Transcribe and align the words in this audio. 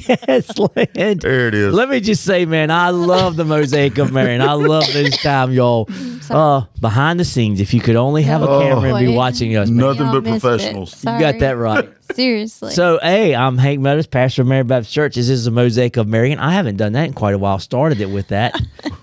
podcast 0.00 0.76
land? 0.96 1.20
There 1.22 1.48
it 1.48 1.54
is. 1.54 1.74
Let 1.74 1.88
me 1.88 2.00
just 2.00 2.24
say, 2.24 2.44
man, 2.46 2.70
I 2.70 2.90
love 2.90 3.36
the 3.36 3.44
mosaic 3.44 3.98
of 3.98 4.12
Marion. 4.12 4.40
I 4.40 4.52
love 4.54 4.86
this 4.92 5.16
time, 5.22 5.52
y'all. 5.52 5.88
Uh, 6.30 6.62
behind 6.80 7.20
the 7.20 7.24
scenes, 7.24 7.60
if 7.60 7.74
you 7.74 7.80
could 7.80 7.96
only 7.96 8.22
have 8.22 8.42
a 8.42 8.48
Oh. 8.48 8.60
camera 8.60 8.94
and 8.94 8.98
be 9.06 9.12
Boy. 9.12 9.16
watching 9.16 9.56
us, 9.56 9.68
man. 9.68 9.76
Nothing 9.78 10.06
Y'all 10.06 10.12
but 10.14 10.24
missed 10.24 10.36
it. 10.36 10.40
professionals. 10.48 10.96
you 11.04 11.18
got 11.18 11.38
that 11.40 11.52
right. 11.58 11.88
Seriously. 12.14 12.70
So, 12.72 12.98
hey, 13.02 13.34
I'm 13.34 13.58
Hank 13.58 13.80
Meadows, 13.80 14.06
pastor 14.06 14.42
of 14.42 14.48
Marion 14.48 14.66
Baptist 14.66 14.92
Church. 14.92 15.14
This 15.16 15.28
is 15.28 15.44
the 15.46 15.50
Mosaic 15.50 15.96
of 15.96 16.06
Marion. 16.06 16.38
I 16.38 16.52
haven't 16.52 16.76
done 16.76 16.92
that 16.92 17.04
in 17.04 17.12
quite 17.14 17.34
a 17.34 17.38
while. 17.38 17.58
Started 17.58 18.00
it 18.00 18.10
with 18.10 18.28
that. 18.28 18.54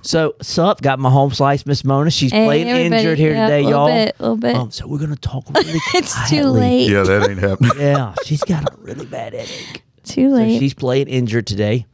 so, 0.01 0.35
sup? 0.41 0.81
Got 0.81 0.99
my 0.99 1.09
home 1.09 1.31
slice, 1.31 1.65
Miss 1.65 1.83
Mona. 1.83 2.09
She's 2.11 2.31
Hey, 2.31 2.45
playing 2.45 2.69
everybody. 2.69 2.95
injured 3.01 3.17
here 3.19 3.33
Yeah, 3.33 3.47
today, 3.47 3.63
little 3.63 3.71
y'all. 3.71 3.87
Bit, 3.87 4.15
little 4.19 4.37
bit. 4.37 4.55
Um, 4.55 4.71
so 4.71 4.87
we're 4.87 4.99
gonna 4.99 5.15
talk 5.15 5.45
really 5.53 5.79
it's 5.95 6.13
too 6.29 6.41
quietly. 6.41 6.59
late. 6.59 6.89
Yeah, 6.89 7.03
that 7.03 7.29
ain't 7.29 7.39
happening. 7.39 7.71
Yeah, 7.77 8.13
she's 8.25 8.43
got 8.43 8.63
a 8.71 8.75
really 8.81 9.05
bad 9.05 9.33
headache. 9.33 9.83
Too 10.11 10.35
So 10.35 10.59
she's 10.59 10.73
playing 10.73 11.07
injured 11.07 11.47
today, 11.47 11.85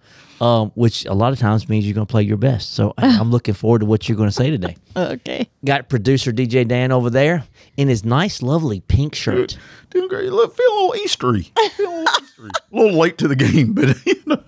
um, 0.42 0.72
which 0.76 1.06
a 1.06 1.14
lot 1.14 1.34
of 1.34 1.40
times 1.40 1.68
means 1.70 1.86
you're 1.86 1.94
going 1.96 2.08
to 2.08 2.12
play 2.12 2.24
your 2.24 2.38
best. 2.38 2.74
So 2.74 2.94
I- 2.98 3.18
I'm 3.18 3.32
looking 3.32 3.54
forward 3.54 3.80
to 3.80 3.86
what 3.86 4.08
you're 4.10 4.18
going 4.18 4.30
to 4.30 4.36
say 4.36 4.50
today. 4.50 4.76
okay. 4.96 5.48
Got 5.66 5.90
producer 5.90 6.32
DJ 6.32 6.68
Dan 6.68 6.92
over 6.92 7.10
there 7.10 7.44
in 7.78 7.88
his 7.88 8.04
nice, 8.06 8.42
lovely 8.42 8.82
pink 8.82 9.16
shirt. 9.16 9.58
Doing 9.92 10.08
great. 10.10 10.32
Look, 10.32 10.56
feel 10.56 10.66
a 10.68 10.76
little 10.76 10.92
Eastery. 11.06 11.52
Feel 11.72 11.90
a 11.90 11.92
little 12.00 12.06
Eastery. 12.22 12.50
A 12.72 12.76
little 12.76 13.00
late 13.00 13.18
to 13.20 13.28
the 13.28 13.36
game, 13.36 13.74
but 13.74 13.98
you 14.06 14.16
know, 14.26 14.44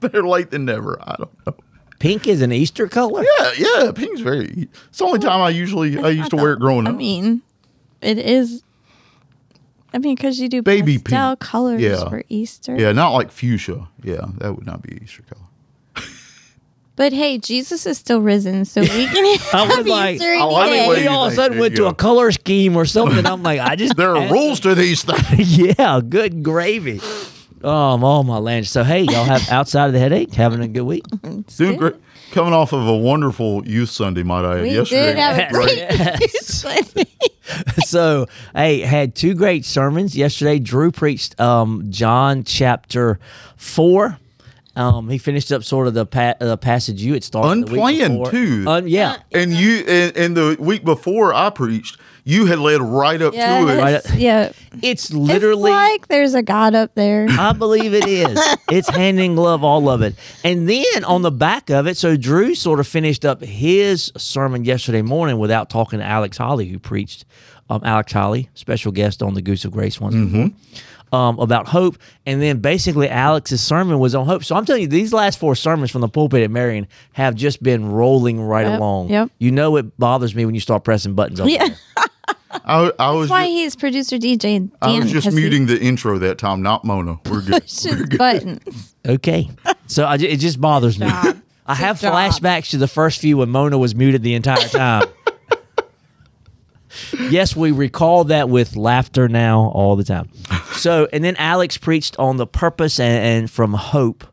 better 0.00 0.26
late 0.26 0.50
than 0.50 0.64
never. 0.64 0.98
I 1.02 1.16
don't 1.18 1.46
know. 1.46 1.54
Pink 1.98 2.26
is 2.26 2.42
an 2.42 2.50
Easter 2.52 2.88
color. 2.88 3.24
Yeah, 3.38 3.52
yeah. 3.56 3.92
Pink's 3.92 4.20
very. 4.20 4.68
It's 4.88 4.98
the 4.98 5.04
only 5.04 5.20
time 5.20 5.40
I 5.40 5.50
usually 5.50 5.98
I 5.98 6.08
used 6.08 6.30
to 6.30 6.36
wear 6.36 6.54
it 6.54 6.58
growing 6.58 6.86
up. 6.88 6.94
I 6.94 6.96
mean, 6.96 7.42
it 8.00 8.18
is. 8.18 8.64
I 9.94 9.98
mean, 9.98 10.14
because 10.14 10.40
you 10.40 10.48
do 10.48 10.62
Baby 10.62 10.98
pastel 10.98 11.30
pink. 11.36 11.40
colors 11.40 11.80
Yeah. 11.82 12.08
for 12.08 12.22
Easter. 12.28 12.76
Yeah, 12.78 12.92
not 12.92 13.10
like 13.10 13.30
fuchsia. 13.30 13.88
Yeah, 14.02 14.24
that 14.38 14.54
would 14.56 14.66
not 14.66 14.82
be 14.82 14.98
Easter 15.02 15.22
color. 15.22 15.38
But 16.94 17.14
hey, 17.14 17.38
Jesus 17.38 17.86
is 17.86 17.96
still 17.96 18.20
risen, 18.20 18.66
so 18.66 18.82
we 18.82 18.86
can 18.88 19.24
I 19.54 19.64
was 19.66 19.76
have 19.76 19.86
like, 19.86 20.16
Easter 20.16 20.34
oh, 20.38 20.60
any 20.60 20.68
I 20.68 20.70
mean, 20.70 20.82
day. 20.82 20.86
what 20.88 20.94
do 20.96 21.00
we 21.00 21.06
all 21.08 21.26
of 21.26 21.32
a 21.32 21.36
sudden 21.36 21.58
went 21.58 21.74
to 21.76 21.86
a 21.86 21.94
color 21.94 22.30
scheme 22.32 22.76
or 22.76 22.84
something. 22.84 23.24
I'm 23.24 23.42
like, 23.42 23.60
I 23.60 23.76
just 23.76 23.96
There 24.02 24.14
are 24.14 24.30
rules 24.30 24.60
to 24.60 24.74
these 24.74 25.02
things. 25.02 25.56
yeah, 25.78 26.00
good 26.06 26.42
gravy. 26.42 27.00
Oh, 27.64 27.98
oh 28.02 28.22
my 28.22 28.36
land. 28.38 28.66
So 28.66 28.84
hey, 28.84 29.02
y'all 29.02 29.24
have 29.24 29.48
outside 29.48 29.86
of 29.86 29.94
the 29.94 29.98
headache, 30.00 30.34
having 30.34 30.60
a 30.60 30.68
good 30.68 30.82
week. 30.82 31.04
Doing 31.56 31.78
great. 31.78 31.94
Coming 32.32 32.54
off 32.54 32.72
of 32.72 32.86
a 32.86 32.96
wonderful 32.96 33.66
youth 33.68 33.90
Sunday, 33.90 34.22
might 34.22 34.46
I 34.46 34.56
add. 34.56 34.62
We 34.62 34.70
Yesterday, 34.70 35.06
did 35.06 35.16
have 35.18 35.38
a 35.38 35.52
great 35.52 35.76
Yes. 35.76 36.64
so 37.84 38.26
hey 38.54 38.80
had 38.80 39.14
two 39.14 39.34
great 39.34 39.66
sermons 39.66 40.16
yesterday 40.16 40.58
drew 40.58 40.90
preached 40.90 41.38
um 41.38 41.84
john 41.90 42.44
chapter 42.44 43.18
4 43.56 44.18
um 44.76 45.08
he 45.08 45.18
finished 45.18 45.52
up 45.52 45.62
sort 45.64 45.86
of 45.86 45.94
the 45.94 46.06
pa- 46.06 46.34
uh, 46.40 46.56
passage 46.56 47.02
you 47.02 47.12
had 47.14 47.24
started 47.24 47.66
the 47.66 47.72
week 47.72 48.00
Unplanned, 48.02 48.26
too. 48.30 48.64
Un- 48.66 48.88
yeah 48.88 49.16
and 49.32 49.52
you 49.52 49.84
and, 49.86 50.16
and 50.16 50.36
the 50.36 50.56
week 50.58 50.84
before 50.84 51.34
I 51.34 51.50
preached, 51.50 51.98
you 52.24 52.46
had 52.46 52.58
led 52.60 52.80
right 52.80 53.20
up 53.20 53.32
to 53.34 53.38
it. 53.68 53.78
Right. 53.78 53.90
Yes, 53.90 54.14
yeah. 54.14 54.52
it's 54.80 55.12
literally 55.12 55.70
it's 55.72 55.76
like 55.76 56.08
there's 56.08 56.34
a 56.34 56.42
God 56.42 56.74
up 56.74 56.94
there. 56.94 57.26
I 57.28 57.52
believe 57.52 57.94
it 57.94 58.06
is. 58.06 58.40
It's 58.70 58.88
hand 58.88 59.20
in 59.20 59.34
glove, 59.34 59.62
all 59.64 59.90
of 59.90 60.00
it. 60.00 60.14
And 60.44 60.66
then 60.66 61.04
on 61.04 61.20
the 61.20 61.30
back 61.32 61.68
of 61.68 61.86
it, 61.86 61.96
so 61.98 62.16
Drew 62.16 62.54
sort 62.54 62.80
of 62.80 62.86
finished 62.86 63.24
up 63.26 63.42
his 63.42 64.10
sermon 64.16 64.64
yesterday 64.64 65.02
morning 65.02 65.36
without 65.38 65.68
talking 65.68 65.98
to 65.98 66.04
Alex 66.04 66.38
Holly, 66.38 66.68
who 66.68 66.78
preached. 66.78 67.26
Um, 67.68 67.80
Alex 67.84 68.12
Holly, 68.12 68.48
special 68.54 68.92
guest 68.92 69.22
on 69.22 69.34
the 69.34 69.42
Goose 69.42 69.64
of 69.64 69.72
Grace 69.72 70.00
once 70.00 70.14
before, 70.14 70.50
um, 71.12 71.38
about 71.38 71.68
hope. 71.68 71.96
And 72.26 72.40
then 72.42 72.60
basically 72.60 73.08
Alex's 73.08 73.62
sermon 73.62 73.98
was 73.98 74.14
on 74.14 74.26
hope. 74.26 74.44
So 74.44 74.56
I'm 74.56 74.64
telling 74.64 74.82
you, 74.82 74.88
these 74.88 75.12
last 75.12 75.38
four 75.38 75.54
sermons 75.54 75.90
from 75.90 76.00
the 76.00 76.08
pulpit 76.08 76.42
at 76.42 76.50
Marion 76.50 76.86
have 77.12 77.34
just 77.34 77.62
been 77.62 77.90
rolling 77.92 78.40
right 78.40 78.66
Yep, 78.66 78.78
along. 78.80 79.08
yep. 79.10 79.30
You 79.38 79.50
know 79.52 79.76
it 79.76 79.96
bothers 79.98 80.34
me 80.34 80.44
when 80.46 80.54
you 80.54 80.60
start 80.60 80.84
pressing 80.84 81.14
buttons 81.14 81.40
on 81.40 81.48
Yeah. 81.48 81.68
I, 82.64 82.92
I 82.98 83.10
was 83.12 83.28
That's 83.28 83.30
why 83.30 83.46
ju- 83.46 83.50
he's 83.52 83.76
producer 83.76 84.16
DJ 84.18 84.38
Dan. 84.38 84.72
I 84.82 84.98
was 84.98 85.10
just 85.10 85.24
'cause 85.26 85.34
he 85.34 85.40
muting 85.40 85.66
the 85.66 85.80
intro 85.80 86.18
that 86.18 86.36
time, 86.38 86.60
not 86.62 86.84
Mona. 86.84 87.18
We're 87.30 87.40
good. 87.40 87.62
pushes 87.62 88.08
buttons. 88.18 88.94
Okay. 89.08 89.48
So 89.86 90.04
I, 90.04 90.16
it 90.16 90.36
just 90.36 90.60
bothers 90.60 90.98
me. 90.98 91.06
I 91.06 91.74
have 91.74 92.00
job. 92.00 92.12
flashbacks 92.14 92.70
to 92.70 92.76
the 92.76 92.88
first 92.88 93.20
few 93.20 93.38
when 93.38 93.48
Mona 93.48 93.78
was 93.78 93.94
muted 93.94 94.22
the 94.22 94.34
entire 94.34 94.68
time. 94.68 95.08
yes, 97.30 97.56
we 97.56 97.70
recall 97.70 98.24
that 98.24 98.48
with 98.48 98.76
laughter 98.76 99.28
now 99.28 99.70
all 99.74 99.96
the 99.96 100.04
time. 100.04 100.28
So, 100.74 101.08
and 101.12 101.22
then 101.22 101.36
Alex 101.36 101.76
preached 101.76 102.18
on 102.18 102.36
the 102.36 102.46
purpose 102.46 102.98
and, 102.98 103.24
and 103.24 103.50
from 103.50 103.74
hope 103.74 104.24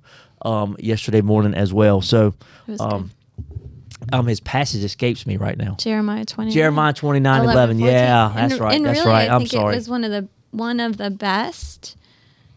um, 0.44 0.76
yesterday 0.80 1.22
morning 1.22 1.54
as 1.54 1.74
well. 1.74 2.02
So, 2.02 2.34
um, 2.80 3.12
um, 4.12 4.28
his 4.28 4.40
passage 4.40 4.84
escapes 4.84 5.28
me 5.28 5.38
right 5.38 5.58
now. 5.58 5.76
Jeremiah 5.76 6.26
29. 6.26 6.54
Jeremiah 6.54 6.94
29 6.94 7.44
11. 7.44 7.78
14. 7.78 7.94
Yeah, 7.94 8.32
that's 8.34 8.54
and, 8.54 8.62
right. 8.62 8.76
And 8.76 8.86
that's 8.86 9.00
really, 9.00 9.12
right. 9.12 9.30
I 9.30 9.36
I'm 9.36 9.42
think 9.42 9.52
sorry. 9.52 9.74
It 9.74 9.78
was 9.78 9.90
one 9.90 10.04
of 10.04 10.12
the 10.12 10.28
one 10.52 10.80
of 10.80 10.98
the 10.98 11.12
best 11.12 11.96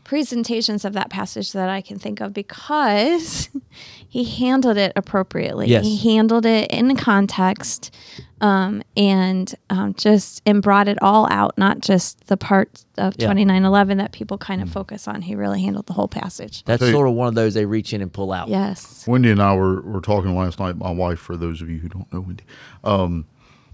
presentations 0.05 0.85
of 0.85 0.93
that 0.95 1.11
passage 1.11 1.53
that 1.53 1.69
I 1.69 1.81
can 1.81 1.99
think 1.99 2.21
of 2.21 2.33
because 2.33 3.49
he 4.13 4.25
handled 4.25 4.77
it 4.77 4.93
appropriately. 4.95 5.69
Yes. 5.69 5.85
He 5.87 5.97
handled 6.17 6.45
it 6.45 6.71
in 6.71 6.95
context 6.97 7.95
um, 8.43 8.83
and 8.95 9.55
um, 9.71 9.95
just 9.95 10.43
and 10.45 10.61
brought 10.61 10.87
it 10.87 11.01
all 11.01 11.27
out, 11.33 11.57
not 11.57 11.81
just 11.81 12.27
the 12.27 12.37
part 12.37 12.85
of 12.99 13.15
Yeah. 13.17 13.29
Mm. 13.29 13.41
2911 13.41 13.97
that 13.97 14.13
people 14.13 14.37
kind 14.37 14.61
of 14.61 14.71
focus 14.71 15.09
on. 15.09 15.23
He 15.23 15.35
really 15.35 15.63
handled 15.63 15.87
the 15.87 15.95
whole 15.95 16.09
passage. 16.09 16.63
that's 16.65 16.83
Hey. 16.83 16.93
sort 16.93 17.09
of 17.09 17.15
one 17.15 17.29
of 17.29 17.35
those 17.35 17.55
they 17.55 17.65
reach 17.65 17.95
in 17.95 18.03
and 18.03 18.13
pull 18.13 18.33
out. 18.33 18.49
Yes. 18.49 19.07
Wendy 19.09 19.31
and 19.31 19.41
I 19.41 19.55
were, 19.57 19.81
were 19.81 20.03
talking 20.03 20.37
last 20.37 20.61
night. 20.61 20.77
My 20.77 20.91
wife, 20.91 21.19
for 21.19 21.35
those 21.39 21.63
of 21.63 21.71
you 21.71 21.79
who 21.79 21.89
don't 21.89 22.13
know 22.13 22.21
Wendy, 22.21 22.45
um, 22.85 23.25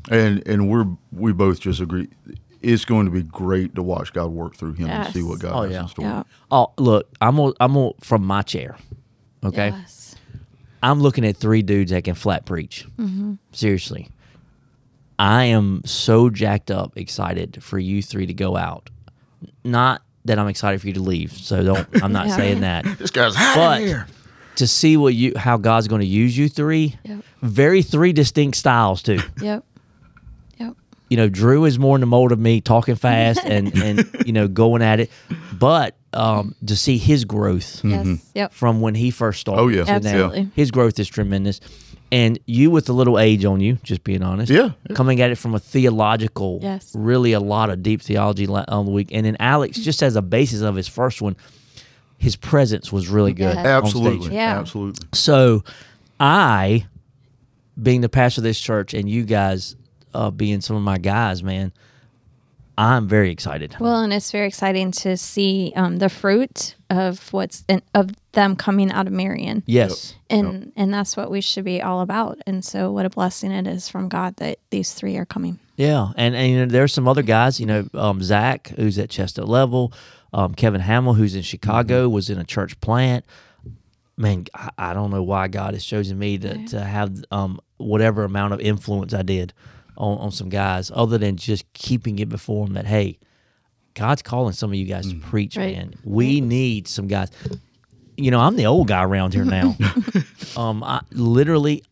and 0.08 0.46
and 0.46 0.70
we're 0.70 0.86
we 1.10 1.32
both 1.32 1.58
just 1.58 1.80
agree. 1.80 2.06
It's 2.62 2.84
going 2.84 3.06
to 3.06 3.10
be 3.10 3.22
great 3.24 3.74
to 3.74 3.82
watch 3.82 4.12
God 4.12 4.30
work 4.30 4.54
through 4.54 4.74
him 4.74 4.88
and 4.88 5.12
see 5.12 5.22
what 5.22 5.40
God 5.40 5.52
Oh, 5.52 5.62
has 5.62 5.72
yeah. 5.72 5.82
in 5.82 5.88
store. 5.88 6.04
Yeah. 6.04 6.22
Oh, 6.52 6.72
look, 6.78 7.08
I'm 7.20 7.34
gonna, 7.36 7.52
I'm 7.58 7.74
gonna, 7.74 7.90
from 8.00 8.24
my 8.24 8.42
chair. 8.42 8.76
Okay. 9.44 9.68
Yes. 9.70 9.97
I'm 10.82 11.00
looking 11.00 11.24
at 11.26 11.36
three 11.36 11.62
dudes 11.62 11.90
that 11.90 12.04
can 12.04 12.14
flat 12.14 12.44
preach. 12.46 12.86
Mm-hmm. 12.98 13.34
Seriously. 13.52 14.08
I 15.18 15.44
am 15.44 15.82
so 15.84 16.30
jacked 16.30 16.70
up, 16.70 16.96
excited 16.96 17.62
for 17.62 17.78
you 17.78 18.02
three 18.02 18.26
to 18.26 18.34
go 18.34 18.56
out. 18.56 18.88
Not 19.64 20.02
that 20.26 20.38
I'm 20.38 20.46
excited 20.48 20.80
for 20.80 20.86
you 20.86 20.92
to 20.94 21.00
leave. 21.02 21.32
So 21.32 21.62
don't, 21.64 21.88
I'm 22.02 22.12
not 22.12 22.28
Yeah. 22.28 22.36
saying 22.36 22.60
that. 22.60 22.84
This 22.98 23.10
guy's 23.10 23.34
hot 23.34 23.56
But 23.56 23.80
here. 23.80 24.06
to 24.56 24.66
see 24.66 24.96
what 24.96 25.14
you, 25.14 25.32
how 25.36 25.56
God's 25.56 25.88
going 25.88 26.00
to 26.02 26.06
use 26.06 26.36
you 26.38 26.48
three, 26.48 26.96
Yep. 27.04 27.24
very 27.42 27.82
three 27.82 28.12
distinct 28.12 28.56
styles 28.56 29.02
too. 29.02 29.18
Yep. 29.42 29.64
Yep. 30.58 30.74
you 31.10 31.16
know, 31.16 31.28
Drew 31.28 31.64
is 31.64 31.78
more 31.78 31.96
in 31.96 32.00
the 32.00 32.06
mold 32.06 32.30
of 32.32 32.38
me 32.38 32.60
talking 32.60 32.94
fast 32.94 33.40
and, 33.44 33.74
and, 33.82 34.08
you 34.26 34.32
know, 34.32 34.46
going 34.46 34.82
at 34.82 35.00
it. 35.00 35.10
But 35.52 35.96
um, 36.12 36.54
to 36.66 36.76
see 36.76 36.96
his 36.98 37.24
growth 37.24 37.82
Yes. 37.84 38.06
Yep. 38.34 38.52
from 38.52 38.80
when 38.80 38.94
he 38.94 39.10
first 39.10 39.40
started. 39.40 39.60
Oh, 39.62 39.68
yeah. 39.68 39.84
to 39.84 40.00
now, 40.00 40.24
Absolutely. 40.24 40.50
His 40.54 40.70
growth 40.70 40.98
is 40.98 41.08
tremendous. 41.08 41.60
And 42.10 42.38
you 42.46 42.70
with 42.70 42.88
a 42.88 42.94
little 42.94 43.18
age 43.18 43.44
on 43.44 43.60
you, 43.60 43.76
just 43.82 44.02
being 44.02 44.22
honest. 44.22 44.50
Yeah. 44.50 44.70
Coming 44.94 45.20
at 45.20 45.30
it 45.30 45.34
from 45.36 45.54
a 45.54 45.58
theological, 45.58 46.58
Yes. 46.62 46.92
really 46.94 47.32
a 47.32 47.40
lot 47.40 47.68
of 47.68 47.82
deep 47.82 48.00
theology 48.00 48.46
on 48.46 48.86
the 48.86 48.90
week. 48.92 49.08
And 49.12 49.26
then 49.26 49.36
Alex, 49.38 49.76
just 49.78 50.02
as 50.02 50.16
a 50.16 50.22
basis 50.22 50.62
of 50.62 50.74
his 50.74 50.88
first 50.88 51.20
one, 51.20 51.36
his 52.16 52.34
presence 52.34 52.90
was 52.90 53.08
really 53.08 53.34
good. 53.34 53.54
Yes. 53.54 53.66
Absolutely. 53.66 54.34
Yeah. 54.34 54.58
Absolutely. 54.58 55.06
So 55.12 55.62
I, 56.18 56.86
being 57.80 58.00
the 58.00 58.08
pastor 58.08 58.40
of 58.40 58.44
this 58.44 58.58
church 58.58 58.94
and 58.94 59.08
you 59.08 59.24
guys 59.24 59.76
uh, 60.14 60.30
being 60.30 60.62
some 60.62 60.76
of 60.76 60.82
my 60.82 60.96
guys, 60.98 61.42
man, 61.42 61.72
I'm 62.78 63.08
very 63.08 63.30
excited. 63.32 63.74
Well, 63.80 64.00
and 64.02 64.12
it's 64.12 64.30
very 64.30 64.46
exciting 64.46 64.92
to 64.92 65.16
see 65.16 65.72
um, 65.74 65.96
the 65.98 66.08
fruit 66.08 66.76
of 66.88 67.32
what's 67.32 67.64
in, 67.68 67.82
of 67.92 68.10
them 68.32 68.54
coming 68.54 68.92
out 68.92 69.06
of 69.08 69.12
Marion, 69.12 69.64
Yes. 69.66 70.14
and 70.30 70.72
and 70.76 70.94
that's 70.94 71.16
what 71.16 71.28
we 71.30 71.40
should 71.40 71.64
be 71.64 71.82
all 71.82 72.00
about. 72.02 72.38
And 72.46 72.64
so, 72.64 72.92
what 72.92 73.04
a 73.04 73.10
blessing 73.10 73.50
it 73.50 73.66
is 73.66 73.88
from 73.88 74.08
God 74.08 74.36
that 74.36 74.58
these 74.70 74.92
three 74.94 75.16
are 75.16 75.26
coming. 75.26 75.58
Yeah, 75.76 76.12
and 76.16 76.36
and 76.36 76.50
you 76.52 76.58
know, 76.60 76.66
there's 76.66 76.92
some 76.92 77.08
other 77.08 77.22
guys. 77.22 77.58
You 77.58 77.66
know, 77.66 77.88
um, 77.94 78.22
Zach, 78.22 78.68
who's 78.68 78.96
at 78.98 79.10
Chestnut 79.10 79.48
Level, 79.48 79.92
um, 80.32 80.54
Kevin 80.54 80.80
Hamill, 80.80 81.14
who's 81.14 81.34
in 81.34 81.42
Chicago, 81.42 82.08
was 82.08 82.30
in 82.30 82.38
a 82.38 82.44
church 82.44 82.80
plant. 82.80 83.24
man, 84.16 84.46
I, 84.54 84.70
I 84.78 84.94
don't 84.94 85.10
know 85.10 85.22
why 85.24 85.48
God 85.48 85.74
has 85.74 85.84
chosen 85.84 86.16
me 86.18 86.38
to, 86.38 86.66
to 86.68 86.80
have 86.80 87.24
um, 87.32 87.60
whatever 87.78 88.22
amount 88.24 88.52
of 88.54 88.60
influence 88.60 89.14
I 89.14 89.22
did 89.22 89.52
on, 89.98 90.18
on 90.18 90.30
some 90.30 90.48
guys, 90.48 90.90
other 90.94 91.18
than 91.18 91.36
just 91.36 91.70
keeping 91.74 92.18
it 92.20 92.28
before 92.30 92.64
them 92.66 92.74
that, 92.74 92.86
hey, 92.86 93.18
God's 93.94 94.22
calling 94.22 94.52
some 94.54 94.70
of 94.70 94.76
you 94.76 94.86
guys 94.86 95.08
to 95.08 95.16
preach, 95.16 95.56
Right. 95.56 95.76
man. 95.76 95.94
We 96.04 96.40
need 96.40 96.86
some 96.88 97.06
guys. 97.08 97.30
You 98.16 98.30
know, 98.30 98.40
I'm 98.40 98.56
the 98.56 98.66
old 98.66 98.88
guy 98.88 99.02
around 99.02 99.34
here 99.34 99.44
now. 99.44 99.76
um, 100.56 100.82
I 100.84 101.00
literally 101.12 101.82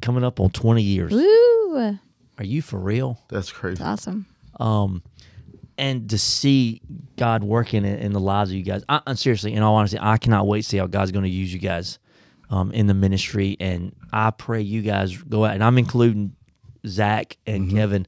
coming 0.00 0.24
up 0.24 0.40
on 0.40 0.50
20 0.50 0.82
years. 0.82 1.12
Woo! 1.12 1.98
Are 2.38 2.44
you 2.44 2.62
for 2.62 2.78
real? 2.78 3.18
That's 3.28 3.50
crazy. 3.52 3.82
Awesome. 3.82 4.26
um, 4.60 5.02
and 5.76 6.10
to 6.10 6.18
see 6.18 6.80
God 7.16 7.44
working 7.44 7.84
in, 7.84 7.98
in 7.98 8.12
the 8.12 8.18
lives 8.20 8.50
of 8.50 8.56
you 8.56 8.64
guys. 8.64 8.82
I, 8.88 9.00
I- 9.06 9.14
seriously, 9.14 9.52
in 9.54 9.62
all 9.62 9.76
honesty, 9.76 9.98
I 10.00 10.16
cannot 10.18 10.46
wait 10.46 10.62
to 10.62 10.68
see 10.68 10.76
how 10.76 10.86
God's 10.86 11.12
going 11.12 11.24
to 11.24 11.30
use 11.30 11.52
you 11.52 11.60
guys 11.60 11.98
um, 12.50 12.72
in 12.72 12.86
the 12.88 12.94
ministry. 12.94 13.56
And 13.60 13.94
I 14.12 14.30
pray 14.30 14.60
you 14.62 14.82
guys 14.82 15.16
go 15.16 15.44
out, 15.44 15.54
and 15.54 15.62
I'm 15.62 15.78
including 15.78 16.34
Zach 16.88 17.36
and 17.46 17.66
Mm-hmm. 17.68 17.76
Kevin. 17.76 18.06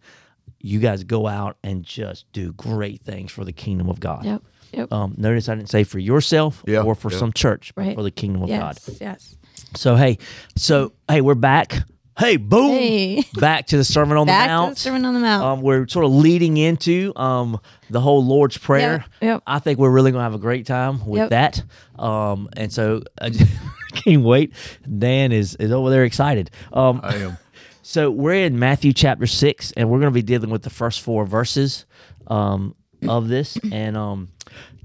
You 0.62 0.78
guys 0.78 1.04
go 1.04 1.26
out 1.26 1.56
and 1.64 1.82
just 1.84 2.30
do 2.32 2.52
great 2.52 3.00
things 3.00 3.32
for 3.32 3.44
the 3.46 3.52
kingdom 3.52 3.88
of 3.88 3.98
God. 3.98 4.24
Yep. 4.26 4.42
Yep. 4.72 4.92
Um, 4.92 5.14
notice 5.16 5.48
I 5.48 5.54
didn't 5.54 5.70
say 5.70 5.84
for 5.84 5.98
yourself 5.98 6.62
Yeah, 6.66 6.82
or 6.82 6.94
for 6.94 7.10
yeah. 7.10 7.18
some 7.18 7.32
church, 7.32 7.72
but 7.74 7.86
Right. 7.86 7.94
for 7.96 8.02
the 8.02 8.10
kingdom 8.10 8.42
of 8.42 8.48
God. 8.50 8.78
yes. 8.86 8.98
Yes. 9.00 9.36
So 9.74 9.96
hey, 9.96 10.18
so 10.56 10.92
hey, 11.08 11.22
we're 11.22 11.34
back. 11.34 11.78
Hey, 12.18 12.36
boom! 12.36 12.72
Hey. 12.72 13.24
Back 13.36 13.68
to 13.68 13.78
the 13.78 13.84
Sermon 13.84 14.18
on 14.18 14.26
Back 14.26 14.42
the 14.42 14.48
to 14.48 14.52
Mount. 14.52 14.74
the 14.74 14.80
Sermon 14.80 15.04
on 15.06 15.14
the 15.14 15.20
Mount. 15.20 15.42
Um, 15.42 15.60
we're 15.62 15.88
sort 15.88 16.04
of 16.04 16.12
leading 16.12 16.58
into 16.58 17.14
um, 17.16 17.58
the 17.88 18.00
whole 18.00 18.22
Lord's 18.22 18.58
Prayer. 18.58 18.92
Yep, 18.92 19.22
yep. 19.22 19.42
I 19.46 19.58
think 19.58 19.78
we're 19.78 19.88
really 19.90 20.10
going 20.10 20.20
to 20.20 20.24
have 20.24 20.34
a 20.34 20.38
great 20.38 20.66
time 20.66 21.06
with 21.06 21.20
Yep. 21.20 21.30
that. 21.30 21.62
Um, 21.98 22.50
and 22.58 22.70
so 22.70 23.02
I 23.18 23.30
just 23.30 23.50
can't 23.94 24.22
wait. 24.22 24.52
Dan 24.98 25.32
is, 25.32 25.54
is 25.54 25.72
over 25.72 25.88
there 25.88 26.04
excited. 26.04 26.50
Um, 26.74 27.00
I 27.02 27.14
am. 27.14 27.38
So 27.82 28.10
we're 28.10 28.44
in 28.44 28.58
Matthew 28.58 28.92
chapter 28.92 29.26
six, 29.26 29.72
and 29.72 29.90
we're 29.90 29.98
going 30.00 30.12
to 30.12 30.14
be 30.14 30.22
dealing 30.22 30.50
with 30.50 30.62
the 30.62 30.70
first 30.70 31.00
four 31.00 31.26
verses 31.26 31.86
um, 32.26 32.74
of 33.08 33.28
this, 33.28 33.58
and 33.72 33.96
um, 33.96 34.28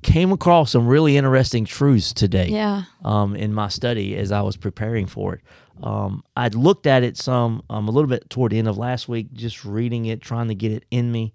came 0.02 0.32
across 0.32 0.72
some 0.72 0.88
really 0.88 1.18
interesting 1.18 1.66
truths 1.66 2.14
today. 2.14 2.48
Yeah. 2.48 2.84
Um, 3.04 3.36
in 3.36 3.54
my 3.54 3.70
study 3.70 4.16
as 4.16 4.32
I 4.32 4.42
was 4.42 4.56
preparing 4.58 5.08
for 5.08 5.36
it, 5.36 5.42
um, 5.84 6.24
I'd 6.38 6.56
looked 6.56 6.88
at 6.88 7.04
it 7.04 7.18
some 7.18 7.64
um, 7.70 7.88
a 7.88 7.92
little 7.92 8.10
bit 8.10 8.30
toward 8.30 8.52
the 8.52 8.60
end 8.60 8.68
of 8.68 8.78
last 8.78 9.10
week, 9.10 9.34
just 9.34 9.66
reading 9.66 10.06
it, 10.06 10.22
trying 10.22 10.48
to 10.48 10.56
get 10.56 10.72
it 10.72 10.86
in 10.92 11.12
me. 11.12 11.34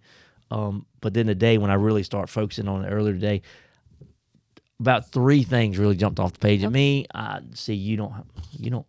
Um, 0.51 0.87
but 1.01 1.15
then 1.15 1.27
today, 1.27 1.59
when 1.59 1.71
I 1.71 1.75
really 1.75 2.03
start 2.03 2.29
focusing 2.29 2.69
on 2.69 2.85
it 2.85 2.89
earlier 2.89 3.15
today, 3.15 3.43
about 4.81 5.13
three 5.13 5.43
things 5.43 5.79
really 5.79 5.95
jumped 5.95 6.19
off 6.19 6.33
the 6.33 6.39
page 6.39 6.65
at 6.65 6.73
me. 6.73 7.07
I 7.15 7.41
see 7.55 7.75
you 7.75 7.99
don't, 7.99 8.15
you 8.53 8.71
don't. 8.71 8.87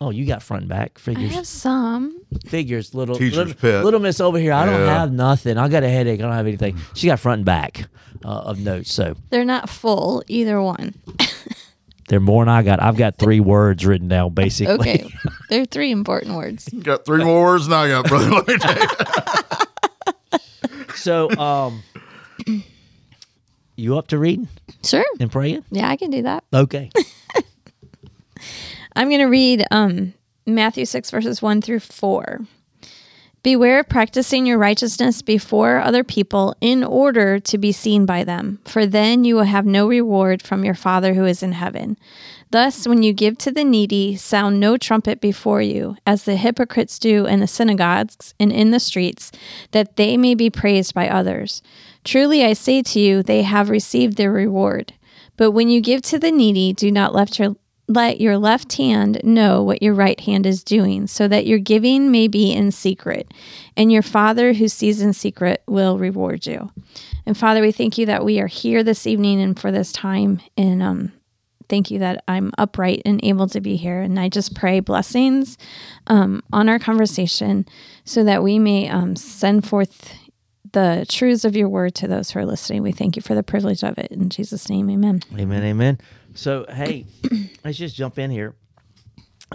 Oh, 0.00 0.10
you 0.10 0.26
got 0.26 0.42
front 0.44 0.62
and 0.62 0.68
back 0.68 0.98
figures. 0.98 1.32
I 1.32 1.34
have 1.34 1.46
some. 1.46 2.20
figures, 2.46 2.94
little 2.94 3.16
Teacher's 3.16 3.36
little, 3.36 3.54
pet. 3.54 3.84
little 3.84 3.98
miss 4.00 4.20
over 4.20 4.38
here. 4.38 4.52
I 4.52 4.64
don't 4.64 4.80
Yeah. 4.80 4.98
have 5.00 5.12
nothing. 5.12 5.58
I 5.58 5.68
got 5.68 5.82
a 5.82 5.88
headache. 5.88 6.20
I 6.20 6.22
don't 6.22 6.32
have 6.32 6.46
anything. 6.46 6.78
She 6.94 7.08
got 7.08 7.18
front 7.18 7.38
and 7.40 7.44
back 7.44 7.88
uh, 8.24 8.28
of 8.28 8.60
notes, 8.60 8.92
so 8.92 9.16
They're 9.30 9.44
not 9.44 9.68
full, 9.68 10.22
either 10.28 10.62
one. 10.62 10.94
they're 12.08 12.20
more 12.20 12.44
than 12.44 12.48
I 12.54 12.62
got. 12.62 12.80
I've 12.80 12.96
got 12.96 13.18
three 13.18 13.40
words 13.40 13.84
written 13.84 14.06
down, 14.06 14.34
basically. 14.34 14.74
Okay. 14.78 15.10
They're 15.50 15.64
three 15.64 15.90
important 15.90 16.36
words. 16.36 16.68
Got 16.68 17.04
three 17.04 17.24
more 17.24 17.42
words 17.42 17.66
than 17.66 17.76
I 17.78 17.88
got, 17.88 18.06
brother. 18.06 18.30
Let 18.30 18.46
me 18.48 18.56
tell 18.58 18.78
you. 18.78 18.86
So, 20.94 21.30
um, 21.38 21.82
you 23.76 23.96
up 23.98 24.08
to 24.08 24.18
reading 24.18 24.48
Sure. 24.84 25.04
and 25.20 25.30
praying? 25.30 25.64
Yeah, 25.70 25.88
I 25.88 25.96
can 25.96 26.10
do 26.10 26.22
that. 26.22 26.44
Okay. 26.52 26.90
I'm 28.98 29.10
going 29.10 29.20
to 29.20 29.26
read 29.26 29.64
um, 29.70 30.12
Matthew 30.44 30.84
6, 30.84 31.12
verses 31.12 31.40
1 31.40 31.62
through 31.62 31.78
4. 31.78 32.40
Beware 33.44 33.78
of 33.78 33.88
practicing 33.88 34.44
your 34.44 34.58
righteousness 34.58 35.22
before 35.22 35.78
other 35.78 36.02
people 36.02 36.56
in 36.60 36.82
order 36.82 37.38
to 37.38 37.58
be 37.58 37.70
seen 37.70 38.06
by 38.06 38.24
them, 38.24 38.58
for 38.64 38.86
then 38.86 39.22
you 39.22 39.36
will 39.36 39.44
have 39.44 39.64
no 39.64 39.86
reward 39.86 40.42
from 40.42 40.64
your 40.64 40.74
Father 40.74 41.14
who 41.14 41.24
is 41.24 41.44
in 41.44 41.52
heaven. 41.52 41.96
Thus, 42.50 42.88
when 42.88 43.04
you 43.04 43.12
give 43.12 43.38
to 43.38 43.52
the 43.52 43.62
needy, 43.62 44.16
sound 44.16 44.58
no 44.58 44.76
trumpet 44.76 45.20
before 45.20 45.62
you, 45.62 45.96
as 46.04 46.24
the 46.24 46.34
hypocrites 46.34 46.98
do 46.98 47.24
in 47.24 47.38
the 47.38 47.46
synagogues 47.46 48.34
and 48.40 48.50
in 48.50 48.72
the 48.72 48.80
streets, 48.80 49.30
that 49.70 49.94
they 49.94 50.16
may 50.16 50.34
be 50.34 50.50
praised 50.50 50.92
by 50.92 51.08
others. 51.08 51.62
Truly 52.02 52.44
I 52.44 52.52
say 52.52 52.82
to 52.82 52.98
you, 52.98 53.22
they 53.22 53.42
have 53.42 53.70
received 53.70 54.16
their 54.16 54.32
reward. 54.32 54.94
But 55.36 55.52
when 55.52 55.68
you 55.68 55.80
give 55.80 56.02
to 56.02 56.18
the 56.18 56.32
needy, 56.32 56.72
do 56.72 56.90
not 56.90 57.14
let 57.14 57.38
your 57.38 57.54
let 57.88 58.20
your 58.20 58.36
left 58.36 58.74
hand 58.76 59.20
know 59.24 59.62
what 59.62 59.82
your 59.82 59.94
right 59.94 60.20
hand 60.20 60.44
is 60.44 60.62
doing, 60.62 61.06
so 61.06 61.26
that 61.26 61.46
your 61.46 61.58
giving 61.58 62.10
may 62.10 62.28
be 62.28 62.52
in 62.52 62.70
secret, 62.70 63.32
and 63.76 63.90
your 63.90 64.02
Father 64.02 64.52
who 64.52 64.68
sees 64.68 65.00
in 65.00 65.14
secret 65.14 65.62
will 65.66 65.98
reward 65.98 66.46
you. 66.46 66.70
And 67.24 67.36
Father, 67.36 67.62
we 67.62 67.72
thank 67.72 67.96
you 67.96 68.06
that 68.06 68.24
we 68.24 68.40
are 68.40 68.46
here 68.46 68.82
this 68.82 69.06
evening 69.06 69.40
and 69.40 69.58
for 69.58 69.72
this 69.72 69.90
time, 69.90 70.40
and 70.56 70.82
um, 70.82 71.12
thank 71.70 71.90
you 71.90 71.98
that 72.00 72.22
I'm 72.28 72.52
upright 72.58 73.02
and 73.06 73.24
able 73.24 73.48
to 73.48 73.60
be 73.60 73.76
here. 73.76 74.00
And 74.00 74.20
I 74.20 74.28
just 74.28 74.54
pray 74.54 74.80
blessings 74.80 75.56
um, 76.08 76.42
on 76.52 76.68
our 76.68 76.78
conversation, 76.78 77.66
so 78.04 78.22
that 78.24 78.42
we 78.42 78.58
may 78.58 78.88
um, 78.88 79.16
send 79.16 79.66
forth 79.66 80.12
the 80.72 81.06
truths 81.08 81.46
of 81.46 81.56
your 81.56 81.68
word 81.68 81.94
to 81.94 82.06
those 82.06 82.30
who 82.30 82.40
are 82.40 82.46
listening. 82.46 82.82
We 82.82 82.92
thank 82.92 83.16
you 83.16 83.22
for 83.22 83.34
the 83.34 83.42
privilege 83.42 83.82
of 83.82 83.96
it. 83.96 84.10
In 84.10 84.28
Jesus' 84.28 84.68
name, 84.68 84.90
amen. 84.90 85.22
amen. 85.32 85.62
Amen. 85.62 85.98
So, 86.38 86.66
hey, 86.68 87.04
let's 87.64 87.78
just 87.78 87.96
jump 87.96 88.18
in 88.18 88.30
here. 88.30 88.54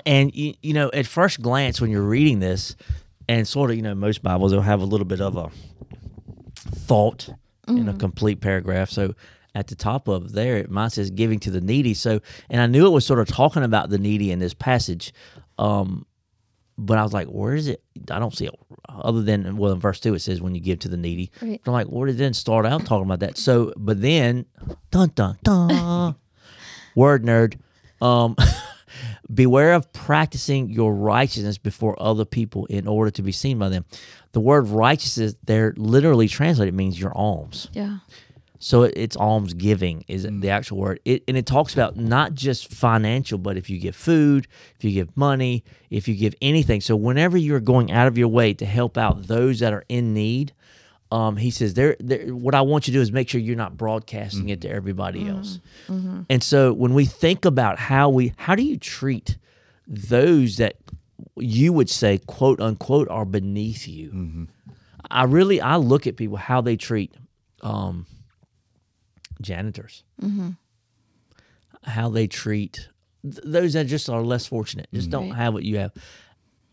And 0.06 0.36
you, 0.36 0.54
you 0.62 0.74
know, 0.74 0.92
at 0.94 1.06
first 1.06 1.42
glance, 1.42 1.80
when 1.80 1.90
you're 1.90 2.02
reading 2.02 2.40
this, 2.40 2.76
and 3.30 3.48
sort 3.48 3.70
of, 3.70 3.78
you 3.78 3.82
know, 3.82 3.96
most 3.96 4.22
Bibles 4.22 4.54
will 4.54 4.62
have 4.62 4.82
a 4.82 4.86
little 4.86 5.06
bit 5.06 5.22
of 5.22 5.38
a 5.38 5.50
thought 6.56 7.30
in 7.70 7.88
a 7.88 7.94
complete 7.94 8.42
paragraph. 8.42 8.90
So 8.90 9.16
at 9.56 9.68
the 9.68 9.76
top 9.76 10.10
of 10.10 10.34
there, 10.34 10.58
it 10.58 10.70
mine 10.70 10.90
says 10.90 11.10
giving 11.10 11.40
to 11.40 11.52
the 11.52 11.62
needy. 11.62 11.94
So, 11.94 12.20
and 12.50 12.60
I 12.60 12.68
knew 12.68 12.86
it 12.86 12.90
was 12.90 13.06
sort 13.06 13.20
of 13.20 13.28
talking 13.28 13.64
about 13.64 13.90
the 13.90 13.98
needy 13.98 14.32
in 14.32 14.40
this 14.40 14.54
passage. 14.54 15.14
Um, 15.58 16.06
but 16.78 16.98
I 16.98 17.04
was 17.04 17.14
like, 17.14 17.28
where 17.28 17.56
is 17.56 17.70
it? 17.70 17.82
I 18.12 18.20
don't 18.20 18.36
see 18.36 18.48
it 18.48 18.54
other 18.90 19.22
than, 19.22 19.56
well, 19.56 19.72
in 19.72 19.80
verse 19.80 20.02
two, 20.02 20.16
it 20.16 20.20
says 20.20 20.42
when 20.42 20.54
you 20.54 20.60
give 20.60 20.80
to 20.80 20.90
the 20.90 20.98
needy. 20.98 21.32
Right. 21.42 21.62
I'm 21.66 21.72
like, 21.72 21.88
where 21.88 22.08
did 22.08 22.16
it 22.16 22.20
then 22.20 22.34
start 22.34 22.66
out 22.66 22.86
talking 22.86 23.06
about 23.06 23.22
that? 23.22 23.38
So, 23.38 23.72
but 23.78 24.02
then, 24.02 24.46
dun, 24.92 25.12
dun, 25.16 25.38
dun, 25.44 26.16
word 26.96 27.24
nerd. 27.24 27.58
Um, 28.02 28.36
beware 29.34 29.74
of 29.74 29.92
practicing 29.94 30.70
your 30.70 30.94
righteousness 30.94 31.58
before 31.58 32.02
other 32.02 32.26
people 32.26 32.66
in 32.68 32.88
order 32.88 33.12
to 33.12 33.22
be 33.22 33.32
seen 33.32 33.58
by 33.58 33.70
them. 33.70 33.86
The 34.34 34.40
word 34.40 34.68
righteousness 34.68 35.36
there 35.44 35.74
literally 35.78 36.28
translated 36.28 36.74
means 36.74 37.00
your 37.00 37.16
alms. 37.16 37.70
Yeah. 37.74 38.00
So 38.60 38.84
it, 38.84 38.94
it's 38.96 39.18
alms 39.18 39.54
giving 39.54 40.06
is 40.08 40.24
the 40.24 40.50
actual 40.50 40.78
word. 40.78 41.02
It, 41.04 41.24
and 41.28 41.36
it 41.36 41.46
talks 41.46 41.74
about 41.74 41.98
not 41.98 42.34
just 42.34 42.74
financial, 42.74 43.38
but 43.38 43.58
if 43.58 43.70
you 43.70 43.78
give 43.78 43.96
food, 43.96 44.48
if 44.78 44.86
you 44.86 44.92
give 44.92 45.16
money, 45.18 45.64
if 45.90 46.08
you 46.08 46.16
give 46.16 46.34
anything. 46.42 46.80
So 46.80 46.96
whenever 46.96 47.38
you're 47.38 47.60
going 47.60 47.92
out 47.92 48.08
of 48.08 48.18
your 48.18 48.30
way 48.30 48.54
to 48.54 48.66
help 48.66 48.98
out 48.98 49.28
those 49.28 49.60
that 49.60 49.74
are 49.74 49.84
in 49.90 50.14
need, 50.14 50.54
um, 51.14 51.38
he 51.38 51.52
says, 51.52 51.76
there, 51.76 51.96
there, 52.00 52.34
what 52.34 52.56
I 52.56 52.62
want 52.62 52.88
you 52.88 52.94
to 52.94 52.98
do 52.98 53.02
is 53.02 53.12
make 53.12 53.30
sure 53.30 53.40
you're 53.40 53.56
not 53.56 53.78
broadcasting 53.78 54.50
it 54.50 54.62
to 54.62 54.68
mm-hmm. 54.68 54.78
everybody 54.78 55.20
mm-hmm. 55.20 55.38
else. 55.38 55.60
Mm-hmm. 55.88 56.22
And 56.28 56.42
so 56.42 56.74
when 56.74 56.96
we 56.96 57.06
think 57.06 57.46
about 57.46 57.78
how 57.78 58.10
we, 58.10 58.34
how 58.36 58.56
do 58.56 58.64
you 58.64 58.78
treat 58.78 59.38
those 59.86 60.58
that 60.58 60.78
you 61.38 61.72
would 61.72 61.92
say, 61.92 62.18
quote 62.26 62.60
unquote, 62.60 63.10
are 63.10 63.26
beneath 63.26 63.88
you? 63.88 64.10
I 65.12 65.26
really, 65.26 65.62
I 65.62 65.76
look 65.76 66.08
at 66.08 66.18
people, 66.18 66.38
how 66.38 66.62
they 66.62 66.78
treat, 66.78 67.14
um, 67.62 68.08
janitors, 69.40 70.04
how 71.84 72.10
they 72.10 72.26
treat 72.26 72.90
th- 73.22 73.44
those 73.44 73.74
that 73.74 73.86
just 73.86 74.10
are 74.10 74.24
less 74.24 74.48
fortunate, 74.48 74.88
just 74.92 75.12
don't 75.12 75.32
have 75.32 75.54
what 75.54 75.64
you 75.64 75.78
have. 75.78 75.92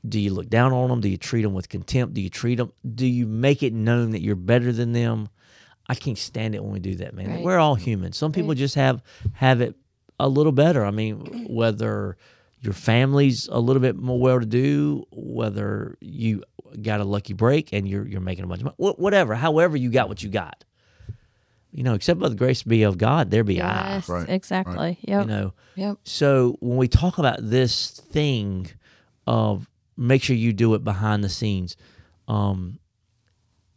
Do 0.09 0.19
you 0.19 0.33
look 0.33 0.49
down 0.49 0.73
on 0.73 0.89
them? 0.89 1.01
Do 1.01 1.09
you 1.09 1.17
treat 1.19 1.43
them 1.43 1.53
with 1.53 1.69
contempt? 1.69 2.15
Do 2.15 2.21
you 2.21 2.31
treat 2.31 2.57
them? 2.57 2.73
Do 2.95 3.07
you 3.07 3.27
make 3.27 3.63
it 3.63 3.73
known 3.73 4.11
that 4.13 4.23
you're 4.23 4.35
better 4.37 4.73
than 4.73 4.93
them? 4.93 5.29
I 5.89 5.95
can't 5.95 6.17
stand 6.19 6.55
it 6.55 6.63
when 6.63 6.73
we 6.73 6.79
do 6.81 6.95
that, 6.97 7.15
man. 7.15 7.31
Right. 7.31 7.45
We're 7.45 7.59
all 7.59 7.75
human. 7.75 8.13
Some 8.13 8.33
people 8.33 8.51
Right. 8.51 8.59
just 8.59 8.77
have 8.77 9.03
have 9.35 9.61
it 9.61 9.75
a 10.19 10.29
little 10.29 10.53
better. 10.53 10.85
I 10.85 10.91
mean, 10.91 11.47
whether 11.49 12.17
your 12.61 12.73
family's 12.73 13.49
a 13.49 13.59
little 13.59 13.81
bit 13.81 13.97
more 13.97 14.19
well 14.21 14.39
to 14.41 14.47
do, 14.47 15.05
whether 15.11 15.97
you 16.01 16.45
got 16.83 17.01
a 17.01 17.05
lucky 17.05 17.33
break 17.33 17.73
and 17.73 17.89
you're 17.89 18.07
you're 18.07 18.21
making 18.21 18.45
a 18.45 18.47
bunch 18.47 18.61
of 18.63 18.67
money, 18.79 18.95
whatever. 18.97 19.35
However, 19.35 19.77
you 19.77 19.91
got 19.91 20.09
what 20.09 20.23
you 20.23 20.31
got. 20.31 20.65
You 21.73 21.85
know, 21.85 21.95
except 21.95 22.19
by 22.19 22.29
the 22.29 22.35
grace 22.35 22.63
be 22.65 22.83
of 22.83 22.99
God, 22.99 23.31
there 23.31 23.45
be 23.45 23.63
I. 23.63 24.03
Right, 24.09 24.29
exactly. 24.29 24.99
Yep. 25.03 25.23
You 25.23 25.29
know, 25.29 25.53
Yep. 25.77 25.99
so 26.05 26.57
when 26.61 26.77
we 26.79 26.89
talk 26.89 27.19
about 27.19 27.39
this 27.41 27.91
thing 27.91 28.67
of 29.27 29.69
make 30.01 30.23
sure 30.23 30.35
you 30.35 30.53
do 30.53 30.75
it 30.75 30.83
behind 30.83 31.23
the 31.23 31.29
scenes, 31.29 31.77
um, 32.27 32.79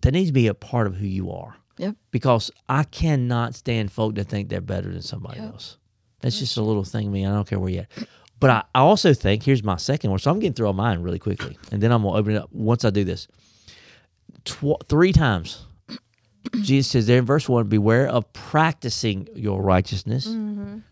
that 0.02 0.12
needs 0.14 0.30
to 0.30 0.34
be 0.34 0.48
a 0.48 0.54
part 0.54 0.88
of 0.88 0.96
who 0.96 1.06
you 1.06 1.32
are. 1.32 1.56
Yep. 1.78 1.96
Because 2.12 2.52
I 2.70 2.84
cannot 2.84 3.56
stand 3.56 3.92
folk 3.92 4.16
that 4.16 4.26
think 4.30 4.50
they're 4.50 4.62
better 4.62 4.92
than 4.92 5.02
somebody 5.02 5.40
Yep. 5.40 5.54
else. 5.54 5.78
That's 6.22 6.40
just 6.40 6.58
a 6.58 6.62
little 6.62 6.84
thing. 6.84 7.12
Me, 7.12 7.26
I 7.26 7.32
don't 7.34 7.48
care 7.48 7.60
where 7.60 7.70
you 7.70 7.80
at. 7.80 8.08
But 8.40 8.50
I, 8.50 8.64
I 8.76 8.80
also 8.80 9.14
think 9.14 9.44
here's 9.44 9.64
my 9.64 9.78
second 9.78 10.10
one. 10.10 10.20
So 10.20 10.30
I'm 10.32 10.40
getting 10.40 10.54
through 10.54 10.68
all 10.68 10.74
mine 10.74 11.02
really 11.02 11.20
quickly, 11.20 11.58
and 11.72 11.82
then 11.82 11.92
I'm 11.92 12.04
gonna 12.04 12.16
open 12.18 12.36
it 12.36 12.38
up 12.44 12.50
once 12.52 12.86
I 12.86 12.90
do 12.90 13.04
this. 13.04 13.28
Tw- 14.46 14.82
three 14.88 15.12
times, 15.14 15.66
Jesus 16.62 16.92
says 16.92 17.08
there 17.08 17.20
in 17.20 17.26
verse 17.26 17.48
one, 17.50 17.68
"Beware 17.68 18.08
of 18.08 18.32
practicing 18.34 19.28
your 19.36 19.62
righteousness." 19.62 20.28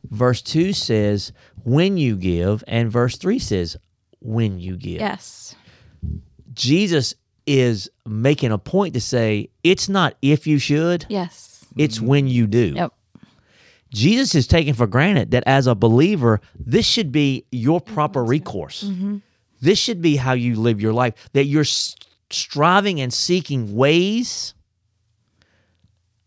Verse 0.10 0.42
two 0.42 0.74
says, 0.74 1.32
"When 1.64 1.98
you 1.98 2.16
give," 2.18 2.64
and 2.68 2.92
verse 2.92 3.18
three 3.18 3.40
says, 3.40 3.78
"When 4.22 4.60
you 4.60 4.78
give." 4.78 5.02
Yes. 5.02 5.56
Jesus 6.54 7.16
is 7.48 7.90
making 8.06 8.52
a 8.52 8.58
point 8.58 8.94
to 8.94 9.02
say 9.02 9.50
it's 9.64 9.90
not 9.90 10.16
if 10.22 10.46
you 10.48 10.58
should, 10.60 11.06
Yes. 11.10 11.66
it's 11.78 12.00
when 12.00 12.28
you 12.28 12.46
do. 12.48 12.74
Yep. 12.76 12.94
Jesus 13.94 14.36
is 14.36 14.48
taking 14.48 14.74
for 14.74 14.88
granted 14.88 15.32
that 15.32 15.44
as 15.46 15.68
a 15.68 15.76
believer, 15.76 16.40
this 16.58 16.86
should 16.86 17.12
be 17.12 17.46
your 17.52 17.82
proper 17.82 18.24
recourse. 18.24 18.84
Mm-hmm. 18.84 19.18
This 19.60 19.80
should 19.80 20.02
be 20.02 20.16
how 20.16 20.34
you 20.34 20.56
live 20.56 20.80
your 20.82 20.94
life, 20.94 21.14
that 21.34 21.46
you're 21.46 21.66
striving 22.30 23.02
and 23.02 23.14
seeking 23.14 23.76
ways, 23.76 24.54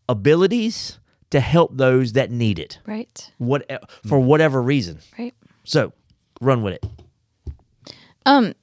abilities 0.08 0.98
to 1.30 1.40
help 1.40 1.76
those 1.76 2.12
that 2.12 2.30
need 2.30 2.58
it, 2.58 2.78
Right. 2.86 3.30
what, 3.38 3.68
for 4.06 4.20
whatever 4.20 4.62
reason. 4.62 4.98
Right. 5.18 5.34
So 5.64 5.92
run 6.40 6.62
with 6.62 6.74
it 6.74 6.84
Um. 8.26 8.54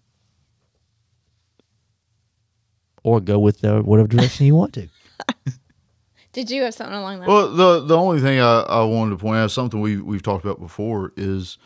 or 3.03 3.19
go 3.19 3.39
with 3.39 3.61
the, 3.61 3.81
whatever 3.81 4.07
direction 4.07 4.45
you 4.45 4.55
want 4.55 4.73
to. 4.73 4.87
Did 6.33 6.49
you 6.49 6.63
have 6.63 6.73
something 6.73 6.95
along 6.95 7.19
that? 7.19 7.27
Well, 7.27 7.49
the 7.53 7.81
the 7.81 7.97
only 7.97 8.21
thing 8.21 8.39
I, 8.39 8.61
I 8.61 8.83
wanted 8.83 9.11
to 9.11 9.17
point 9.17 9.37
out, 9.37 9.51
something 9.51 9.81
we 9.81 9.97
we've 9.97 10.23
talked 10.23 10.45
about 10.45 10.59
before, 10.61 11.11
is 11.17 11.57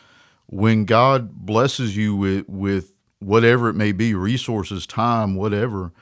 when 0.46 0.84
God 0.84 1.32
blesses 1.32 1.96
you 1.96 2.16
with 2.16 2.48
with 2.48 2.92
whatever 3.20 3.68
it 3.68 3.74
may 3.74 3.92
be, 3.92 4.14
resources, 4.14 4.86
time, 4.86 5.36
whatever. 5.36 5.92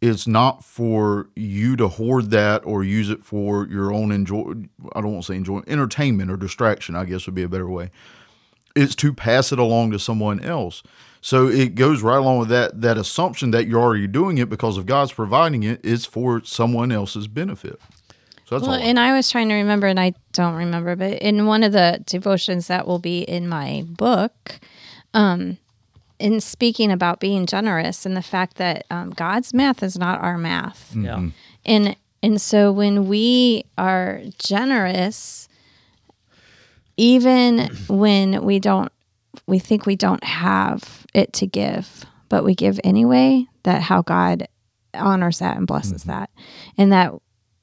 It's 0.00 0.26
not 0.26 0.64
for 0.64 1.28
you 1.36 1.76
to 1.76 1.86
hoard 1.88 2.30
that 2.30 2.64
or 2.64 2.82
use 2.82 3.10
it 3.10 3.22
for 3.22 3.66
your 3.68 3.92
own 3.92 4.10
enjoy. 4.12 4.54
I 4.94 5.02
don't 5.02 5.12
want 5.12 5.26
to 5.26 5.32
say 5.32 5.36
enjoy 5.36 5.60
entertainment 5.66 6.30
or 6.30 6.38
distraction. 6.38 6.96
I 6.96 7.04
guess 7.04 7.26
would 7.26 7.34
be 7.34 7.42
a 7.42 7.48
better 7.48 7.68
way. 7.68 7.90
It's 8.74 8.94
to 8.96 9.12
pass 9.12 9.52
it 9.52 9.58
along 9.58 9.90
to 9.92 9.98
someone 9.98 10.40
else. 10.40 10.82
So 11.22 11.48
it 11.48 11.74
goes 11.74 12.02
right 12.02 12.16
along 12.16 12.38
with 12.38 12.48
that 12.48 12.80
that 12.80 12.96
assumption 12.96 13.50
that 13.50 13.66
you're 13.66 13.80
already 13.80 14.06
doing 14.06 14.38
it 14.38 14.48
because 14.48 14.78
of 14.78 14.86
God's 14.86 15.12
providing 15.12 15.62
it 15.62 15.84
is 15.84 16.06
for 16.06 16.42
someone 16.44 16.90
else's 16.92 17.28
benefit. 17.28 17.78
So 18.46 18.56
that's 18.58 18.62
Well, 18.68 18.78
all. 18.80 18.82
and 18.82 18.98
I 18.98 19.12
was 19.14 19.30
trying 19.30 19.48
to 19.50 19.54
remember, 19.54 19.86
and 19.86 20.00
I 20.00 20.14
don't 20.32 20.54
remember, 20.54 20.96
but 20.96 21.12
in 21.20 21.46
one 21.46 21.62
of 21.62 21.72
the 21.72 22.02
devotions 22.06 22.66
that 22.68 22.86
will 22.86 22.98
be 22.98 23.20
in 23.20 23.46
my 23.48 23.84
book, 23.86 24.58
um, 25.14 25.58
in 26.18 26.40
speaking 26.40 26.90
about 26.90 27.20
being 27.20 27.46
generous 27.46 28.04
and 28.04 28.16
the 28.16 28.22
fact 28.22 28.56
that 28.56 28.84
um, 28.90 29.10
God's 29.10 29.54
math 29.54 29.82
is 29.82 29.96
not 29.98 30.20
our 30.20 30.36
math, 30.38 30.94
Yeah. 30.96 31.28
and 31.66 31.96
and 32.22 32.40
so 32.40 32.72
when 32.72 33.08
we 33.08 33.64
are 33.78 34.20
generous, 34.38 35.48
even 36.96 37.68
when 37.88 38.44
we 38.44 38.58
don't, 38.58 38.92
we 39.46 39.58
think 39.58 39.86
we 39.86 39.96
don't 39.96 40.22
have 40.24 40.99
it 41.14 41.32
to 41.34 41.46
give, 41.46 42.04
but 42.28 42.44
we 42.44 42.54
give 42.54 42.78
anyway. 42.84 43.46
That 43.64 43.82
how 43.82 44.02
God 44.02 44.46
honors 44.94 45.38
that 45.40 45.56
and 45.56 45.66
blesses 45.66 46.04
that, 46.04 46.30
and 46.78 46.92
that 46.92 47.12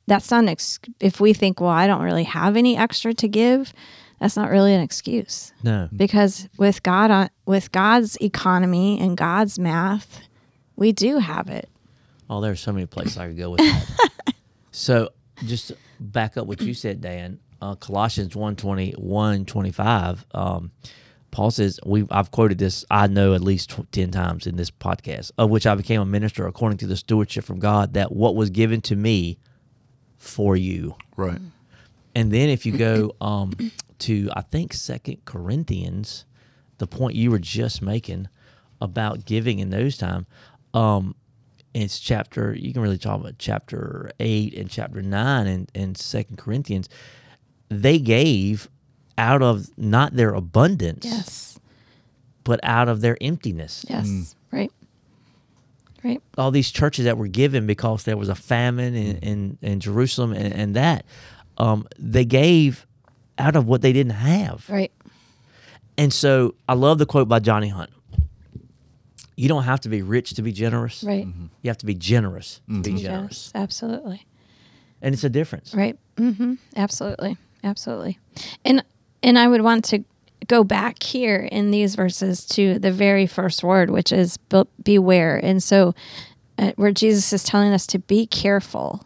that's 0.08 0.32
not 0.32 0.44
an 0.44 0.50
ex- 0.50 0.80
if 1.02 1.20
we 1.20 1.34
think 1.34 1.60
well 1.60 1.70
i 1.70 1.86
don't 1.86 2.02
really 2.02 2.24
have 2.24 2.56
any 2.56 2.78
extra 2.78 3.14
to 3.14 3.28
give 3.28 3.74
that's 4.22 4.38
not 4.38 4.50
really 4.50 4.74
an 4.74 4.80
excuse 4.80 5.52
No. 5.64 5.90
because 5.94 6.48
with 6.58 6.82
god 6.84 7.12
on 7.12 7.30
with 7.46 7.74
god's 7.74 8.16
economy 8.22 8.98
and 9.02 9.18
god's 9.18 9.60
math 9.60 10.22
we 10.78 10.94
do 10.94 11.18
have 11.18 11.50
it 11.50 11.68
Oh, 12.30 12.40
there's 12.40 12.62
so 12.62 12.72
many 12.72 12.86
places 12.96 13.18
I 13.18 13.28
could 13.28 13.38
go 13.38 13.50
with 13.52 13.60
that. 13.60 14.34
so 14.72 15.10
just 15.46 15.72
back 16.00 16.38
up 16.38 16.46
what 16.48 16.62
you 16.62 16.74
said, 16.74 17.02
Dan. 17.02 17.40
Uh, 17.62 17.76
Colossians 17.76 18.36
120, 18.36 18.92
125, 18.94 20.26
um, 20.34 20.72
Paul 21.38 21.52
says, 21.52 21.80
we 21.86 22.04
I've 22.10 22.32
quoted 22.32 22.58
this, 22.58 22.84
I 22.90 23.06
know 23.06 23.36
at 23.36 23.42
least 23.42 23.76
10 23.92 24.10
times 24.10 24.48
in 24.48 24.56
this 24.56 24.72
podcast, 24.72 25.30
of 25.38 25.52
which 25.52 25.68
I 25.68 25.76
became 25.76 26.02
a 26.02 26.06
minister 26.06 26.48
according 26.48 26.80
to 26.80 26.88
the 26.88 26.98
stewardship 26.98 27.44
from 27.44 27.60
God, 27.60 27.94
that 27.94 28.12
what 28.12 28.36
was 28.36 28.50
given 28.50 28.82
to 28.82 28.96
me 28.96 29.38
for 30.18 30.58
you. 30.58 30.96
right. 31.16 31.40
And 32.16 32.32
then 32.32 32.50
if 32.50 32.66
you 32.66 32.76
go 32.76 33.16
um, 33.22 33.54
to 34.00 34.32
I 34.36 34.42
think 34.42 34.74
Second 34.74 35.26
Corinthians, 35.26 36.26
the 36.80 36.88
point 36.88 37.14
you 37.14 37.30
were 37.30 37.38
just 37.38 37.84
making 37.84 38.30
about 38.82 39.26
giving 39.26 39.60
in 39.60 39.70
those 39.70 39.96
time, 39.96 40.26
um, 40.74 41.14
it's 41.76 42.00
chapter 42.00 42.56
you 42.56 42.74
can 42.74 42.82
really 42.82 42.98
talk 42.98 43.20
about 43.20 43.38
chapter 43.38 44.10
eight 44.20 44.56
and 44.56 44.72
chapter 44.72 45.04
nine 45.04 45.46
in, 45.46 45.68
in 45.76 45.94
Second 45.94 46.40
Corinthians. 46.40 46.90
They 47.70 48.00
gave 48.00 48.70
out 49.18 49.42
of 49.42 49.68
not 49.78 50.14
their 50.16 50.34
abundance, 50.34 51.06
yes 51.06 51.60
but 52.44 52.60
out 52.64 52.88
of 52.88 53.02
their 53.02 53.18
emptiness. 53.20 53.86
yes 53.90 54.36
right 54.52 54.72
right 56.04 56.22
All 56.38 56.52
these 56.52 56.72
churches 56.72 57.06
that 57.06 57.18
were 57.18 57.28
given 57.28 57.68
because 57.68 58.04
there 58.04 58.16
was 58.18 58.30
a 58.30 58.36
famine 58.36 58.96
in, 58.96 59.18
in, 59.18 59.58
in 59.62 59.80
Jerusalem 59.80 60.32
and, 60.34 60.54
and 60.54 60.76
that, 60.76 61.06
um, 61.58 61.88
they 62.00 62.24
gave 62.24 62.86
out 63.38 63.56
of 63.56 63.68
what 63.68 63.82
they 63.82 63.92
didn't 63.92 64.14
have. 64.14 64.68
right 64.70 64.92
And 65.98 66.14
so 66.14 66.56
I 66.70 66.74
love 66.76 67.00
the 67.00 67.06
quote 67.06 67.28
by 67.28 67.40
Johnny 67.40 67.68
Hunt. 67.70 67.90
You 69.36 69.48
don't 69.50 69.64
have 69.64 69.82
to 69.82 69.90
be 69.90 70.02
rich 70.02 70.34
to 70.36 70.42
be 70.42 70.52
generous. 70.52 71.04
right 71.04 71.26
You 71.62 71.68
have 71.70 71.78
to 71.80 71.86
be 71.86 71.96
generous 71.96 72.62
to 72.68 72.82
be 72.82 72.92
yes 72.92 73.02
generous. 73.02 73.52
absolutely 73.56 74.26
And 75.02 75.14
it's 75.14 75.24
a 75.24 75.30
difference. 75.30 75.74
Right. 75.76 75.98
Mm-hmm. 76.16 76.54
Absolutely. 76.76 77.38
Absolutely. 77.64 78.18
And 78.64 78.84
and 79.24 79.38
I 79.38 79.48
would 79.48 79.62
want 79.62 79.86
to 79.86 80.04
go 80.48 80.64
back 80.64 81.04
here 81.04 81.38
in 81.52 81.72
these 81.72 81.96
verses 81.96 82.46
to 82.46 82.80
the 82.80 82.92
very 82.92 83.26
first 83.28 83.64
word, 83.64 83.90
which 83.90 84.12
is 84.12 84.38
be- 84.38 84.64
beware. 84.84 85.38
And 85.38 85.62
so, 85.62 85.94
uh, 86.58 86.72
where 86.76 86.92
Jesus 86.92 87.34
is 87.34 87.44
telling 87.44 87.74
us 87.74 87.86
to 87.88 88.00
be 88.00 88.26
careful, 88.26 89.06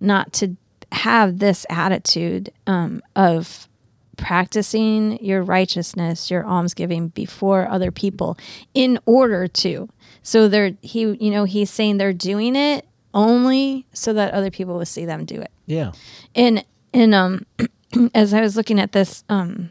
not 0.00 0.32
to 0.34 0.56
have 0.92 1.38
this 1.38 1.64
attitude 1.70 2.50
um, 2.66 3.02
of 3.14 3.68
practicing 4.16 5.22
your 5.24 5.42
righteousness, 5.42 6.30
your 6.30 6.44
almsgiving 6.46 7.08
before 7.08 7.68
other 7.68 7.90
people 7.90 8.36
in 8.74 8.98
order 9.06 9.46
to. 9.46 9.88
So 10.22 10.48
they're 10.48 10.72
he 10.82 11.00
you 11.00 11.30
know 11.30 11.44
he's 11.44 11.70
saying 11.70 11.98
they're 11.98 12.12
doing 12.12 12.56
it 12.56 12.86
only 13.14 13.86
so 13.92 14.12
that 14.12 14.34
other 14.34 14.50
people 14.50 14.76
will 14.76 14.86
see 14.86 15.04
them 15.04 15.24
do 15.24 15.40
it. 15.40 15.50
Yeah. 15.66 15.92
And 16.34 16.64
and 16.92 17.14
um 17.14 17.46
as 18.14 18.32
I 18.34 18.40
was 18.40 18.56
looking 18.56 18.78
at 18.80 18.92
this 18.92 19.24
um 19.28 19.70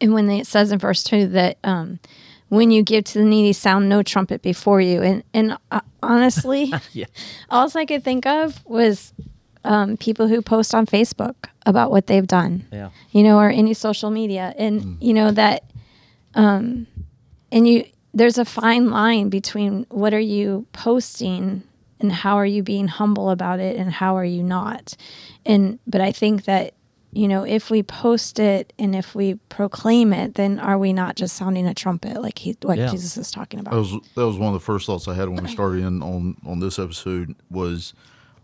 and 0.00 0.14
when 0.14 0.28
it 0.30 0.46
says 0.46 0.72
in 0.72 0.78
verse 0.78 1.02
2 1.04 1.28
that 1.28 1.58
um 1.64 1.98
when 2.48 2.70
you 2.70 2.82
give 2.82 3.04
to 3.04 3.18
the 3.18 3.24
needy 3.24 3.52
sound 3.52 3.88
no 3.88 4.02
trumpet 4.02 4.42
before 4.42 4.80
you 4.80 5.02
and 5.02 5.22
and 5.32 5.56
uh, 5.70 5.80
honestly 6.02 6.72
Yeah. 6.92 7.06
all 7.50 7.70
I 7.74 7.84
could 7.86 8.04
think 8.04 8.26
of 8.26 8.64
was 8.66 9.12
um, 9.64 9.96
people 9.96 10.26
who 10.26 10.42
post 10.42 10.74
on 10.74 10.86
Facebook 10.86 11.36
about 11.66 11.92
what 11.92 12.08
they've 12.08 12.26
done 12.26 12.64
Yeah. 12.72 12.90
you 13.12 13.22
know, 13.22 13.38
or 13.38 13.48
any 13.48 13.74
social 13.74 14.10
media. 14.10 14.52
And, 14.58 15.00
you 15.00 15.14
know, 15.14 15.30
that, 15.30 15.62
um, 16.34 16.88
and 17.52 17.68
you, 17.68 17.84
there's 18.12 18.38
a 18.38 18.44
fine 18.44 18.90
line 18.90 19.28
between 19.28 19.86
what 19.88 20.12
are 20.14 20.18
you 20.18 20.66
posting 20.72 21.62
and 22.00 22.10
how 22.10 22.34
are 22.38 22.44
you 22.46 22.64
being 22.64 22.88
humble 22.88 23.30
about 23.30 23.60
it 23.60 23.76
and 23.76 23.92
how 23.92 24.16
are 24.16 24.24
you 24.24 24.42
not. 24.42 24.96
And, 25.46 25.78
but 25.86 26.00
I 26.00 26.10
think 26.10 26.44
that, 26.46 26.74
you 27.12 27.28
know, 27.28 27.44
if 27.44 27.68
we 27.70 27.82
post 27.82 28.38
it 28.38 28.72
and 28.78 28.96
if 28.96 29.14
we 29.14 29.34
proclaim 29.50 30.14
it, 30.14 30.34
then 30.34 30.58
are 30.58 30.78
we 30.78 30.94
not 30.94 31.14
just 31.14 31.36
sounding 31.36 31.66
a 31.66 31.74
trumpet 31.74 32.22
like 32.22 32.38
he, 32.38 32.56
like 32.62 32.78
Yeah. 32.78 32.90
Jesus 32.90 33.18
is 33.18 33.30
talking 33.30 33.60
about? 33.60 33.72
That 33.72 33.78
was 33.78 33.92
that 34.14 34.26
was 34.26 34.38
one 34.38 34.48
of 34.48 34.54
the 34.54 34.64
first 34.64 34.86
thoughts 34.86 35.06
I 35.06 35.14
had 35.14 35.28
when 35.28 35.44
we 35.44 35.50
started 35.50 35.84
in 35.84 36.02
on 36.02 36.36
on 36.46 36.60
this 36.60 36.78
episode 36.78 37.36
was 37.50 37.92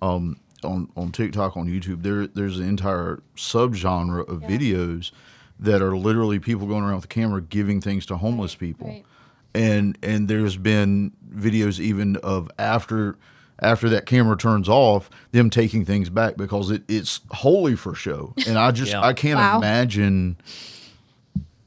um, 0.03 0.39
on 0.63 0.91
on 0.97 1.13
TikTok 1.13 1.57
on 1.57 1.67
YouTube. 1.67 2.03
There 2.03 2.27
there's 2.27 2.59
an 2.59 2.69
entire 2.69 3.23
subgenre 3.37 4.29
of 4.29 4.43
videos 4.43 5.13
that 5.59 5.81
are 5.81 5.97
literally 5.97 6.39
people 6.39 6.67
going 6.67 6.85
around 6.85 6.97
with 6.97 7.07
a 7.07 7.09
camera 7.09 7.41
giving 7.41 7.81
things 7.81 8.05
to 8.07 8.19
homeless 8.19 8.55
people, 8.55 8.89
right. 8.89 9.05
and 9.55 9.97
and 10.03 10.29
there's 10.29 10.59
been 10.59 11.13
videos 11.35 11.81
even 11.81 12.17
of 12.17 12.51
after 12.59 13.17
after 13.61 13.89
that 13.89 14.07
camera 14.07 14.37
turns 14.37 14.69
off 14.69 15.11
them 15.33 15.51
taking 15.51 15.85
things 15.85 16.09
back 16.11 16.37
because 16.37 16.71
it, 16.71 16.83
it's 16.89 17.21
wholly 17.31 17.75
for 17.77 17.95
show 17.95 18.33
and 18.47 18.57
i 18.59 18.71
just 18.71 18.93
Yeah. 18.93 19.03
i 19.03 19.13
can't 19.13 19.39
Wow. 19.39 19.59
imagine 19.59 20.37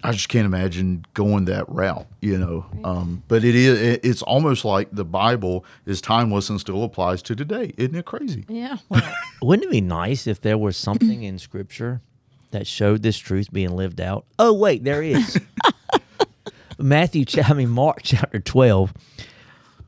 I 0.03 0.13
just 0.13 0.29
can't 0.29 0.47
imagine 0.47 1.05
going 1.13 1.45
that 1.45 1.69
route, 1.69 2.07
you 2.21 2.35
know. 2.35 2.65
Um, 2.83 3.21
but 3.27 3.43
it 3.43 3.53
is 3.53 3.79
it, 3.79 3.99
it's 4.03 4.23
almost 4.23 4.65
like 4.65 4.87
the 4.91 5.05
Bible 5.05 5.63
is 5.85 6.01
timeless 6.01 6.49
and 6.49 6.59
still 6.59 6.83
applies 6.83 7.21
to 7.21 7.35
today. 7.35 7.71
Isn't 7.77 7.93
it 7.93 8.05
crazy? 8.05 8.43
Yeah. 8.49 8.77
Wouldn't 9.43 9.67
it 9.67 9.69
be 9.71 9.79
nice 9.79 10.25
if 10.25 10.41
there 10.41 10.57
was 10.57 10.75
something 10.75 11.21
in 11.21 11.37
Scripture 11.37 12.01
that 12.49 12.65
showed 12.65 13.03
this 13.03 13.19
truth 13.19 13.53
being 13.53 13.75
lived 13.75 14.01
out? 14.01 14.25
Oh, 14.39 14.53
wait, 14.53 14.83
there 14.83 15.03
is. 15.03 15.39
Matthew, 16.79 17.25
cha- 17.25 17.43
I 17.47 17.53
mean 17.53 17.69
Mark, 17.69 17.99
chapter 18.03 18.39
twelve, 18.39 18.93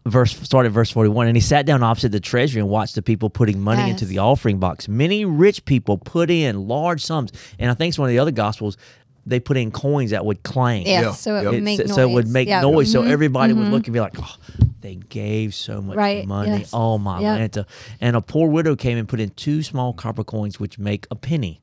verse 0.05 0.35
started 0.41 0.69
verse 0.71 0.89
forty 0.91 1.09
one, 1.09 1.27
and 1.27 1.35
he 1.37 1.41
sat 1.41 1.65
down 1.65 1.83
opposite 1.83 2.11
the 2.11 2.19
treasury 2.19 2.59
and 2.61 2.69
watched 2.69 2.95
the 2.95 3.01
people 3.01 3.29
putting 3.29 3.59
money 3.61 3.89
into 3.89 4.05
the 4.05 4.19
offering 4.19 4.59
box. 4.59 4.87
Many 4.87 5.25
rich 5.25 5.63
people 5.65 5.97
put 5.97 6.29
in 6.29 6.67
large 6.67 7.01
sums, 7.03 7.31
and 7.59 7.69
I 7.71 7.73
think 7.73 7.89
it's 7.89 7.99
one 7.99 8.09
of 8.09 8.11
the 8.13 8.19
other 8.19 8.31
gospels. 8.31 8.77
They 9.25 9.39
put 9.39 9.55
in 9.55 9.71
coins 9.71 10.11
that 10.11 10.25
would 10.25 10.43
clang. 10.43 10.85
Yeah, 10.85 11.01
Yeah, 11.01 11.11
so 11.13 11.37
it 11.37 11.43
yep. 11.43 11.51
would 11.51 11.59
It- 11.59 11.63
make 11.63 11.77
so, 11.79 11.85
noise. 11.85 11.95
so 11.95 12.09
it 12.09 12.13
would 12.13 12.27
make 12.27 12.47
Yeah. 12.49 12.59
noise. 12.59 12.91
So 12.91 13.03
Mhm. 13.03 13.07
everybody 13.09 13.53
would 13.53 13.69
look 13.69 13.87
and 13.87 13.93
be 13.93 14.01
like, 14.01 14.15
"Oh, 14.21 14.35
they 14.81 14.95
gave 14.95 15.55
so 15.55 15.81
much 15.81 15.95
Right, 15.95 16.27
money. 16.27 16.49
yes. 16.49 16.71
Oh 16.73 16.97
my 16.97 17.21
Yep. 17.21 17.39
Lanta!" 17.53 17.65
And 18.01 18.17
a 18.17 18.21
poor 18.21 18.49
widow 18.49 18.75
came 18.75 18.97
and 18.97 19.07
put 19.07 19.21
in 19.21 19.29
two 19.29 19.63
small 19.63 19.93
copper 19.93 20.25
coins, 20.25 20.59
which 20.59 20.77
make 20.77 21.07
a 21.09 21.15
penny. 21.15 21.61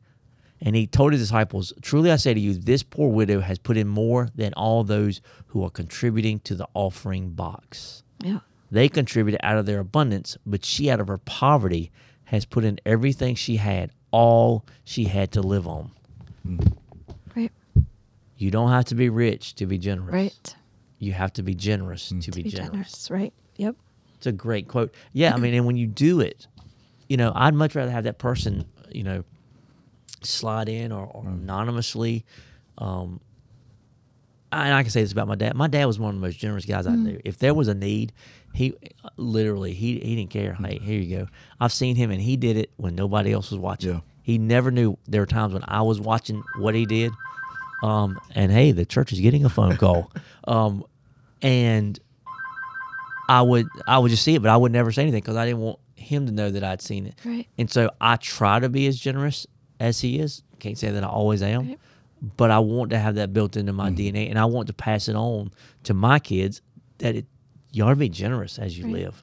And 0.63 0.75
he 0.75 0.87
told 0.87 1.13
his 1.13 1.21
disciples, 1.21 1.75
"Truly 1.83 2.11
I 2.11 2.17
say 2.17 2.33
to 2.33 2.41
you, 2.41 2.55
this 2.55 2.83
poor 2.83 3.11
widow 3.11 3.41
has 3.41 3.59
put 3.59 3.77
in 3.77 3.89
more 3.89 4.29
than 4.35 4.55
all 4.55 4.83
those 4.83 5.21
who 5.49 5.63
are 5.63 5.71
contributing 5.71 6.39
to 6.45 6.55
the 6.55 6.67
offering 6.73 7.31
box. 7.31 8.03
Yeah. 8.23 8.41
They 8.71 8.89
contributed 8.89 9.41
out 9.43 9.59
of 9.59 9.67
their 9.67 9.81
abundance, 9.81 10.37
but 10.47 10.65
she, 10.65 10.91
out 10.91 11.01
of 11.01 11.09
her 11.09 11.19
poverty, 11.19 11.91
has 12.25 12.45
put 12.45 12.65
in 12.65 12.79
everything 12.87 13.35
she 13.35 13.57
had, 13.57 13.91
all 14.13 14.65
she 14.85 15.05
had 15.05 15.33
to 15.33 15.41
live 15.41 15.67
on." 15.67 15.91
Mm. 16.47 16.73
Right. 17.35 17.53
You 18.37 18.51
don't 18.51 18.71
have 18.71 18.87
to 18.87 18.95
be 18.95 19.09
rich 19.09 19.55
to 19.57 19.67
be 19.67 19.79
generous. 19.79 20.13
Right. 20.13 20.57
You 20.99 21.13
have 21.13 21.33
to 21.35 21.43
be 21.43 21.55
generous 21.55 22.13
mm. 22.13 22.23
to 22.25 22.31
be, 22.31 22.45
Be 22.45 22.51
generous. 22.51 22.71
generous. 22.71 23.11
Right. 23.11 23.33
Yep. 23.57 23.77
It's 24.17 24.27
a 24.27 24.33
great 24.33 24.69
quote. 24.69 24.95
Yeah, 25.13 25.35
I 25.35 25.39
mean, 25.39 25.55
and 25.55 25.65
when 25.65 25.77
you 25.77 25.87
do 25.87 26.21
it, 26.21 26.47
you 27.09 27.17
know, 27.17 27.33
I'd 27.35 27.55
much 27.55 27.75
rather 27.75 27.91
have 27.91 28.05
that 28.05 28.19
person, 28.19 28.67
you 28.91 29.03
know, 29.03 29.25
slide 30.23 30.69
in 30.69 30.93
or, 30.93 31.07
or 31.07 31.25
mm. 31.25 31.43
anonymously. 31.43 32.25
Um, 32.79 33.21
and 34.53 34.75
I 34.75 34.83
can 34.83 34.91
say 34.91 35.03
this 35.03 35.13
about 35.13 35.29
my 35.29 35.35
dad. 35.35 35.55
My 35.55 35.69
dad 35.69 35.85
was 35.85 35.99
one 35.99 36.11
of 36.15 36.21
the 36.21 36.27
most 36.27 36.39
generous 36.39 36.65
guys 36.65 36.87
I 36.87 36.95
knew. 36.95 37.21
If 37.25 37.39
there 37.39 37.55
was 37.55 37.69
a 37.69 37.75
need, 37.75 38.13
he 38.53 38.75
literally 39.17 39.73
he 39.73 40.01
he 40.01 40.17
didn't 40.17 40.31
care. 40.31 40.55
Hey, 40.55 40.79
here 40.79 41.01
you 41.01 41.19
go. 41.19 41.27
I've 41.61 41.73
seen 41.73 41.97
him, 41.97 42.11
and 42.11 42.21
he 42.21 42.37
did 42.37 42.57
it 42.57 42.71
when 42.77 42.95
nobody 42.95 43.33
else 43.33 43.51
was 43.51 43.61
watching. 43.61 43.91
Yeah. 43.95 44.01
He 44.23 44.39
never 44.39 44.71
knew. 44.71 44.97
There 45.09 45.23
were 45.23 45.27
times 45.27 45.53
when 45.55 45.65
I 45.67 45.83
was 45.83 46.01
watching 46.01 46.43
what 46.59 46.75
he 46.75 46.87
did. 46.87 47.13
Um, 47.83 48.21
and 48.35 48.53
hey, 48.53 48.73
the 48.73 48.85
church 48.85 49.13
is 49.13 49.21
getting 49.21 49.45
a 49.45 49.49
phone 49.49 49.77
call. 49.77 50.13
um, 50.45 50.85
and 51.43 51.99
I 53.29 53.43
would 53.43 53.69
I 53.87 53.99
would 53.99 54.11
just 54.11 54.23
see 54.25 54.35
it, 54.35 54.43
but 54.43 54.51
I 54.51 54.57
would 54.57 54.73
never 54.73 54.93
say 54.93 55.03
anything 55.03 55.21
because 55.21 55.37
I 55.37 55.47
didn't 55.47 55.61
want 55.61 55.79
him 55.97 56.27
to 56.27 56.33
know 56.33 56.51
that 56.51 56.65
I'd 56.65 56.83
seen 56.83 57.07
it. 57.07 57.15
Right. 57.25 57.47
And 57.59 57.71
so 57.71 57.91
I 58.01 58.17
try 58.17 58.59
to 58.59 58.69
be 58.69 58.87
as 58.87 58.99
generous 58.99 59.47
as 59.79 60.01
he 60.01 60.19
is. 60.19 60.43
Can't 60.59 60.77
say 60.77 60.91
that 60.91 61.05
I 61.05 61.07
always 61.09 61.43
am, 61.43 61.69
Right. 61.69 61.79
But 62.37 62.51
I 62.51 62.59
want 62.59 62.91
to 62.91 62.99
have 62.99 63.15
that 63.17 63.33
built 63.33 63.57
into 63.57 63.73
my 63.73 63.91
DNA, 63.91 64.29
and 64.29 64.39
I 64.39 64.45
want 64.45 64.67
to 64.69 64.73
pass 64.73 65.09
it 65.09 65.17
on 65.17 65.53
to 65.85 65.95
my 65.95 66.19
kids 66.19 66.61
that 66.99 67.17
it 67.17 67.27
you 67.73 67.85
ought 67.85 67.91
to 67.91 67.97
be 67.97 68.09
generous 68.09 68.59
as 68.59 68.77
you 68.79 68.89
live. 68.89 69.23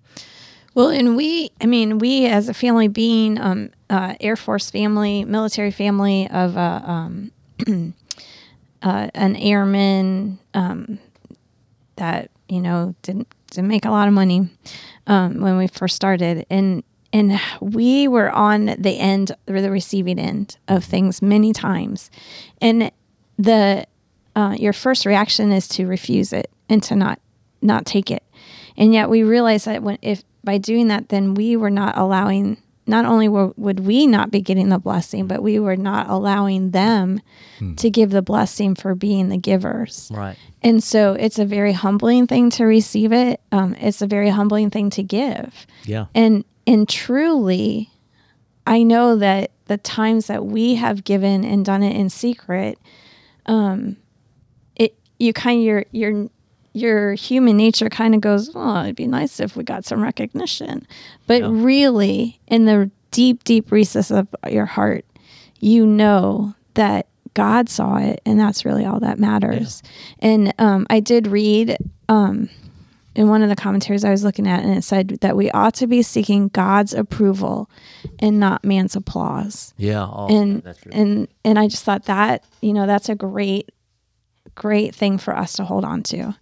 Well, 0.73 0.89
and 0.89 1.17
we, 1.17 1.49
I 1.59 1.65
mean, 1.65 1.97
we 1.97 2.27
as 2.27 2.49
a 2.49 2.53
family, 2.53 2.87
being 2.87 3.39
um, 3.39 3.71
uh, 3.89 4.13
Air 4.19 4.35
Force 4.35 4.69
family, 4.69 5.25
military 5.25 5.71
family 5.71 6.29
of 6.29 6.55
uh, 6.55 6.81
um, 6.85 7.31
uh, 8.83 9.09
an 9.13 9.35
airman 9.35 10.39
um, 10.53 10.99
that 11.95 12.29
you 12.47 12.61
know 12.61 12.95
didn't 13.01 13.27
didn't 13.49 13.69
make 13.69 13.85
a 13.85 13.89
lot 13.89 14.07
of 14.07 14.13
money 14.13 14.49
um, 15.07 15.41
when 15.41 15.57
we 15.57 15.67
first 15.67 15.95
started, 15.95 16.45
and 16.49 16.83
and 17.13 17.39
we 17.61 18.07
were 18.07 18.29
on 18.31 18.65
the 18.77 18.97
end 18.99 19.31
or 19.47 19.61
the 19.61 19.71
receiving 19.71 20.19
end 20.19 20.57
of 20.67 20.83
things 20.83 21.21
many 21.21 21.53
times, 21.53 22.09
and 22.61 22.91
the 23.37 23.85
uh, 24.35 24.55
your 24.59 24.73
first 24.73 25.05
reaction 25.05 25.51
is 25.51 25.67
to 25.67 25.87
refuse 25.87 26.33
it 26.33 26.51
and 26.69 26.83
to 26.83 26.95
not 26.95 27.19
not 27.61 27.85
take 27.85 28.11
it. 28.11 28.23
And 28.77 28.93
yet 28.93 29.09
we 29.09 29.23
realized 29.23 29.65
that 29.65 29.81
when 29.81 29.97
if 30.01 30.23
by 30.43 30.57
doing 30.57 30.87
that 30.89 31.09
then 31.09 31.33
we 31.33 31.55
were 31.55 31.71
not 31.71 31.97
allowing 31.97 32.61
not 32.89 33.03
only 33.03 33.27
were, 33.27 33.51
would 33.57 33.81
we 33.81 34.07
not 34.07 34.31
be 34.31 34.39
getting 34.39 34.69
the 34.69 34.79
blessing 34.79 35.27
but 35.27 35.43
we 35.43 35.59
were 35.59 35.75
not 35.75 36.07
allowing 36.09 36.71
them 36.71 37.19
to 37.75 37.89
give 37.89 38.11
the 38.11 38.21
blessing 38.21 38.75
for 38.75 38.95
being 38.95 39.29
the 39.29 39.37
givers. 39.37 40.09
Right. 40.13 40.37
and 40.61 40.83
so 40.83 41.13
it's 41.13 41.39
a 41.39 41.45
very 41.45 41.73
humbling 41.73 42.27
thing 42.27 42.49
to 42.51 42.65
receive 42.65 43.11
it. 43.11 43.41
Um, 43.51 43.75
it's 43.79 44.01
a 44.01 44.07
very 44.07 44.29
humbling 44.29 44.69
thing 44.69 44.89
to 44.91 45.03
give. 45.03 45.65
Yeah. 45.83 46.05
and 46.13 46.45
and 46.67 46.87
truly 46.87 47.89
i 48.67 48.83
know 48.83 49.15
that 49.15 49.51
the 49.65 49.77
times 49.77 50.27
that 50.27 50.45
we 50.45 50.75
have 50.75 51.03
given 51.03 51.43
and 51.43 51.65
done 51.65 51.81
it 51.81 51.95
in 51.95 52.09
secret 52.09 52.77
um 53.47 53.97
it 54.75 54.95
you 55.19 55.33
kind 55.33 55.59
of 55.59 55.65
your 55.65 55.85
your 55.91 56.27
your 56.73 57.13
human 57.15 57.57
nature 57.57 57.89
kind 57.89 58.13
of 58.13 58.21
goes 58.21 58.51
oh 58.53 58.83
it'd 58.83 58.95
be 58.95 59.07
nice 59.07 59.39
if 59.39 59.55
we 59.55 59.63
got 59.63 59.83
some 59.83 60.03
recognition. 60.03 60.85
But 61.25 61.41
Yeah. 61.41 61.49
really 61.51 62.39
in 62.47 62.65
the 62.65 62.91
deep 63.09 63.43
deep 63.45 63.71
recess 63.71 64.11
of 64.11 64.27
your 64.47 64.67
heart 64.67 65.03
you 65.59 65.87
know 65.87 66.53
that 66.75 67.07
god 67.33 67.67
saw 67.69 67.97
it 67.97 68.21
and 68.27 68.39
that's 68.39 68.63
really 68.65 68.85
all 68.85 68.99
that 68.99 69.17
matters. 69.17 69.81
And 70.19 70.53
um, 70.59 70.85
i 70.89 70.99
did 70.99 71.25
read 71.27 71.77
um, 72.09 72.49
in 73.17 73.29
one 73.29 73.41
of 73.41 73.49
the 73.49 73.55
commentaries 73.55 74.05
I 74.05 74.11
was 74.11 74.23
looking 74.23 74.47
at, 74.47 74.63
and 74.63 74.77
it 74.77 74.83
said 74.83 75.17
that 75.21 75.35
we 75.35 75.49
ought 75.51 75.73
to 75.75 75.87
be 75.87 76.03
seeking 76.03 76.49
God's 76.49 76.93
approval 76.93 77.67
and 78.19 78.39
not 78.39 78.63
man's 78.63 78.95
applause. 78.95 79.73
Yeah. 79.75 80.05
Oh, 80.05 80.27
and 80.29 80.61
that's 80.61 80.79
and 80.91 81.27
and 81.43 81.57
I 81.57 81.67
just 81.67 81.83
thought 81.83 82.05
that 82.05 82.43
you 82.61 82.73
know 82.73 82.85
that's 82.85 83.09
a 83.09 83.15
great, 83.15 83.71
great 84.53 84.93
thing 84.93 85.17
for 85.17 85.35
us 85.35 85.53
to 85.53 85.65
hold 85.65 85.83
on 85.83 86.03
to, 86.03 86.35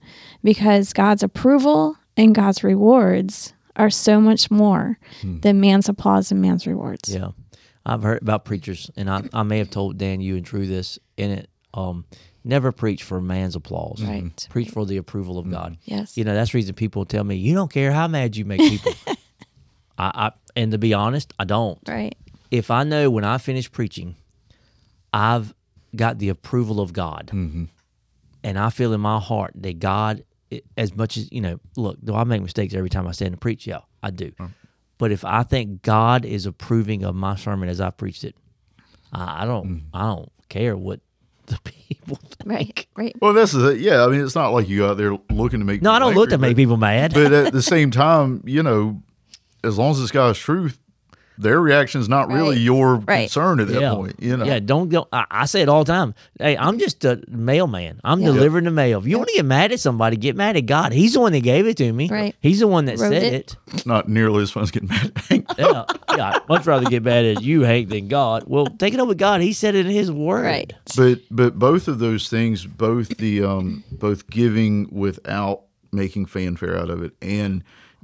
because 0.43 0.91
God's 0.91 1.23
approval 1.23 1.95
and 2.17 2.35
God's 2.35 2.61
rewards 2.61 3.53
are 3.77 3.89
so 3.89 4.19
much 4.19 4.51
more 4.51 4.99
than 5.23 5.61
man's 5.61 5.88
applause 5.88 6.29
and 6.31 6.41
man's 6.41 6.67
rewards. 6.67 7.13
Yeah, 7.13 7.29
I've 7.85 8.03
heard 8.03 8.21
about 8.21 8.43
preachers, 8.43 8.91
and 8.97 9.09
I, 9.09 9.23
I 9.33 9.43
may 9.43 9.59
have 9.59 9.69
told 9.69 9.97
Dan 9.97 10.19
you 10.19 10.35
and 10.35 10.43
Drew 10.43 10.67
this 10.67 10.99
in 11.15 11.31
it. 11.31 11.49
Um, 11.73 12.05
never 12.45 12.71
preach 12.71 13.03
for 13.03 13.19
man's 13.19 13.55
applause. 13.55 14.01
Right. 14.01 14.23
Mm-hmm. 14.23 14.51
Preach 14.51 14.69
for 14.69 14.86
the 14.86 14.97
approval 14.97 15.38
of 15.38 15.45
mm-hmm. 15.45 15.55
God. 15.55 15.77
Yes. 15.84 16.17
You 16.17 16.23
know 16.23 16.34
that's 16.34 16.51
the 16.51 16.58
reason 16.58 16.75
people 16.75 17.05
tell 17.05 17.23
me 17.23 17.36
you 17.36 17.55
don't 17.55 17.71
care 17.71 17.91
how 17.91 18.08
mad 18.08 18.38
you 18.38 18.45
make 18.45 18.62
people. 18.62 18.93
I, 19.97 20.27
I 20.27 20.31
and 20.55 20.71
to 20.71 20.77
be 20.77 20.93
honest, 20.93 21.34
I 21.39 21.45
don't. 21.45 21.79
Right. 21.88 22.15
If 22.51 22.71
I 22.71 22.84
know 22.84 23.10
when 23.10 23.25
I 23.25 23.38
finish 23.38 23.69
preaching, 23.71 24.15
I've 25.12 25.53
got 25.95 26.19
the 26.19 26.29
approval 26.29 26.79
of 26.79 26.93
God, 26.93 27.31
mm-hmm. 27.34 27.65
and 28.43 28.60
I 28.60 28.69
feel 28.69 28.93
in 28.93 29.01
my 29.01 29.19
heart 29.19 29.53
that 29.55 29.79
God, 29.79 30.23
as 30.77 30.95
much 30.95 31.17
as 31.17 31.31
you 31.31 31.41
know, 31.41 31.60
look, 31.75 31.97
do 32.03 32.15
I 32.15 32.23
make 32.23 32.41
mistakes 32.41 32.73
every 32.73 32.89
time 32.89 33.08
I 33.08 33.12
stand 33.12 33.34
and 33.34 33.41
preach? 33.41 33.65
Yeah, 33.65 33.79
I 34.03 34.12
do. 34.12 34.31
But 34.97 35.12
if 35.12 35.25
I 35.25 35.43
think 35.43 35.81
God 35.81 36.23
is 36.23 36.45
approving 36.45 37.03
of 37.03 37.15
my 37.15 37.36
sermon 37.36 37.67
as 37.67 37.81
I 37.81 37.89
preached 37.89 38.23
it, 38.23 38.36
I, 39.12 39.43
I 39.43 39.45
don't, 39.45 39.84
I 39.93 40.03
don't 40.03 40.31
care 40.47 40.77
what 40.77 40.99
the 40.99 41.14
people 41.88 42.17
think. 42.17 42.36
Right. 42.45 42.88
Right. 42.95 43.15
Well, 43.21 43.34
this 43.34 43.54
is 43.54 43.63
it. 43.63 43.80
Yeah, 43.80 44.06
I 44.06 44.08
mean, 44.08 44.21
it's 44.21 44.36
not 44.36 44.50
like 44.50 44.67
you 44.67 44.80
go 44.80 44.91
out 44.91 44.98
there 44.98 45.17
looking 45.30 45.60
to 45.60 45.65
make. 45.65 45.82
No, 45.82 45.91
I 45.91 46.00
don't 46.00 46.15
look 46.15 46.30
to 46.30 46.36
angry, 46.36 46.50
make 46.50 46.58
people 46.58 46.78
mad. 46.78 47.13
But 47.13 47.32
at 47.34 47.54
the 47.54 47.62
same 47.62 47.91
time, 47.91 48.41
you 48.45 48.63
know, 48.63 49.02
as 49.63 49.78
long 49.78 49.91
as 49.91 50.02
it's 50.02 50.12
God's 50.12 50.39
truth, 50.39 50.80
their 51.38 51.60
reaction 51.60 52.02
is 52.02 52.08
not 52.10 52.30
really 52.30 52.56
Right. 52.56 52.62
your 52.62 52.95
Right. 52.98 53.21
concern 53.24 53.60
at 53.60 53.67
that 53.67 53.82
yeah. 53.82 53.93
point. 53.93 54.15
You 54.19 54.38
know, 54.38 54.45
Yeah, 54.45 54.60
don't 54.60 54.89
go. 54.89 55.08
I, 55.12 55.26
I 55.30 55.45
say 55.45 55.62
it 55.62 55.69
all 55.69 55.84
the 55.84 55.91
time. 55.91 56.13
Hey, 56.39 56.58
I'm 56.58 56.80
just 56.80 57.04
a 57.06 57.21
mailman. 57.28 58.00
I'm 58.04 58.21
delivering 58.21 58.65
the 58.65 58.71
mail. 58.71 59.00
If 59.00 59.06
you 59.08 59.17
want 59.17 59.30
to 59.30 59.36
get 59.36 59.45
mad 59.45 59.71
at 59.71 59.80
somebody, 59.80 60.17
get 60.17 60.36
mad 60.36 60.56
at 60.58 60.65
God. 60.65 60.93
He's 60.93 61.13
the 61.13 61.19
one 61.19 61.32
that 61.34 61.41
gave 61.41 61.67
it 61.67 61.78
to 61.78 61.91
me. 61.91 62.08
Right. 62.10 62.36
He's 62.41 62.60
the 62.60 62.67
one 62.67 62.86
that 62.86 63.00
Wrote 63.00 63.10
said 63.12 63.24
it. 63.24 63.34
it. 63.34 63.56
it's 63.74 63.86
not 63.86 64.08
nearly 64.10 64.43
as 64.43 64.52
fun 64.52 64.63
as 64.63 64.71
getting 64.71 64.89
mad. 64.89 65.12
at 65.15 65.17
Hank. 65.26 65.45
Yeah, 65.58 65.84
yeah. 66.15 66.32
I'd 66.36 66.50
much 66.50 66.65
rather 66.65 66.86
get 66.89 67.04
mad 67.04 67.26
at 67.26 67.41
you, 67.43 67.62
Hank, 67.62 67.89
than 67.89 68.08
God. 68.08 68.43
Well, 68.48 68.65
take 68.67 68.93
it 68.93 69.00
up 69.00 69.08
with 69.08 69.17
God. 69.17 69.41
He 69.41 69.54
said 69.54 69.76
it 69.76 69.86
in 69.86 69.91
His 69.91 70.12
Word. 70.12 70.43
Right. 70.45 70.74
But 70.95 71.19
but 71.32 71.60
both 71.60 71.88
of 71.88 72.00
those 72.00 72.30
things, 72.30 72.65
both 72.65 73.10
the 73.17 73.43
um 73.43 73.84
both 73.91 74.30
giving 74.30 74.88
without 74.91 75.62
making 75.91 76.26
fanfare 76.26 76.78
out 76.78 76.89
of 76.89 77.02
it 77.04 77.13
and 77.21 77.63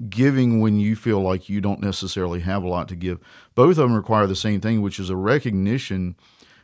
giving 0.10 0.60
when 0.60 0.80
you 0.80 0.96
feel 0.96 1.22
like 1.22 1.50
you 1.50 1.62
don't 1.62 1.82
necessarily 1.82 2.42
have 2.42 2.64
a 2.64 2.68
lot 2.68 2.88
to 2.90 2.96
give, 2.96 3.20
both 3.56 3.72
of 3.72 3.78
them 3.78 3.94
require 3.94 4.28
the 4.28 4.36
same 4.36 4.62
thing, 4.62 4.82
which 4.82 5.00
is 5.00 5.10
a 5.10 5.16
recognition 5.16 6.16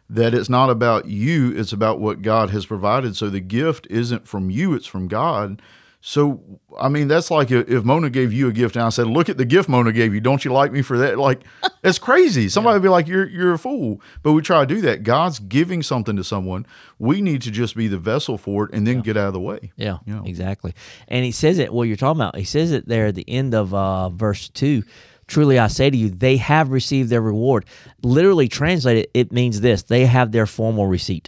that 0.09 0.33
it's 0.33 0.49
not 0.49 0.69
about 0.69 1.07
you, 1.07 1.51
it's 1.55 1.73
about 1.73 1.99
what 1.99 2.21
God 2.21 2.49
has 2.51 2.65
provided. 2.65 3.15
So 3.15 3.29
the 3.29 3.39
gift 3.39 3.87
isn't 3.89 4.27
from 4.27 4.49
you, 4.49 4.73
it's 4.73 4.87
from 4.87 5.07
God. 5.07 5.61
So 5.99 6.59
I 6.79 6.89
mean, 6.89 7.07
that's 7.07 7.31
like 7.31 7.49
if 7.51 7.67
if 7.69 7.83
Mona 7.83 8.09
gave 8.09 8.31
you 8.31 8.47
a 8.47 8.53
gift 8.53 8.75
and 8.75 8.85
I 8.85 8.89
said, 8.89 9.07
"Look 9.07 9.29
at 9.29 9.37
the 9.37 9.45
gift 9.45 9.67
Mona 9.67 9.91
gave 9.91 10.13
you. 10.13 10.21
Don't 10.21 10.45
you 10.45 10.53
like 10.53 10.71
me 10.71 10.81
for 10.81 10.97
that?" 10.99 11.17
Like, 11.17 11.41
that's 11.81 11.97
crazy. 11.99 12.49
Somebody 12.49 12.75
would 12.75 12.83
be 12.83 12.89
like, 12.89 13.07
"You're 13.07 13.27
you're 13.27 13.53
a 13.53 13.57
fool." 13.59 13.99
But 14.23 14.33
we 14.33 14.41
try 14.41 14.63
to 14.63 14.65
do 14.73 14.79
that. 14.81 15.03
God's 15.03 15.39
giving 15.39 15.81
something 15.83 16.15
to 16.15 16.23
someone. 16.23 16.65
We 16.99 17.21
need 17.21 17.41
to 17.41 17.51
just 17.51 17.75
be 17.75 17.87
the 17.87 17.97
vessel 17.97 18.37
for 18.37 18.65
it 18.65 18.73
and 18.73 18.85
then 18.85 19.01
get 19.01 19.17
out 19.17 19.27
of 19.27 19.33
the 19.33 19.39
way. 19.39 19.71
Yeah, 19.75 19.97
Yeah. 20.05 20.21
exactly. 20.23 20.73
And 21.07 21.25
he 21.25 21.31
says 21.31 21.57
it. 21.57 21.73
Well, 21.73 21.83
you're 21.83 21.97
talking 21.97 22.21
about. 22.21 22.35
He 22.37 22.43
says 22.45 22.71
it 22.71 22.87
there 22.87 23.07
at 23.07 23.15
the 23.15 23.27
end 23.27 23.53
of 23.55 23.73
uh, 23.73 24.09
verse 24.09 24.49
two. 24.49 24.83
Truly 25.25 25.59
I 25.59 25.67
say 25.67 25.89
to 25.89 25.97
you, 25.97 26.09
they 26.09 26.37
have 26.37 26.69
received 26.69 27.09
their 27.09 27.21
reward. 27.21 27.65
Literally 28.01 28.47
translated, 28.47 29.07
it 29.13 29.33
means 29.33 29.59
this 29.59 29.83
they 29.83 30.05
have 30.05 30.31
their 30.31 30.45
formal 30.45 30.87
receipt, 30.87 31.27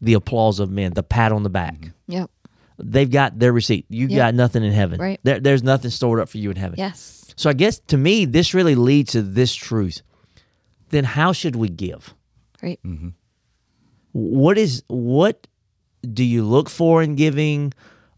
the 0.00 0.12
applause 0.14 0.60
of 0.60 0.70
men, 0.70 0.92
the 0.92 1.02
pat 1.02 1.32
on 1.32 1.42
the 1.42 1.50
back. 1.50 1.74
Yep. 2.06 2.30
They've 2.82 3.10
got 3.10 3.38
their 3.38 3.52
receipt. 3.52 3.86
You 3.88 4.08
Yeah. 4.08 4.16
got 4.16 4.34
nothing 4.34 4.64
in 4.64 4.72
heaven. 4.72 4.98
Right. 5.00 5.20
There, 5.22 5.38
there's 5.40 5.62
nothing 5.62 5.90
stored 5.90 6.20
up 6.20 6.28
for 6.28 6.38
you 6.38 6.50
in 6.50 6.56
heaven. 6.56 6.78
Yes. 6.78 7.32
So 7.36 7.48
I 7.48 7.52
guess 7.52 7.78
to 7.88 7.96
me, 7.96 8.24
this 8.24 8.54
really 8.54 8.74
leads 8.74 9.12
to 9.12 9.22
this 9.22 9.54
truth. 9.54 10.02
Then 10.90 11.04
how 11.04 11.32
should 11.32 11.56
we 11.56 11.68
give? 11.68 12.12
Right. 12.62 12.78
What 14.12 14.58
is 14.58 14.82
what 14.88 15.46
do 16.02 16.24
you 16.24 16.44
look 16.44 16.68
for 16.68 17.02
in 17.02 17.14
giving? 17.16 17.72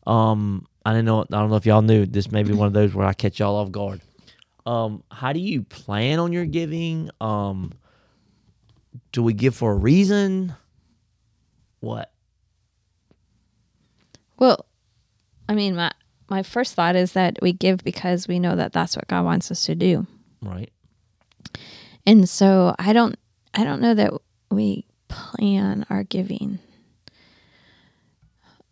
Um, 0.06 0.66
I 0.84 0.92
don't 0.92 1.04
know. 1.04 1.22
I 1.22 1.24
don't 1.28 1.50
know 1.50 1.56
if 1.56 1.66
y'all 1.66 1.82
knew 1.82 2.04
this. 2.06 2.30
May 2.32 2.42
be 2.42 2.52
one 2.52 2.66
of 2.66 2.72
those 2.72 2.94
where 2.94 3.06
I 3.06 3.12
catch 3.12 3.38
y'all 3.38 3.56
off 3.56 3.70
guard. 3.70 4.00
Um, 4.66 5.02
how 5.10 5.32
do 5.32 5.40
you 5.40 5.62
plan 5.62 6.18
on 6.18 6.32
your 6.32 6.46
giving? 6.46 7.10
Um, 7.20 7.72
do 9.12 9.22
we 9.22 9.34
give 9.34 9.54
for 9.54 9.72
a 9.72 9.76
reason? 9.76 10.54
What? 11.80 12.10
Well, 14.44 14.66
I 15.48 15.54
mean, 15.54 15.74
my 15.74 15.90
my 16.28 16.42
first 16.42 16.74
thought 16.74 16.96
is 16.96 17.12
that 17.12 17.38
we 17.40 17.54
give 17.54 17.78
because 17.82 18.28
we 18.28 18.38
know 18.38 18.54
that 18.56 18.74
that's 18.74 18.94
what 18.94 19.08
God 19.08 19.24
wants 19.24 19.50
us 19.50 19.64
to 19.64 19.74
do. 19.74 20.06
Right. 20.42 20.70
And 22.04 22.28
so 22.28 22.74
I 22.78 22.92
don't 22.92 23.18
I 23.54 23.64
don't 23.64 23.80
know 23.80 23.94
that 23.94 24.12
we 24.50 24.84
plan 25.08 25.86
our 25.88 26.04
giving. 26.04 26.58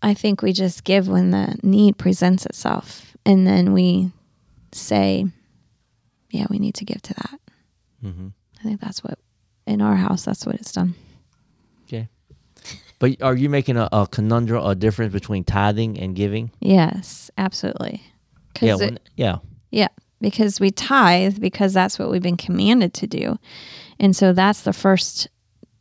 I 0.02 0.12
think 0.12 0.42
we 0.42 0.52
just 0.52 0.84
give 0.84 1.08
when 1.08 1.30
the 1.30 1.58
need 1.62 1.96
presents 1.96 2.44
itself 2.44 3.16
and 3.24 3.46
then 3.46 3.72
we 3.72 4.10
say 4.72 5.24
yeah, 6.30 6.44
we 6.50 6.58
need 6.58 6.74
to 6.74 6.84
give 6.84 7.00
to 7.00 7.14
that. 7.14 7.40
Mm-hmm. 8.04 8.28
I 8.60 8.62
think 8.62 8.80
that's 8.82 9.02
what 9.02 9.18
in 9.66 9.80
our 9.80 9.96
house 9.96 10.22
that's 10.22 10.44
what 10.44 10.56
it's 10.56 10.72
done. 10.72 10.96
Okay. 13.02 13.16
But 13.18 13.24
are 13.26 13.34
you 13.36 13.48
making 13.48 13.76
a, 13.76 13.88
a 13.92 14.06
conundrum, 14.06 14.64
a 14.64 14.74
difference 14.74 15.12
between 15.12 15.44
tithing 15.44 15.98
and 15.98 16.14
giving? 16.14 16.50
Yes, 16.60 17.30
absolutely. 17.36 18.02
Yeah. 18.60 18.76
it- 18.80 19.00
yeah. 19.16 19.36
Yeah, 19.70 19.88
because 20.20 20.60
we 20.60 20.70
tithe 20.70 21.40
because 21.40 21.72
that's 21.72 21.98
what 21.98 22.10
we've 22.10 22.22
been 22.22 22.36
commanded 22.36 22.92
to 22.94 23.06
do. 23.06 23.38
And 23.98 24.14
so 24.14 24.32
that's 24.32 24.62
the 24.62 24.72
first 24.72 25.28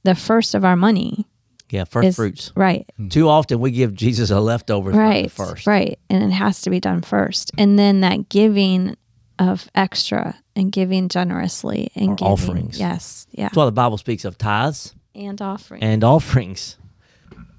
the 0.04 0.16
first 0.16 0.56
of 0.56 0.66
our 0.66 0.76
money 0.76 1.28
Yeah. 1.70 1.84
First 1.84 2.08
is 2.08 2.16
fruits. 2.16 2.52
right. 2.56 2.90
Hmm. 2.98 3.10
Too 3.10 3.30
often 3.30 3.60
we 3.60 3.70
give 3.72 3.94
Jesus 3.94 4.32
a 4.32 4.40
leftover 4.40 4.92
Right. 4.92 5.30
first. 5.32 5.68
Right. 5.68 6.00
And 6.10 6.24
it 6.24 6.32
has 6.32 6.62
to 6.62 6.70
be 6.72 6.80
done 6.80 7.02
first. 7.02 7.52
And 7.58 7.78
then 7.78 8.00
that 8.02 8.30
giving 8.30 8.96
of 9.38 9.70
extra 9.76 10.36
and 10.56 10.72
giving 10.72 11.08
generously 11.10 11.92
and 11.96 12.12
Or 12.12 12.16
giving, 12.16 12.32
offerings. 12.32 12.80
Yes. 12.80 13.28
Yeah. 13.32 13.46
That's 13.46 13.56
why 13.58 13.66
the 13.66 13.72
Bible 13.72 13.98
speaks 14.00 14.26
of 14.26 14.38
tithes 14.40 14.96
And 15.14 15.40
offerings. 15.42 15.84
and 15.84 16.04
offerings. 16.04 16.78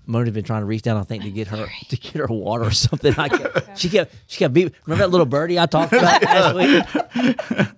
Moni's 0.07 0.35
been 0.35 0.45
trying 0.45 0.63
to 0.63 0.67
reach 0.67 0.83
down, 0.83 0.97
I 0.97 1.03
think, 1.03 1.23
to 1.23 1.31
get 1.31 1.49
her 1.49 1.67
to 1.89 1.97
get 1.97 2.15
her 2.17 2.27
water 2.27 2.65
or 2.65 2.71
something. 2.71 3.15
I 3.17 3.29
kept, 3.29 3.79
she 3.79 3.89
kept 3.89 4.15
she 4.27 4.39
kept 4.39 4.55
beep. 4.55 4.75
Remember 4.87 5.05
that 5.05 5.11
little 5.11 5.27
birdie 5.27 5.59
I 5.59 5.67
talked 5.67 5.93
about 5.93 6.23
last 6.25 6.57
week? 6.57 7.69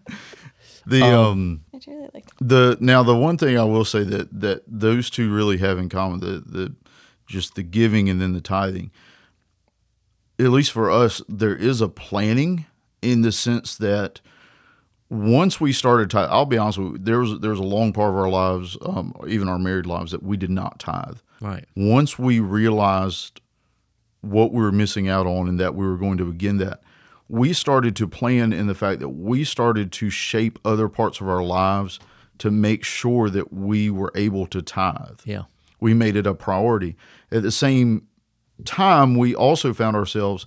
The 0.87 1.03
um, 1.03 1.65
I 1.73 1.79
really 1.87 2.09
like 2.13 2.27
the 2.41 2.77
now 2.81 3.03
the 3.03 3.17
one 3.17 3.39
thing 3.39 3.59
I 3.59 3.65
will 3.65 3.85
say 3.85 4.03
that 4.05 4.41
that 4.41 4.63
those 4.67 5.11
two 5.11 5.33
really 5.33 5.59
have 5.59 5.79
in 5.79 5.89
common 5.89 6.21
the 6.21 6.43
the 6.45 6.75
just 7.27 7.55
the 7.55 7.63
giving 7.63 8.09
and 8.09 8.21
then 8.21 8.33
the 8.33 8.41
tithing. 8.41 8.91
At 10.39 10.51
least 10.51 10.73
for 10.73 10.91
us, 10.91 11.23
there 11.29 11.55
is 11.55 11.81
a 11.81 11.89
planning 11.89 12.67
in 13.01 13.23
the 13.23 13.33
sense 13.33 13.77
that 13.77 14.21
once 15.09 15.61
we 15.61 15.73
started 15.73 16.11
tithe, 16.11 16.29
I'll 16.31 16.47
be 16.47 16.59
honest 16.59 16.79
with 16.79 16.93
you, 16.93 16.99
there 16.99 17.21
was 17.21 17.41
there 17.41 17.51
was 17.51 17.61
a 17.61 17.65
long 17.65 17.93
part 17.93 18.11
of 18.11 18.17
our 18.17 18.29
lives, 18.29 18.77
um, 18.83 19.15
even 19.29 19.49
our 19.49 19.59
married 19.59 19.87
lives, 19.87 20.11
that 20.11 20.23
we 20.23 20.37
did 20.37 20.51
not 20.51 20.79
tithe. 20.79 21.19
Right. 21.45 21.67
Once 21.77 22.19
we 22.19 22.41
realized 22.41 23.43
what 24.23 24.51
we 24.51 24.63
were 24.63 24.73
missing 24.73 25.11
out 25.11 25.27
on 25.27 25.47
and 25.47 25.61
that 25.61 25.75
we 25.75 25.87
were 25.87 25.99
going 25.99 26.17
to 26.17 26.25
begin 26.25 26.57
that, 26.57 26.81
we 27.29 27.53
started 27.53 27.95
to 27.97 28.09
plan 28.09 28.55
in 28.55 28.67
the 28.67 28.75
fact 28.75 29.01
that 29.01 29.11
we 29.11 29.45
started 29.45 29.93
to 29.93 30.09
shape 30.09 30.59
other 30.65 30.89
parts 30.89 31.21
of 31.21 31.29
our 31.29 31.43
lives 31.43 32.01
to 32.39 32.51
make 32.51 32.83
sure 32.83 33.29
that 33.29 33.53
we 33.53 33.91
were 33.91 34.11
able 34.15 34.47
to 34.47 34.63
tithe. 34.63 35.21
Yeah. 35.27 35.43
We 35.81 35.93
made 35.93 36.17
it 36.17 36.27
a 36.27 36.33
priority. 36.33 36.97
At 37.31 37.43
the 37.43 37.51
same 37.51 38.07
time, 38.65 39.15
we 39.15 39.35
also 39.35 39.75
found 39.75 39.97
ourselves 39.97 40.47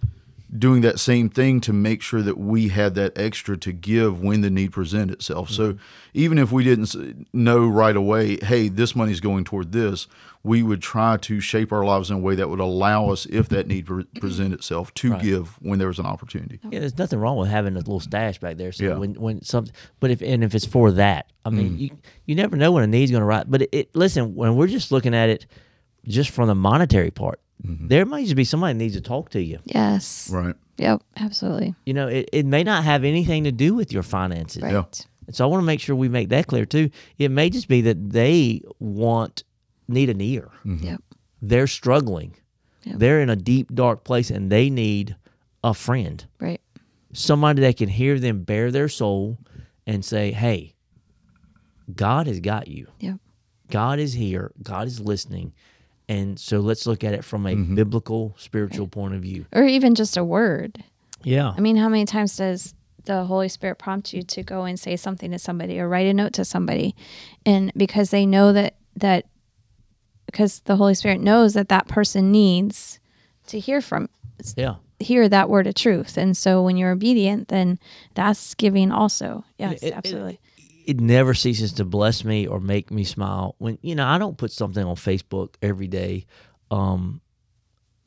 doing 0.56 0.82
that 0.82 1.00
same 1.00 1.30
thing 1.30 1.60
to 1.62 1.74
make 1.74 2.02
sure 2.02 2.22
that 2.22 2.38
we 2.38 2.70
had 2.70 2.96
that 2.96 3.18
extra 3.18 3.58
to 3.58 3.72
give 3.74 4.22
when 4.22 4.42
the 4.42 4.50
need 4.50 4.72
presented 4.72 5.12
itself. 5.12 5.50
So 5.50 5.74
mm-hmm. 5.74 5.82
even 6.14 6.38
if 6.38 6.52
we 6.52 6.64
didn't 6.64 7.28
know 7.34 7.68
right 7.68 7.96
away, 7.96 8.38
hey, 8.42 8.70
this 8.70 8.96
money's 8.96 9.20
going 9.20 9.44
toward 9.44 9.74
this, 9.74 10.08
we 10.44 10.64
would 10.64 10.82
try 10.82 11.18
to 11.18 11.42
shape 11.42 11.74
our 11.74 11.84
lives 11.84 12.10
in 12.10 12.18
a 12.18 12.20
way 12.20 12.36
that 12.36 12.50
would 12.50 12.62
allow 12.62 13.10
us, 13.10 13.26
if 13.26 13.50
that 13.50 13.68
need 13.68 13.86
pre- 13.86 14.06
present 14.20 14.54
itself, 14.54 14.94
to 14.96 15.18
give 15.18 15.62
when 15.62 15.80
there 15.80 15.90
was 15.90 16.00
an 16.00 16.06
opportunity. 16.06 16.60
Yeah, 16.70 16.80
there's 16.80 16.98
nothing 16.98 17.20
wrong 17.20 17.38
with 17.38 17.50
having 17.50 17.74
a 17.74 17.80
little 17.80 18.00
stash 18.00 18.40
back 18.40 18.56
there. 18.56 18.72
So 18.72 18.86
Yeah. 18.86 18.98
when 18.98 19.16
when 19.16 19.44
something, 19.44 19.74
but 20.00 20.12
if 20.12 20.22
and 20.22 20.46
if 20.46 20.56
it's 20.56 20.66
for 20.66 20.92
that, 20.94 21.30
I 21.44 21.50
mean, 21.50 21.72
mm. 21.72 21.80
you 21.80 21.90
you 22.26 22.36
never 22.36 22.56
know 22.56 22.72
when 22.72 22.84
a 22.84 22.88
need's 22.88 23.12
going 23.12 23.22
to 23.22 23.26
rise. 23.26 23.46
But 23.48 23.64
it, 23.64 23.70
it 23.74 23.96
listen 23.96 24.36
when 24.36 24.56
we're 24.56 24.68
just 24.68 24.92
looking 24.92 25.14
at 25.14 25.28
it, 25.30 25.46
just 26.06 26.30
from 26.30 26.48
the 26.48 26.56
monetary 26.56 27.12
part, 27.12 27.42
Mm-hmm. 27.66 27.88
there 27.88 28.06
might 28.06 28.24
just 28.24 28.36
be 28.36 28.44
somebody 28.44 28.74
that 28.74 28.78
needs 28.78 28.94
to 28.96 29.02
talk 29.02 29.30
to 29.32 29.42
you. 29.42 29.60
Yes. 29.66 30.30
Right. 30.32 30.56
Yep. 30.78 31.02
Absolutely. 31.18 31.74
You 31.86 31.94
know, 31.94 32.08
it, 32.08 32.30
it 32.32 32.46
may 32.46 32.64
not 32.64 32.84
have 32.84 33.04
anything 33.04 33.44
to 33.46 33.52
do 33.52 33.74
with 33.74 33.92
your 33.92 34.04
finances. 34.04 34.62
Right. 34.62 34.74
Yeah. 34.74 34.84
And 35.26 35.36
so 35.36 35.44
I 35.44 35.48
want 35.48 35.62
to 35.62 35.66
make 35.66 35.80
sure 35.80 35.96
we 35.96 36.08
make 36.08 36.30
that 36.30 36.48
clear 36.48 36.66
too. 36.66 36.90
It 37.18 37.32
may 37.32 37.50
just 37.50 37.68
be 37.68 37.82
that 37.82 38.12
they 38.12 38.62
want 38.80 39.44
need 39.88 40.10
an 40.10 40.22
ear. 40.22 40.50
Mm-hmm. 40.66 40.86
Yep. 40.86 41.02
They're 41.42 41.68
struggling. 41.68 42.36
Yep. 42.84 43.00
They're 43.00 43.22
in 43.22 43.30
a 43.30 43.36
deep 43.36 43.74
dark 43.74 44.04
place 44.04 44.30
and 44.30 44.52
they 44.52 44.70
need 44.70 45.16
a 45.64 45.74
friend. 45.74 46.24
Right. 46.40 46.62
Somebody 47.14 47.62
that 47.64 47.78
can 47.78 47.90
hear 47.90 48.20
them 48.20 48.44
bare 48.44 48.72
their 48.72 48.90
soul 48.90 49.40
and 49.86 50.06
say, 50.06 50.32
"Hey, 50.32 50.76
God 51.96 52.28
has 52.28 52.40
got 52.40 52.68
you. 52.68 52.88
Yep. 53.00 53.18
God 53.72 54.00
is 54.00 54.14
here. 54.14 54.52
God 54.62 54.88
is 54.88 55.00
listening." 55.00 55.54
And 56.10 56.40
so 56.40 56.60
let's 56.60 56.86
look 56.88 57.04
at 57.04 57.14
it 57.14 57.24
from 57.26 57.46
a 57.46 57.52
mm-hmm. 57.54 57.76
biblical, 57.76 58.34
spiritual 58.38 58.88
point 58.88 59.14
of 59.14 59.22
view. 59.22 59.46
Or 59.52 59.64
even 59.64 59.94
just 59.94 60.16
a 60.16 60.24
word. 60.24 60.84
Yeah. 61.24 61.54
I 61.56 61.60
mean, 61.60 61.76
how 61.76 61.90
many 61.90 62.06
times 62.06 62.38
does 62.38 62.74
the 63.08 63.26
Holy 63.26 63.50
Spirit 63.50 63.78
prompt 63.80 64.14
you 64.14 64.22
to 64.22 64.44
go 64.44 64.64
and 64.64 64.80
say 64.80 64.96
something 64.96 65.32
to 65.32 65.40
somebody 65.40 65.80
or 65.80 65.90
write 65.90 66.08
a 66.08 66.14
note 66.14 66.34
to 66.34 66.46
somebody, 66.46 66.96
and 67.46 67.72
because 67.76 68.12
they 68.12 68.26
know 68.26 68.54
that 68.54 68.76
that 68.98 69.26
because 70.26 70.60
the 70.62 70.76
Holy 70.76 70.94
Spirit 70.94 71.22
knows 71.22 71.54
that 71.54 71.70
that 71.70 71.88
person 71.88 72.32
needs 72.32 73.00
to 73.48 73.60
hear 73.60 73.80
from 73.82 74.10
Yeah. 74.56 74.76
hear 75.00 75.30
that 75.30 75.50
word 75.50 75.68
of 75.68 75.76
truth, 75.76 76.18
and 76.18 76.36
so 76.36 76.62
when 76.62 76.76
you're 76.78 76.92
obedient, 76.92 77.48
then 77.48 77.80
that's 78.14 78.54
giving 78.56 78.92
also. 78.92 79.46
Yes, 79.58 79.82
it- 79.82 79.88
it- 79.88 79.94
absolutely. 79.94 80.40
It 80.88 81.02
never 81.02 81.34
ceases 81.34 81.74
to 81.74 81.86
bless 81.86 82.24
me 82.24 82.48
or 82.48 82.62
make 82.62 82.90
me 82.90 83.04
smile 83.04 83.56
when 83.60 83.78
you 83.82 83.94
know 83.94 84.08
I 84.08 84.18
don't 84.18 84.38
put 84.38 84.52
something 84.52 84.84
on 84.84 84.96
Facebook 84.96 85.56
every 85.62 85.88
day 85.88 86.26
um 86.72 87.22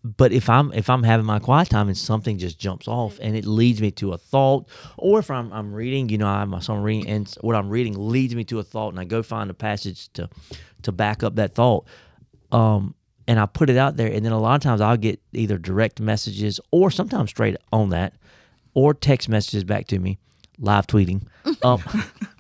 but 0.03 0.33
if 0.33 0.49
I'm 0.49 0.73
if 0.73 0.89
I'm 0.89 1.03
having 1.03 1.27
my 1.27 1.39
quiet 1.39 1.69
time 1.69 1.89
and 1.89 1.97
something 1.97 2.39
just 2.39 2.59
jumps 2.59 2.89
off 2.89 3.19
and 3.21 3.37
it 3.37 3.45
leads 3.45 3.83
me 3.83 3.91
to 3.93 4.15
a 4.15 4.19
thought 4.19 4.67
or 4.97 5.19
if 5.19 5.31
I'm 5.31 5.53
I'm 5.53 5.75
reading 5.75 6.09
you 6.09 6.17
know 6.19 6.27
I 6.27 6.41
have 6.41 6.49
my 6.49 6.61
reading 6.79 7.09
and 7.09 7.33
what 7.43 7.55
I'm 7.55 7.69
reading 7.69 7.95
leads 7.97 8.35
me 8.35 8.45
to 8.45 8.59
a 8.59 8.63
thought 8.65 8.89
and 8.89 8.99
I 8.99 9.05
go 9.05 9.23
find 9.23 9.51
a 9.51 9.55
passage 9.55 10.11
to 10.15 10.31
to 10.83 10.91
back 10.91 11.23
up 11.23 11.37
that 11.37 11.55
thought 11.55 11.87
um 12.51 12.95
and 13.29 13.39
I 13.39 13.45
put 13.45 13.69
it 13.69 13.77
out 13.77 13.99
there 13.99 14.11
and 14.11 14.25
then 14.25 14.33
a 14.33 14.41
lot 14.41 14.55
of 14.55 14.63
times 14.63 14.81
I'll 14.81 14.97
get 14.97 15.21
either 15.35 15.59
direct 15.59 16.01
messages 16.01 16.59
or 16.71 16.91
sometimes 16.91 17.29
straight 17.29 17.57
on 17.75 17.91
that 17.91 18.15
or 18.73 18.95
text 18.95 19.29
messages 19.29 19.65
back 19.65 19.87
to 19.89 19.99
me 19.99 20.19
live 20.59 20.87
tweeting 20.87 21.27
um 21.63 21.83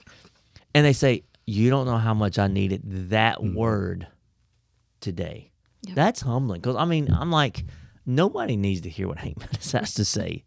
and 0.75 0.85
they 0.85 0.93
say 0.93 1.23
you 1.47 1.71
don't 1.71 1.87
know 1.87 1.99
how 1.99 2.15
much 2.15 2.39
i 2.39 2.47
needed 2.47 2.83
that 3.11 3.39
mm-hmm. 3.39 3.55
word 3.55 4.07
today 5.01 5.51
that's 5.95 6.21
humbling 6.21 6.61
because 6.61 6.77
i 6.77 6.85
mean 6.85 7.09
i'm 7.13 7.31
like 7.31 7.65
nobody 8.07 8.57
needs 8.57 8.81
to 8.83 8.89
hear 8.89 9.09
what 9.09 9.19
hank 9.19 9.39
Meadows 9.41 9.73
has 9.73 9.95
to 9.95 10.05
say 10.05 10.45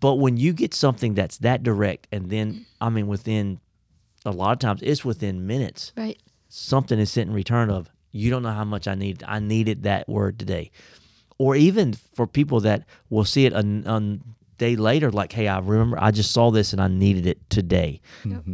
but 0.00 0.16
when 0.16 0.36
you 0.36 0.52
get 0.52 0.74
something 0.74 1.14
that's 1.14 1.38
that 1.38 1.62
direct 1.62 2.08
and 2.12 2.30
then 2.30 2.66
i 2.80 2.88
mean 2.88 3.06
within 3.06 3.60
a 4.24 4.30
lot 4.30 4.52
of 4.52 4.58
times 4.58 4.80
it's 4.82 5.04
within 5.04 5.46
minutes 5.46 5.92
Right. 5.96 6.20
something 6.48 6.98
is 6.98 7.10
sent 7.10 7.28
in 7.28 7.34
return 7.34 7.70
of 7.70 7.88
you 8.12 8.30
don't 8.30 8.42
know 8.42 8.52
how 8.52 8.64
much 8.64 8.86
I 8.86 8.94
needed. 8.94 9.24
I 9.26 9.40
needed 9.40 9.82
that 9.84 10.08
word 10.08 10.38
today. 10.38 10.70
Or 11.38 11.56
even 11.56 11.94
for 12.14 12.26
people 12.26 12.60
that 12.60 12.84
will 13.10 13.24
see 13.24 13.46
it 13.46 13.54
on, 13.54 13.84
a 13.86 14.18
day 14.62 14.76
later, 14.76 15.10
like, 15.10 15.32
hey, 15.32 15.48
I 15.48 15.58
remember 15.58 15.96
I 16.00 16.10
just 16.12 16.30
saw 16.30 16.50
this 16.52 16.72
and 16.72 16.80
I 16.80 16.88
needed 16.88 17.26
it 17.26 17.38
today. 17.50 18.00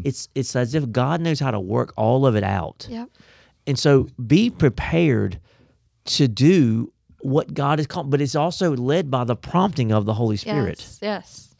It's 0.04 0.28
it's 0.34 0.56
as 0.56 0.74
if 0.74 0.90
God 0.90 1.20
knows 1.20 1.38
how 1.40 1.50
to 1.50 1.60
work 1.60 1.92
all 1.96 2.24
of 2.26 2.34
it 2.34 2.44
out. 2.44 2.86
Yep. 2.88 3.08
And 3.66 3.78
so 3.78 4.08
be 4.34 4.48
prepared 4.50 5.38
to 6.16 6.26
do 6.28 6.92
what 7.20 7.52
God 7.52 7.78
has 7.78 7.86
called, 7.86 8.08
but 8.10 8.20
it's 8.22 8.34
also 8.34 8.74
led 8.74 9.10
by 9.10 9.24
the 9.24 9.36
prompting 9.36 9.92
of 9.92 10.06
the 10.06 10.14
Holy 10.14 10.36
Spirit. 10.38 10.78
Yes. 10.80 10.98
Yes. 11.02 11.54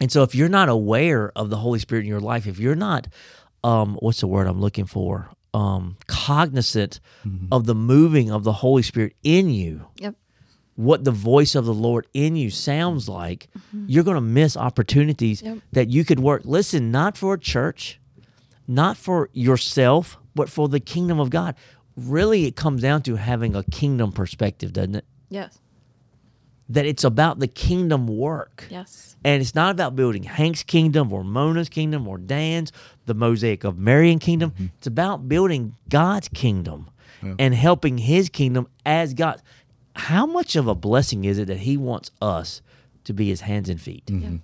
And 0.00 0.12
so 0.12 0.22
if 0.22 0.34
you're 0.34 0.48
not 0.60 0.68
aware 0.68 1.32
of 1.34 1.50
the 1.50 1.56
Holy 1.56 1.78
Spirit 1.80 2.02
in 2.02 2.08
your 2.08 2.20
life, 2.32 2.46
if 2.46 2.58
you're 2.60 2.76
not 2.88 3.06
um 3.64 3.96
what's 4.00 4.20
the 4.20 4.28
word 4.28 4.46
I'm 4.46 4.60
looking 4.60 4.86
for? 4.86 5.30
Um 5.52 5.96
cognizant 6.06 7.00
of 7.50 7.66
the 7.66 7.74
moving 7.74 8.30
of 8.30 8.44
the 8.44 8.52
Holy 8.52 8.82
Spirit 8.82 9.14
in 9.24 9.50
you, 9.50 9.86
Yep. 9.96 10.14
What 10.76 11.04
the 11.04 11.10
voice 11.10 11.54
of 11.54 11.66
the 11.66 11.74
Lord 11.74 12.06
in 12.14 12.36
you 12.36 12.50
sounds 12.50 13.08
like, 13.08 13.48
mm-hmm. 13.56 13.84
you're 13.88 14.04
going 14.04 14.14
to 14.14 14.20
miss 14.20 14.56
opportunities 14.56 15.42
Yep. 15.42 15.58
that 15.72 15.88
you 15.90 16.04
could 16.04 16.20
work. 16.20 16.42
Listen, 16.44 16.90
not 16.90 17.16
for 17.16 17.34
a 17.34 17.38
church, 17.38 18.00
not 18.66 18.96
for 18.96 19.28
yourself, 19.32 20.18
but 20.34 20.48
for 20.48 20.68
the 20.68 20.80
kingdom 20.80 21.20
of 21.20 21.30
God. 21.30 21.54
Really, 21.96 22.46
it 22.46 22.56
comes 22.56 22.82
down 22.82 23.02
to 23.02 23.16
having 23.16 23.54
a 23.54 23.64
kingdom 23.64 24.12
perspective, 24.12 24.72
doesn't 24.72 24.94
it? 24.94 25.04
Yes. 25.28 25.58
That 26.68 26.86
it's 26.86 27.04
about 27.04 27.40
the 27.40 27.48
kingdom 27.48 28.06
work. 28.06 28.66
Yes. 28.70 29.16
And 29.24 29.42
it's 29.42 29.54
not 29.54 29.72
about 29.72 29.96
building 29.96 30.22
Hank's 30.22 30.62
kingdom 30.62 31.12
or 31.12 31.24
Mona's 31.24 31.68
kingdom 31.68 32.06
or 32.06 32.16
Dan's, 32.16 32.72
the 33.06 33.14
mosaic 33.14 33.64
of 33.64 33.76
Marion 33.76 34.18
kingdom. 34.18 34.52
Mm-hmm. 34.52 34.66
It's 34.78 34.86
about 34.86 35.28
building 35.28 35.74
God's 35.88 36.28
kingdom 36.28 36.88
and 37.38 37.54
helping 37.54 37.98
his 37.98 38.30
kingdom 38.30 38.66
as 38.86 39.12
God. 39.12 39.42
How 39.94 40.26
much 40.26 40.56
of 40.56 40.66
a 40.66 40.74
blessing 40.74 41.24
is 41.24 41.38
it 41.38 41.46
that 41.46 41.58
he 41.58 41.76
wants 41.76 42.10
us 42.22 42.62
to 43.04 43.12
be 43.12 43.28
his 43.28 43.40
hands 43.42 43.68
and 43.68 43.80
feet? 43.80 44.06
Mm-hmm. 44.06 44.36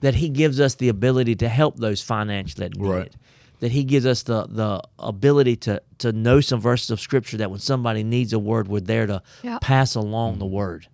That 0.00 0.14
he 0.14 0.28
gives 0.28 0.60
us 0.60 0.74
the 0.76 0.88
ability 0.88 1.36
to 1.36 1.48
help 1.48 1.76
those 1.76 2.00
financially 2.02 2.66
that 2.68 2.76
need 2.78 2.88
Right. 2.88 3.06
it. 3.06 3.16
That 3.60 3.72
he 3.72 3.84
gives 3.84 4.06
us 4.06 4.22
the 4.22 4.46
the 4.46 4.82
ability 4.98 5.56
to 5.56 5.82
to 5.98 6.12
know 6.12 6.40
some 6.40 6.60
verses 6.60 6.90
of 6.90 7.00
scripture 7.00 7.36
that 7.38 7.50
when 7.50 7.60
somebody 7.60 8.02
needs 8.02 8.32
a 8.32 8.38
word, 8.38 8.68
we're 8.68 8.80
there 8.80 9.06
to 9.06 9.22
Yeah. 9.42 9.58
pass 9.60 9.94
along 9.94 10.38
the 10.38 10.46
mm-hmm. 10.46 10.54
word. 10.54 10.88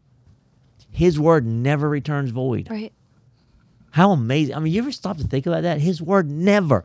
His 0.90 1.20
word 1.20 1.46
never 1.46 1.88
returns 1.88 2.30
void. 2.30 2.68
Right. 2.70 2.92
How 3.90 4.10
amazing. 4.10 4.54
I 4.56 4.58
mean, 4.58 4.72
you 4.72 4.82
ever 4.82 4.92
stop 4.92 5.18
to 5.18 5.24
think 5.24 5.46
about 5.46 5.62
that? 5.62 5.80
His 5.80 6.02
word 6.02 6.28
never, 6.30 6.84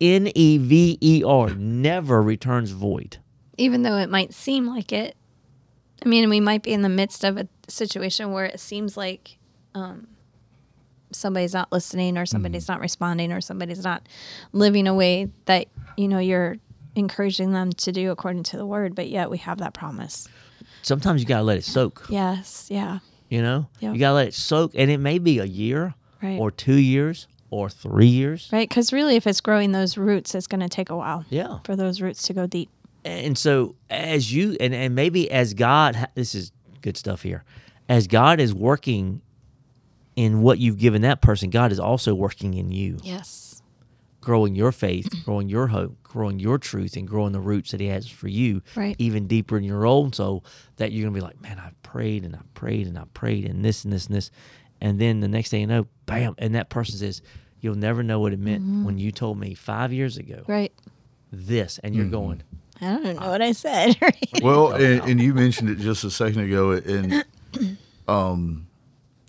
N 0.00 0.30
E 0.34 0.58
V 0.58 0.98
E 1.00 1.22
R, 1.24 1.50
never 1.50 2.20
returns 2.20 2.70
void. 2.72 3.18
Even 3.58 3.82
though 3.82 3.96
it 3.98 4.10
might 4.10 4.34
seem 4.34 4.66
like 4.66 4.92
it. 4.92 5.16
I 6.04 6.08
mean, 6.08 6.28
we 6.28 6.40
might 6.40 6.62
be 6.62 6.72
in 6.72 6.82
the 6.82 6.88
midst 6.88 7.24
of 7.24 7.36
a 7.36 7.48
situation 7.68 8.32
where 8.32 8.44
it 8.44 8.58
seems 8.60 8.96
like 8.96 9.38
um, 9.74 10.08
somebody's 11.12 11.54
not 11.54 11.70
listening 11.70 12.18
or 12.18 12.26
somebody's 12.26 12.68
not 12.68 12.80
responding 12.80 13.32
or 13.32 13.40
somebody's 13.40 13.84
not 13.84 14.06
living 14.52 14.86
a 14.86 14.94
way 14.94 15.28
that, 15.44 15.68
you 15.96 16.08
know, 16.08 16.18
you're 16.18 16.56
encouraging 16.96 17.52
them 17.52 17.72
to 17.72 17.92
do 17.92 18.10
according 18.10 18.42
to 18.44 18.56
the 18.56 18.66
word, 18.66 18.94
but 18.94 19.08
yet 19.08 19.30
we 19.30 19.38
have 19.38 19.58
that 19.58 19.74
promise. 19.74 20.28
Sometimes 20.82 21.20
you 21.22 21.26
got 21.26 21.38
to 21.38 21.44
let 21.44 21.58
it 21.58 21.64
soak, 21.64 22.06
Yes. 22.08 22.66
Yeah. 22.70 22.98
you 23.28 23.40
know? 23.42 23.68
Yeah. 23.80 23.92
You 23.92 23.98
got 24.00 24.08
to 24.10 24.14
let 24.14 24.28
it 24.28 24.34
soak. 24.34 24.72
And 24.74 24.90
it 24.90 24.98
may 24.98 25.18
be 25.18 25.38
a 25.38 25.44
year 25.44 25.94
Right. 26.22 26.38
or 26.38 26.50
two 26.50 26.78
years 26.78 27.26
or 27.50 27.68
three 27.68 28.06
years. 28.06 28.48
Right. 28.52 28.68
Because 28.68 28.92
really, 28.92 29.16
if 29.16 29.26
it's 29.26 29.40
growing 29.40 29.72
those 29.72 29.96
roots, 29.98 30.34
it's 30.34 30.46
going 30.46 30.60
to 30.60 30.68
take 30.68 30.88
a 30.90 30.96
while 30.96 31.24
Yeah. 31.30 31.58
for 31.64 31.76
those 31.76 32.00
roots 32.00 32.22
to 32.24 32.32
go 32.32 32.46
deep. 32.46 32.70
And 33.04 33.36
so, 33.36 33.74
as 33.90 34.32
you, 34.32 34.56
and, 34.60 34.74
and 34.74 34.94
maybe 34.94 35.30
as 35.30 35.54
God, 35.54 36.08
this 36.14 36.34
is 36.34 36.52
good 36.82 36.96
stuff 36.96 37.22
here, 37.22 37.44
as 37.88 38.06
God 38.06 38.38
is 38.40 38.54
working 38.54 39.22
in 40.14 40.42
what 40.42 40.58
you've 40.58 40.78
given 40.78 41.02
that 41.02 41.20
person, 41.20 41.50
God 41.50 41.72
is 41.72 41.80
also 41.80 42.14
working 42.14 42.54
in 42.54 42.70
you. 42.70 42.98
Yes. 43.02 43.48
growing 44.20 44.54
your 44.54 44.70
faith, 44.70 45.08
growing 45.24 45.48
your 45.48 45.66
hope, 45.66 46.00
growing 46.04 46.38
your 46.38 46.56
truth, 46.58 46.96
and 46.96 47.08
growing 47.08 47.32
the 47.32 47.40
roots 47.40 47.72
that 47.72 47.80
He 47.80 47.88
has 47.88 48.06
for 48.08 48.28
you, 48.28 48.62
Right. 48.76 48.94
even 48.98 49.26
deeper 49.26 49.56
in 49.56 49.64
your 49.64 49.84
own 49.84 50.12
soul. 50.12 50.44
That 50.76 50.92
you're 50.92 51.04
gonna 51.04 51.14
be 51.14 51.20
like, 51.20 51.40
man, 51.42 51.58
I've 51.58 51.80
prayed 51.82 52.24
and 52.24 52.36
I've 52.36 52.54
prayed 52.54 52.86
and 52.86 52.96
I've 52.96 53.12
prayed 53.14 53.46
and 53.46 53.64
this 53.64 53.82
and 53.84 53.92
this 53.92 54.06
and 54.06 54.14
this, 54.14 54.30
and 54.80 55.00
then 55.00 55.18
the 55.20 55.28
next 55.28 55.48
thing 55.50 55.62
you 55.62 55.66
know, 55.66 55.86
bam, 56.06 56.36
and 56.38 56.54
that 56.54 56.68
person 56.68 56.98
says, 56.98 57.20
"You'll 57.60 57.74
never 57.74 58.04
know 58.04 58.20
what 58.20 58.32
it 58.32 58.38
meant 58.38 58.62
mm-hmm. 58.62 58.84
when 58.84 58.96
you 58.98 59.10
told 59.10 59.38
me 59.40 59.54
five 59.54 59.92
years 59.92 60.18
ago 60.18 60.44
Right. 60.46 60.72
this," 61.32 61.80
and 61.82 61.92
you're 61.94 62.04
mm-hmm. 62.04 62.12
going, 62.12 62.42
I 62.82 62.96
don't 62.96 63.02
know 63.20 63.28
what 63.30 63.40
I 63.42 63.52
said. 63.52 63.96
Right. 64.02 64.40
Well, 64.42 64.72
and, 64.72 65.02
and 65.08 65.20
you 65.20 65.34
mentioned 65.34 65.70
it 65.70 65.78
just 65.78 66.02
a 66.04 66.10
second 66.10 66.40
ago, 66.40 66.72
and 66.72 67.24
um, 68.08 68.66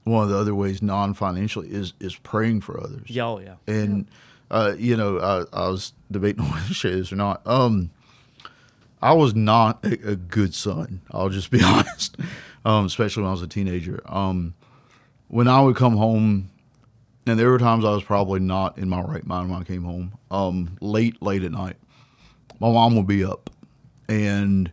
one 0.03 0.23
of 0.23 0.29
the 0.29 0.37
other 0.37 0.55
ways 0.55 0.81
non-financially 0.81 1.69
is 1.69 1.93
is 1.99 2.15
praying 2.15 2.61
for 2.61 2.79
others. 2.83 3.09
"Yo, 3.09 3.39
yeah, 3.39 3.55
and 3.67 4.07
uh, 4.49 4.73
you 4.77 4.97
know, 4.97 5.19
I, 5.19 5.65
I 5.65 5.67
was 5.69 5.93
debating 6.11 6.43
whether 6.49 6.67
to 6.67 6.73
share 6.73 6.95
this 6.95 7.11
or 7.11 7.15
not. 7.15 7.45
Um, 7.45 7.91
I 9.01 9.13
was 9.13 9.35
not 9.35 9.83
a, 9.83 10.11
a 10.11 10.15
good 10.15 10.53
son. 10.55 11.01
I'll 11.11 11.29
just 11.29 11.51
be 11.51 11.61
honest, 11.63 12.17
um, 12.65 12.85
especially 12.85 13.23
when 13.23 13.29
I 13.29 13.33
was 13.33 13.41
a 13.41 13.47
teenager. 13.47 14.01
Um, 14.05 14.55
when 15.27 15.47
I 15.47 15.61
would 15.61 15.75
come 15.75 15.95
home, 15.97 16.49
and 17.25 17.39
there 17.39 17.49
were 17.49 17.59
times 17.59 17.85
I 17.85 17.91
was 17.91 18.03
probably 18.03 18.39
not 18.39 18.77
in 18.77 18.89
my 18.89 19.01
right 19.01 19.25
mind 19.25 19.49
when 19.51 19.59
I 19.59 19.63
came 19.63 19.83
home, 19.83 20.13
um, 20.31 20.77
late, 20.81 21.21
late 21.21 21.43
at 21.43 21.51
night. 21.51 21.75
My 22.63 22.71
mom 22.71 22.95
would 22.95 23.07
be 23.07 23.25
up, 23.25 23.49
and 24.07 24.71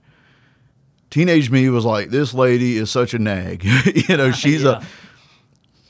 teenage 1.10 1.50
me 1.50 1.68
was 1.70 1.84
like, 1.84 2.10
"This 2.10 2.32
lady 2.32 2.76
is 2.76 2.88
such 2.90 3.14
a 3.14 3.18
nag." 3.18 3.64
you 4.08 4.16
know, 4.16 4.30
she's 4.42 4.62
Yeah. 4.62 4.80
a. 4.80 4.84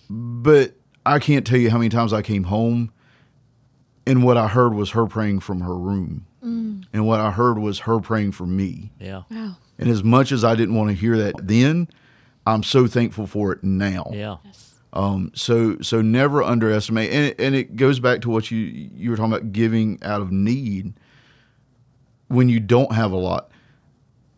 But 0.08 0.72
I 1.04 1.18
can't 1.18 1.46
tell 1.46 1.58
you 1.58 1.70
how 1.70 1.76
many 1.78 1.90
times 1.90 2.12
I 2.12 2.22
came 2.22 2.44
home 2.44 2.90
and 4.06 4.24
what 4.24 4.36
I 4.36 4.48
heard 4.48 4.74
was 4.74 4.90
her 4.90 5.06
praying 5.06 5.40
from 5.40 5.60
her 5.60 5.76
room. 5.76 6.26
And 6.92 7.06
what 7.06 7.20
I 7.20 7.30
heard 7.30 7.58
was 7.58 7.80
her 7.80 8.00
praying 8.00 8.32
for 8.32 8.46
me. 8.46 8.90
yeah, 8.98 9.22
Wow. 9.30 9.56
And 9.78 9.88
as 9.90 10.02
much 10.02 10.32
as 10.32 10.42
I 10.42 10.54
didn't 10.56 10.74
want 10.74 10.88
to 10.88 10.94
hear 10.96 11.16
that 11.18 11.46
then, 11.46 11.86
I'm 12.46 12.62
so 12.64 12.86
thankful 12.88 13.26
for 13.28 13.52
it 13.52 13.62
now. 13.62 14.10
yeah, 14.12 14.38
Um, 14.92 15.30
so 15.34 15.76
so 15.82 16.00
never 16.02 16.42
underestimate, 16.42 17.12
and 17.12 17.26
it, 17.26 17.40
and 17.40 17.54
it 17.54 17.76
goes 17.76 18.00
back 18.00 18.22
to 18.22 18.30
what 18.30 18.50
you 18.50 18.58
you 18.58 19.10
were 19.10 19.16
talking 19.16 19.32
about 19.32 19.52
giving 19.52 19.98
out 20.02 20.22
of 20.22 20.32
need. 20.32 20.94
When 22.30 22.48
you 22.48 22.60
don't 22.60 22.92
have 22.92 23.10
a 23.12 23.16
lot, 23.16 23.50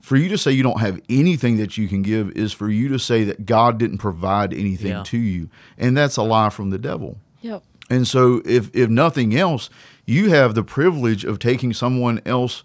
for 0.00 0.16
you 0.16 0.28
to 0.30 0.38
say 0.38 0.50
you 0.50 0.62
don't 0.62 0.80
have 0.80 0.98
anything 1.08 1.58
that 1.58 1.76
you 1.76 1.86
can 1.88 2.00
give 2.02 2.30
is 2.32 2.52
for 2.52 2.68
you 2.70 2.88
to 2.88 2.98
say 2.98 3.22
that 3.24 3.44
God 3.46 3.78
didn't 3.78 3.98
provide 3.98 4.52
anything 4.54 4.92
Yeah. 4.92 5.02
to 5.04 5.18
you, 5.18 5.48
and 5.78 5.96
that's 5.96 6.16
a 6.16 6.22
lie 6.22 6.48
from 6.50 6.70
the 6.70 6.78
devil. 6.78 7.18
Yep. 7.42 7.62
And 7.90 8.08
so, 8.08 8.40
if 8.46 8.70
if 8.74 8.88
nothing 8.88 9.36
else, 9.36 9.68
you 10.06 10.30
have 10.30 10.54
the 10.54 10.62
privilege 10.64 11.24
of 11.24 11.38
taking 11.38 11.72
someone 11.74 12.20
else 12.24 12.64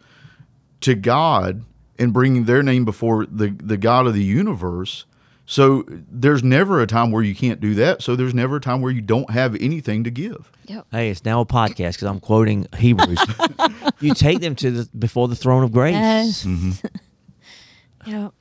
to 0.81 0.95
God 0.95 1.63
and 1.99 2.13
bringing 2.13 2.45
their 2.45 2.63
name 2.63 2.85
before 2.85 3.25
the 3.25 3.49
the 3.49 3.77
God 3.77 4.07
of 4.07 4.13
the 4.13 4.23
universe. 4.23 5.05
So 5.49 5.85
there's 5.87 6.43
never 6.43 6.81
a 6.81 6.87
time 6.87 7.09
where 7.09 7.23
you 7.23 7.33
can't 7.33 7.61
do 7.61 7.73
that. 7.75 8.01
So 8.01 8.17
there's 8.17 8.33
never 8.33 8.57
a 8.57 8.59
time 8.59 8.81
where 8.81 8.91
you 8.91 9.01
don't 9.01 9.29
have 9.31 9.55
anything 9.55 10.03
to 10.03 10.11
give. 10.11 10.51
Yep. 10.65 10.87
Hey, 10.91 11.09
it's 11.09 11.23
now 11.23 11.39
a 11.39 11.45
podcast 11.45 11.93
because 11.93 12.03
I'm 12.03 12.19
quoting 12.19 12.67
Hebrews. 12.77 13.17
you 14.01 14.13
take 14.13 14.41
them 14.41 14.55
to 14.57 14.71
the 14.71 14.89
before 14.99 15.29
the 15.29 15.37
throne 15.37 15.63
of 15.63 15.71
grace. 15.71 15.93
Yes. 15.93 16.43
Mm-hmm. 16.43 16.87
Yep. 18.05 18.31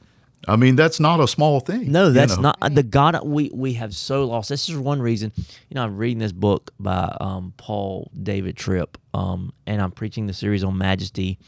I 0.47 0.55
mean, 0.55 0.77
that's 0.77 1.01
not 1.01 1.19
a 1.19 1.27
small 1.27 1.59
thing. 1.59 1.91
No, 1.91 2.07
you 2.07 2.13
that's 2.13 2.37
know. 2.37 2.43
not 2.43 2.59
uh, 2.63 2.69
the 2.69 2.85
God 2.85 3.27
we 3.27 3.51
we 3.53 3.73
have 3.73 3.97
so 3.97 4.25
lost. 4.27 4.49
This 4.49 4.69
is 4.69 4.77
one 4.77 5.03
reason. 5.03 5.33
You 5.37 5.75
know, 5.75 5.83
I'm 5.83 5.97
reading 5.97 6.19
this 6.19 6.31
book 6.31 6.73
by 6.79 7.17
um, 7.21 7.53
Paul 7.57 8.13
David 8.23 8.57
Tripp, 8.57 8.97
um, 9.13 9.53
and 9.67 9.83
I'm 9.83 9.91
preaching 9.91 10.29
the 10.29 10.33
series 10.33 10.63
on 10.63 10.79
majesty. 10.79 11.41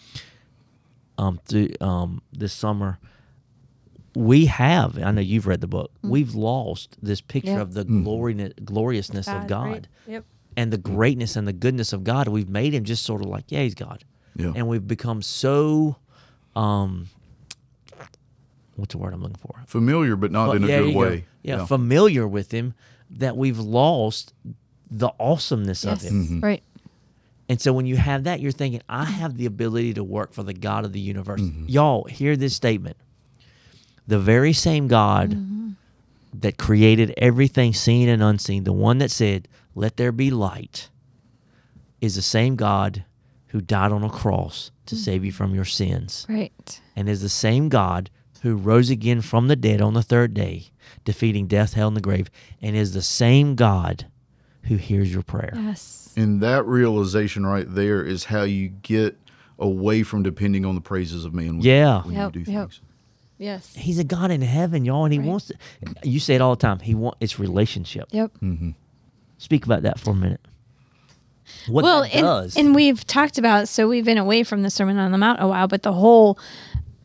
Um, 1.17 1.39
through 1.47 1.69
um 1.81 2.23
this 2.33 2.53
summer, 2.53 2.99
we 4.19 4.47
have. 4.47 4.99
I 5.03 5.11
know 5.13 5.21
you've 5.21 5.47
read 5.47 5.61
the 5.61 5.67
book. 5.69 5.93
We've 6.03 6.35
lost 6.35 6.97
this 7.01 7.21
picture 7.21 7.53
Yeah. 7.53 7.61
of 7.61 7.75
the 7.75 7.85
Mm. 7.85 8.03
glory 8.05 8.53
gloriousness 8.65 9.29
of 9.29 9.47
God 9.47 9.67
right. 9.67 9.89
Yep. 10.09 10.25
and 10.57 10.73
the 10.73 10.79
greatness 10.79 11.37
and 11.37 11.47
the 11.47 11.53
goodness 11.53 11.93
of 11.93 12.03
God. 12.05 12.27
We've 12.29 12.49
made 12.49 12.75
him 12.75 12.85
just 12.85 13.05
sort 13.05 13.21
of 13.23 13.29
like, 13.29 13.45
yeah, 13.49 13.63
he's 13.63 13.75
God. 13.75 14.05
Yeah. 14.37 14.53
And 14.57 14.67
we've 14.69 14.87
become 14.87 15.23
so 15.23 15.97
um 16.57 17.09
what's 18.77 18.93
the 18.95 18.99
word 18.99 19.13
I'm 19.15 19.23
looking 19.23 19.37
for? 19.37 19.63
familiar, 19.67 20.17
but 20.17 20.31
not 20.33 20.49
Well, 20.49 20.57
in 20.57 20.65
a 20.65 20.67
yeah, 20.69 20.79
good 20.79 20.87
you 20.89 20.93
go. 20.95 20.99
way. 21.01 21.25
Yeah, 21.43 21.67
familiar 21.67 22.27
with 22.29 22.53
him 22.53 22.75
that 23.11 23.37
we've 23.37 23.59
lost 23.59 24.33
the 24.91 25.11
awesomeness 25.21 25.85
of 25.85 26.01
him. 26.03 26.25
Mm-hmm. 26.25 26.41
Right. 26.41 26.63
And 27.49 27.61
so 27.61 27.73
when 27.73 27.87
you 27.87 27.97
have 27.97 28.25
that, 28.25 28.41
you're 28.41 28.53
thinking, 28.53 28.83
I 28.89 29.05
have 29.05 29.37
the 29.39 29.47
ability 29.47 29.95
to 29.95 30.05
work 30.05 30.33
for 30.33 30.43
the 30.43 30.53
God 30.53 30.85
of 30.85 30.93
the 30.93 31.01
universe. 31.01 31.41
Mm-hmm. 31.41 31.67
Y'all, 31.69 32.05
hear 32.05 32.37
this 32.37 32.55
statement. 32.55 32.97
The 34.09 34.19
very 34.19 34.53
same 34.53 34.89
God 34.89 35.31
Mm-hmm. 35.31 35.69
that 36.41 36.59
created 36.59 37.15
everything 37.17 37.73
seen 37.73 38.09
and 38.09 38.23
unseen, 38.23 38.65
the 38.65 38.73
one 38.73 38.99
that 38.99 39.11
said, 39.11 39.47
Let 39.75 39.97
there 39.97 40.13
be 40.13 40.31
light, 40.31 40.89
is 42.01 42.15
the 42.17 42.23
same 42.23 42.57
God 42.57 43.05
who 43.49 43.61
died 43.61 43.93
on 43.93 44.03
a 44.05 44.11
cross 44.11 44.71
to 44.87 44.95
Mm-hmm. 44.95 45.03
save 45.05 45.25
you 45.25 45.33
from 45.33 45.55
your 45.55 45.65
sins 45.65 46.27
Right. 46.29 46.81
and 46.97 47.09
is 47.09 47.21
the 47.23 47.29
same 47.29 47.69
God 47.69 48.11
who 48.43 48.57
rose 48.57 48.89
again 48.91 49.21
from 49.21 49.49
the 49.49 49.57
dead 49.57 49.81
on 49.83 49.95
the 49.95 50.03
third 50.03 50.33
day, 50.33 50.67
defeating 51.05 51.47
death, 51.47 51.75
hell, 51.75 51.89
and 51.89 51.97
the 51.97 52.01
grave, 52.01 52.31
and 52.63 52.77
is 52.77 52.93
the 52.95 53.03
same 53.03 53.57
God 53.57 54.07
who 54.65 54.77
hears 54.77 55.13
your 55.13 55.23
prayer. 55.23 55.53
Yes. 55.57 56.13
And 56.17 56.41
that 56.41 56.65
realization 56.67 57.45
right 57.47 57.67
there 57.69 58.03
is 58.05 58.25
how 58.25 58.43
you 58.45 58.69
get 58.69 59.19
away 59.59 60.03
from 60.05 60.23
depending 60.23 60.65
on 60.65 60.75
the 60.77 60.81
praises 60.81 61.25
of 61.25 61.35
man 61.35 61.57
when, 61.59 61.61
Yeah. 61.67 62.03
when 62.05 62.15
Yep, 62.15 62.37
you 62.37 62.45
do 62.45 62.53
yep. 62.53 62.71
Things. 63.39 63.47
Yes. 63.75 63.75
He's 63.75 63.99
a 63.99 64.05
God 64.05 64.31
in 64.31 64.43
heaven, 64.43 64.85
y'all, 64.85 65.05
and 65.05 65.13
he 65.13 65.19
Right. 65.19 65.29
wants 65.29 65.47
to. 65.47 65.55
You 66.03 66.21
say 66.21 66.35
it 66.35 66.41
all 66.41 66.55
the 66.57 66.61
time. 66.61 66.81
He 66.81 66.95
want 66.95 67.17
it's 67.21 67.39
relationship. 67.39 68.09
Yep. 68.11 68.33
Mm-hmm. 68.43 68.71
Speak 69.39 69.65
about 69.65 69.83
that 69.83 69.99
for 70.01 70.11
a 70.11 70.15
minute. 70.15 70.41
What 71.67 71.85
well, 71.85 72.03
that 72.03 72.15
and, 72.15 72.23
does. 72.23 72.57
and 72.57 72.75
we've 72.75 73.07
talked 73.07 73.39
about 73.39 73.69
so 73.69 73.89
we've 73.89 74.05
been 74.05 74.19
away 74.19 74.43
from 74.43 74.63
the 74.63 74.71
Sermon 74.71 74.99
on 74.99 75.13
the 75.13 75.19
Mount 75.19 75.41
a 75.41 75.47
while, 75.49 75.67
but 75.69 75.83
the 75.83 75.93
whole 75.95 76.39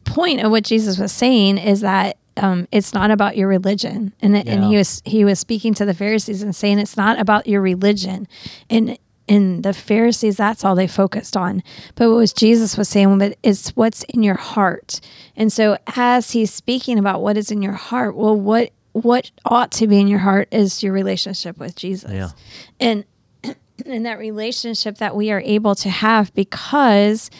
point 0.05 0.41
of 0.41 0.51
what 0.51 0.63
Jesus 0.63 0.97
was 0.97 1.11
saying 1.11 1.57
is 1.57 1.81
that 1.81 2.17
um, 2.35 2.67
it's 2.71 2.93
not 2.93 3.11
about 3.11 3.37
your 3.37 3.47
religion, 3.47 4.13
and 4.21 4.35
and 4.35 4.63
he 4.65 4.75
was 4.75 5.01
he 5.05 5.23
was 5.23 5.39
speaking 5.39 5.73
to 5.75 5.85
the 5.85 5.93
Pharisees 5.93 6.41
and 6.41 6.55
saying 6.55 6.79
it's 6.79 6.97
not 6.97 7.19
about 7.19 7.47
your 7.47 7.61
religion, 7.61 8.27
and 8.69 8.97
and 9.29 9.63
the 9.63 9.73
Pharisees 9.73 10.38
that's 10.38 10.65
all 10.65 10.75
they 10.75 10.88
focused 10.88 11.36
on, 11.38 11.63
but 11.95 12.09
what 12.09 12.17
was 12.17 12.33
Jesus 12.33 12.77
was 12.77 12.89
saying, 12.89 13.17
but 13.17 13.38
it's 13.43 13.69
what's 13.71 14.03
in 14.05 14.23
your 14.23 14.36
heart, 14.38 14.99
and 15.36 15.51
so 15.51 15.77
as 15.95 16.31
he's 16.31 16.53
speaking 16.53 16.97
about 16.99 17.21
what 17.21 17.38
is 17.38 17.51
in 17.51 17.62
your 17.62 17.73
heart, 17.73 18.15
well, 18.15 18.39
what 18.39 18.71
what 18.93 19.31
ought 19.45 19.71
to 19.71 19.88
be 19.88 19.99
in 19.99 20.07
your 20.07 20.19
heart 20.19 20.47
is 20.51 20.83
your 20.83 20.93
relationship 20.93 21.57
with 21.57 21.75
Jesus, 21.75 22.12
Yeah. 22.12 22.29
and 22.79 23.05
in 23.86 24.03
that 24.03 24.19
relationship 24.19 24.97
that 24.99 25.15
we 25.15 25.31
are 25.31 25.41
able 25.41 25.73
to 25.75 25.89
have 25.89 26.33
because 26.36 27.31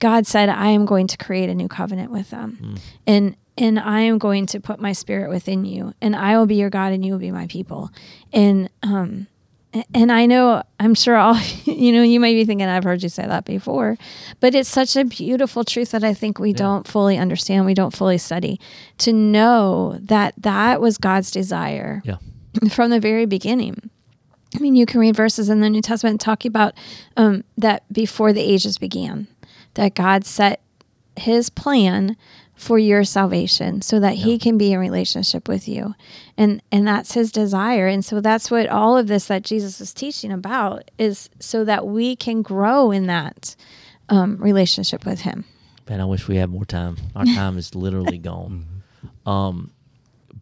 God 0.00 0.26
said, 0.26 0.48
I 0.48 0.68
am 0.68 0.84
going 0.84 1.06
to 1.08 1.16
create 1.16 1.48
a 1.48 1.54
new 1.54 1.66
covenant 1.66 2.10
with 2.12 2.30
them. 2.30 2.76
And 3.06 3.36
and 3.56 3.80
I 3.80 4.02
am 4.02 4.18
going 4.18 4.46
to 4.46 4.60
put 4.60 4.78
my 4.80 4.92
spirit 4.92 5.30
within 5.30 5.64
you, 5.64 5.92
and 6.00 6.14
I 6.14 6.36
will 6.38 6.46
be 6.46 6.54
your 6.54 6.70
God, 6.70 6.92
and 6.92 7.04
you 7.04 7.12
will 7.12 7.18
be 7.18 7.32
my 7.32 7.48
people. 7.48 7.90
And 8.32 8.70
um, 8.84 9.26
and 9.94 10.10
I 10.10 10.26
know, 10.26 10.62
I'm 10.80 10.94
sure 10.94 11.16
all 11.16 11.38
you 11.64 11.92
know, 11.92 12.02
you 12.02 12.20
may 12.20 12.34
be 12.34 12.44
thinking, 12.44 12.66
I've 12.66 12.84
heard 12.84 13.02
you 13.02 13.08
say 13.08 13.26
that 13.26 13.44
before, 13.44 13.96
but 14.40 14.54
it's 14.54 14.68
such 14.68 14.96
a 14.96 15.04
beautiful 15.04 15.64
truth 15.64 15.90
that 15.90 16.04
I 16.04 16.14
think 16.14 16.38
we 16.38 16.52
don't 16.52 16.86
fully 16.86 17.18
understand, 17.18 17.66
we 17.66 17.74
don't 17.74 17.94
fully 17.94 18.18
study. 18.18 18.60
To 18.98 19.12
know 19.12 19.98
that 20.00 20.34
that 20.38 20.80
was 20.80 20.98
God's 20.98 21.30
desire 21.30 22.02
yeah. 22.04 22.16
from 22.70 22.90
the 22.90 23.00
very 23.00 23.26
beginning. 23.26 23.90
I 24.56 24.60
mean, 24.60 24.74
you 24.74 24.86
can 24.86 25.00
read 25.00 25.14
verses 25.14 25.50
in 25.50 25.60
the 25.60 25.68
New 25.68 25.82
Testament 25.82 26.20
talking 26.20 26.48
about 26.48 26.74
um, 27.16 27.44
that 27.58 27.90
before 27.92 28.32
the 28.32 28.40
ages 28.40 28.78
began, 28.78 29.28
that 29.74 29.94
God 29.94 30.24
set 30.24 30.62
His 31.16 31.50
plan 31.50 32.16
for 32.58 32.78
your 32.78 33.04
salvation, 33.04 33.80
so 33.80 34.00
that 34.00 34.14
He 34.14 34.38
can 34.38 34.58
be 34.58 34.72
in 34.72 34.80
relationship 34.80 35.48
with 35.48 35.68
you, 35.68 35.94
and 36.36 36.60
and 36.72 36.86
that's 36.86 37.12
His 37.12 37.30
desire. 37.30 37.86
And 37.86 38.04
so 38.04 38.20
that's 38.20 38.50
what 38.50 38.68
all 38.68 38.96
of 38.96 39.06
this 39.06 39.26
that 39.26 39.42
Jesus 39.42 39.80
is 39.80 39.94
teaching 39.94 40.32
about 40.32 40.90
is, 40.98 41.30
so 41.38 41.64
that 41.64 41.86
we 41.86 42.16
can 42.16 42.42
grow 42.42 42.90
in 42.90 43.06
that 43.06 43.54
um, 44.08 44.36
relationship 44.38 45.06
with 45.06 45.20
Him. 45.20 45.44
Man, 45.88 46.00
I 46.00 46.04
wish 46.04 46.26
we 46.26 46.36
had 46.36 46.50
more 46.50 46.64
time. 46.64 46.96
Our 47.14 47.24
time 47.34 47.56
is 47.58 47.74
literally 47.74 48.18
gone. 48.18 48.66
Um, 49.24 49.70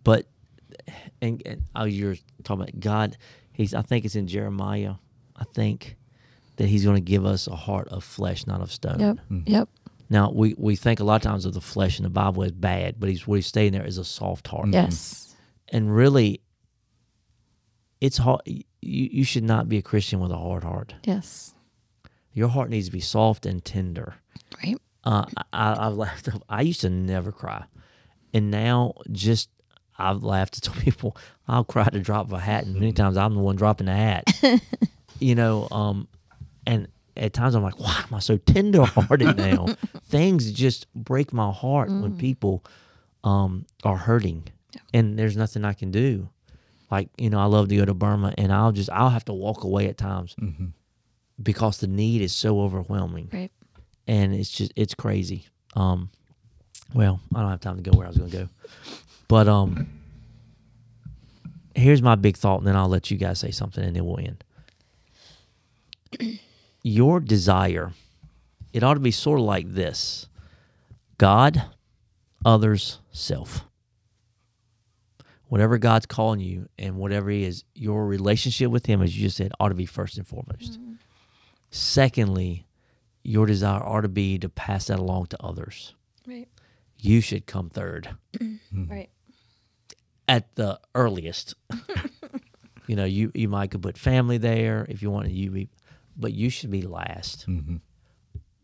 but 0.03 0.27
and, 1.21 1.43
and 1.45 1.63
oh, 1.75 1.85
you're 1.85 2.17
talking 2.45 2.63
about 2.63 2.81
God. 2.81 3.17
He's. 3.53 3.75
I 3.75 3.83
think 3.83 4.05
it's 4.05 4.17
in 4.17 4.27
Jeremiah. 4.27 4.95
I 5.37 5.45
think 5.45 5.97
that 6.57 6.67
He's 6.67 6.85
going 6.85 6.97
to 6.97 7.03
give 7.03 7.27
us 7.27 7.47
a 7.47 7.57
heart 7.57 7.89
of 7.89 8.05
flesh, 8.05 8.47
not 8.47 8.63
of 8.63 8.73
stone. 8.73 9.01
Yep. 9.01 9.19
Yep. 9.47 9.69
Now 10.09 10.31
we 10.31 10.55
we 10.57 10.77
think 10.77 11.01
a 11.01 11.05
lot 11.05 11.17
of 11.17 11.23
times 11.23 11.45
of 11.45 11.55
the 11.55 11.61
flesh 11.61 11.99
in 11.99 12.05
the 12.05 12.11
Bible 12.11 12.45
as 12.45 12.53
bad, 12.53 12.97
but 12.99 13.09
He's 13.09 13.27
what 13.27 13.37
He's 13.37 13.49
saying 13.49 13.73
there 13.73 13.87
is 13.87 13.99
a 13.99 14.05
soft 14.05 14.47
heart. 14.49 14.69
Yes. 14.71 15.35
And 15.69 15.95
really, 15.95 16.41
it's 18.01 18.19
hard. 18.19 18.43
You 18.47 18.65
you 18.81 19.25
should 19.25 19.45
not 19.45 19.69
be 19.69 19.79
a 19.79 19.83
Christian 19.83 20.21
with 20.21 20.31
a 20.31 20.37
hard 20.37 20.63
heart. 20.63 20.95
Yes. 21.05 21.55
Your 22.33 22.49
heart 22.49 22.71
needs 22.71 22.87
to 22.87 22.93
be 22.93 23.01
soft 23.01 23.47
and 23.47 23.65
tender. 23.65 24.15
Right. 24.63 24.77
Uh, 25.05 25.25
I, 25.53 25.87
I've 25.87 25.95
laughed. 25.95 26.29
I 26.49 26.63
used 26.63 26.83
to 26.83 26.91
never 26.91 27.33
cry, 27.33 27.65
and 28.33 28.51
now 28.51 28.95
just 29.11 29.49
I've 29.99 30.23
laughed. 30.23 30.63
Told 30.63 30.79
people 30.85 31.17
I'll 31.49 31.65
cry 31.65 31.89
to 31.89 31.99
drop 32.01 32.31
a 32.33 32.39
hat, 32.39 32.67
and 32.67 32.75
many 32.75 32.93
times 32.93 33.17
I'm 33.17 33.35
the 33.35 33.41
one 33.41 33.57
dropping 33.57 33.87
the 33.87 33.95
hat. 33.95 34.25
you 35.19 35.35
know, 35.35 35.67
um, 35.71 36.09
and 36.67 36.89
at 37.17 37.33
times 37.33 37.55
I'm 37.55 37.63
like, 37.63 37.79
why 37.81 38.05
am 38.07 38.15
I 38.15 38.19
so 38.21 38.37
tender-hearted 38.37 39.37
now? 39.51 39.67
Things 40.05 40.51
just 40.53 40.93
break 40.95 41.33
my 41.33 41.51
heart 41.53 41.91
when 41.91 42.15
people 42.17 42.65
um, 43.25 43.67
are 43.85 43.97
hurting, 43.97 44.45
and 44.95 45.19
there's 45.19 45.37
nothing 45.37 45.65
I 45.65 45.73
can 45.73 45.91
do. 45.91 46.29
Like 46.91 47.09
you 47.19 47.31
know, 47.31 47.39
I 47.41 47.47
love 47.47 47.69
to 47.69 47.77
go 47.77 47.85
to 47.85 47.95
Burma, 47.95 48.33
and 48.39 48.53
I'll 48.53 48.73
just 48.73 48.91
I'll 48.91 49.11
have 49.11 49.25
to 49.27 49.33
walk 49.33 49.65
away 49.65 49.87
at 49.89 49.97
times 49.99 50.37
because 51.43 51.79
the 51.79 51.87
need 51.89 52.23
is 52.23 52.33
so 52.35 52.61
overwhelming 52.61 53.29
Right. 53.33 53.51
and 54.07 54.33
it's 54.35 54.51
just 54.51 54.73
it's 54.77 54.95
crazy. 54.95 55.47
Um, 55.75 56.11
well, 56.95 57.21
I 57.35 57.41
don't 57.41 57.51
have 57.51 57.61
time 57.61 57.77
to 57.77 57.83
go 57.91 57.97
where 57.97 58.07
I 58.07 58.11
was 58.11 58.17
going 58.19 58.31
to 58.31 58.37
go, 58.45 58.49
but 59.27 59.49
um, 59.49 59.89
here's 61.75 62.01
my 62.01 62.15
big 62.15 62.37
thought, 62.37 62.59
and 62.59 62.67
then 62.67 62.77
I'll 62.77 62.89
let 62.89 63.11
you 63.11 63.17
guys 63.17 63.41
say 63.41 63.51
something, 63.51 63.83
and 63.83 63.97
then 63.97 64.05
we'll 64.07 64.21
end. 64.21 64.45
Your 66.89 67.19
desire, 67.19 67.95
it 68.73 68.85
ought 68.85 68.95
to 68.95 69.01
be 69.01 69.11
sort 69.11 69.41
of 69.41 69.45
like 69.45 69.75
this: 69.75 70.29
God, 71.19 71.65
others, 72.45 73.01
self. 73.11 73.65
Whatever 75.49 75.79
God's 75.79 76.07
calling 76.07 76.39
you, 76.39 76.69
and 76.79 76.95
whatever 76.95 77.29
He 77.29 77.43
is, 77.43 77.65
your 77.75 78.07
relationship 78.07 78.71
with 78.71 78.87
Him, 78.87 79.03
as 79.03 79.17
you 79.17 79.27
just 79.27 79.37
said, 79.37 79.51
ought 79.59 79.71
to 79.71 79.75
be 79.75 79.85
first 79.85 80.17
and 80.17 80.29
foremost. 80.29 80.75
Mm-hmm. 80.75 80.93
Secondly, 81.71 82.69
your 83.25 83.47
desire 83.47 83.83
ought 83.83 84.03
to 84.03 84.09
be 84.09 84.39
to 84.39 84.49
pass 84.49 84.87
that 84.87 85.01
along 85.01 85.27
to 85.27 85.43
others. 85.43 85.93
Right. 86.25 86.47
You 87.01 87.21
should 87.21 87.47
come 87.47 87.69
third 87.69 88.11
mm-hmm. 88.39 88.89
Right. 88.89 89.11
at 90.29 90.55
the 90.55 90.79
earliest. 90.95 91.57
you 92.87 92.95
know, 92.95 93.05
you 93.05 93.33
you 93.35 93.49
might 93.49 93.73
could 93.73 93.83
put 93.83 93.99
family 93.99 94.39
there 94.39 94.87
if 94.89 95.03
you 95.03 95.11
want 95.11 95.27
to, 95.27 95.33
you 95.33 95.51
be, 95.51 95.69
but 96.17 96.33
you 96.33 96.51
should 96.51 96.71
be 96.71 96.83
last. 96.83 97.47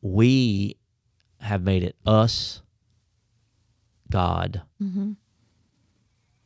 We 0.00 0.76
have 1.40 1.62
made 1.62 1.82
it 1.82 1.96
us, 2.06 2.62
God, 4.10 4.62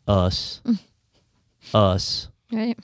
us, 0.07 0.61
us, 1.75 2.29
Right. 2.53 2.79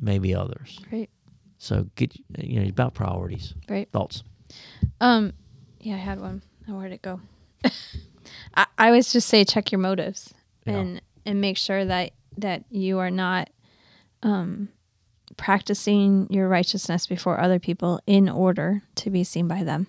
maybe 0.00 0.34
others. 0.34 0.80
Right. 0.90 1.10
So 1.58 1.88
get 1.96 2.14
you 2.38 2.60
know 2.60 2.68
about 2.68 2.94
priorities. 2.94 3.54
Right. 3.68 3.88
Thoughts? 3.90 4.22
Um, 5.00 5.32
yeah, 5.80 5.94
I 5.94 5.98
had 5.98 6.20
one. 6.20 6.42
Oh, 6.68 6.74
where'd 6.78 6.92
it 6.92 7.02
go? 7.02 7.20
I, 8.54 8.66
I 8.78 8.86
always 8.86 9.12
just 9.12 9.28
say 9.28 9.44
check 9.44 9.72
your 9.72 9.78
motives 9.80 10.32
Yeah. 10.66 10.76
and 10.78 11.02
and 11.26 11.40
make 11.40 11.56
sure 11.56 11.84
that 11.84 12.12
that 12.38 12.64
you 12.70 12.98
are 12.98 13.10
not 13.10 13.50
um 14.22 14.68
practicing 15.38 16.26
your 16.28 16.48
righteousness 16.48 17.06
before 17.06 17.40
other 17.40 17.58
people 17.58 18.00
in 18.06 18.28
order 18.28 18.82
to 18.96 19.08
be 19.08 19.24
seen 19.24 19.48
by 19.48 19.62
them. 19.62 19.86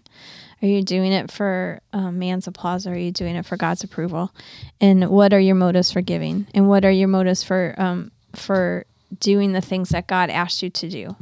Are 0.61 0.67
you 0.67 0.81
doing 0.83 1.11
it 1.11 1.29
for 1.29 1.81
um, 1.91 2.19
man's 2.19 2.47
applause 2.47 2.87
or 2.87 2.91
are 2.91 2.97
you 2.97 3.11
doing 3.11 3.35
it 3.35 3.45
for 3.45 3.57
God's 3.57 3.83
approval? 3.83 4.33
And 4.79 5.09
what 5.09 5.33
are 5.33 5.39
your 5.39 5.55
motives 5.55 5.91
for 5.91 6.01
giving? 6.01 6.47
And 6.53 6.69
what 6.69 6.85
are 6.85 6.91
your 6.91 7.07
motives 7.07 7.43
for 7.43 7.75
um, 7.77 8.11
for 8.35 8.85
doing 9.19 9.53
the 9.53 9.61
things 9.61 9.89
that 9.89 10.07
God 10.07 10.29
asked 10.29 10.61
you 10.61 10.69
to 10.69 10.89
do? 10.89 11.15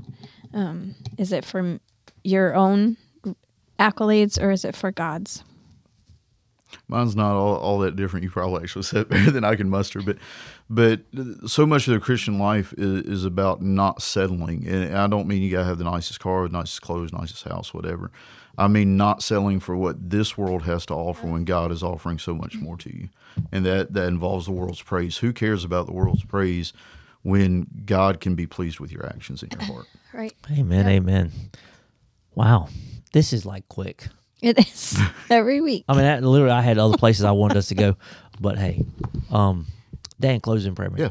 Um, 0.54 0.96
is 1.18 1.32
it 1.32 1.46
for 1.46 1.80
your 2.24 2.54
own 2.56 2.98
accolades 3.80 4.42
or 4.42 4.52
is 4.52 4.66
it 4.66 4.76
for 4.76 4.92
God's? 4.92 5.44
Mine's 6.88 7.16
not 7.16 7.36
all, 7.36 7.56
all 7.58 7.80
that 7.80 7.96
different. 7.96 8.24
You 8.24 8.30
probably 8.30 8.64
actually 8.64 8.84
said 8.84 9.10
better 9.10 9.32
than 9.32 9.44
I 9.44 9.56
can 9.56 9.70
muster, 9.70 10.02
but 10.02 10.18
but 10.70 11.02
so 11.46 11.66
much 11.66 11.88
of 11.88 11.94
the 11.94 12.00
Christian 12.00 12.40
life 12.40 12.74
is, 12.78 13.04
is 13.06 13.26
about 13.26 13.62
not 13.62 14.02
settling. 14.02 14.68
And 14.68 14.98
I 14.98 15.08
don't 15.08 15.28
mean 15.28 15.42
you 15.42 15.52
gotta 15.52 15.66
have 15.66 15.78
the 15.78 15.84
nicest 15.86 16.20
car, 16.20 16.48
the 16.48 16.58
nicest 16.58 16.82
clothes, 16.82 17.14
nicest 17.14 17.44
house, 17.44 17.74
whatever. 17.74 18.12
I 18.58 18.68
mean 18.68 18.98
not 18.98 19.22
settling 19.22 19.60
for 19.60 19.76
what 19.78 20.10
this 20.10 20.38
world 20.38 20.64
has 20.64 20.86
to 20.88 20.94
offer 20.94 21.28
when 21.28 21.46
God 21.46 21.72
is 21.72 21.84
offering 21.84 22.18
so 22.18 22.34
much 22.34 22.56
more 22.56 22.76
to 22.78 22.96
you, 22.96 23.10
and 23.52 23.66
that 23.66 23.94
that 23.94 24.08
involves 24.08 24.46
the 24.46 24.52
world's 24.52 24.82
praise. 24.82 25.18
Who 25.18 25.32
cares 25.32 25.64
about 25.64 25.86
the 25.86 25.94
world's 25.94 26.24
praise 26.24 26.74
when 27.22 27.68
God 27.86 28.20
can 28.20 28.36
be 28.36 28.48
pleased 28.48 28.80
with 28.80 28.92
your 28.92 29.06
actions 29.06 29.44
in 29.44 29.50
your 29.52 29.62
heart? 29.64 29.86
Right. 30.14 30.34
Amen. 30.50 30.88
Amen. 30.88 31.32
Wow, 32.34 32.70
this 33.14 33.34
is 33.34 33.46
like 33.46 33.68
quick. 33.68 34.08
It 34.42 34.60
is 34.60 35.00
every 35.30 35.62
week. 35.62 35.86
I 35.88 35.94
mean, 35.94 36.04
that, 36.04 36.24
literally, 36.24 36.54
I 36.54 36.62
had 36.62 36.78
other 36.78 36.98
places 36.98 37.24
I 37.26 37.32
wanted 37.32 37.58
us 37.58 37.70
to 37.70 37.76
go, 37.76 37.96
but 38.40 38.58
hey, 38.58 38.84
um, 39.32 39.68
Dan, 40.20 40.40
closing 40.40 40.76
prayer. 40.76 40.90
man. 40.90 41.00
Yeah. 41.00 41.10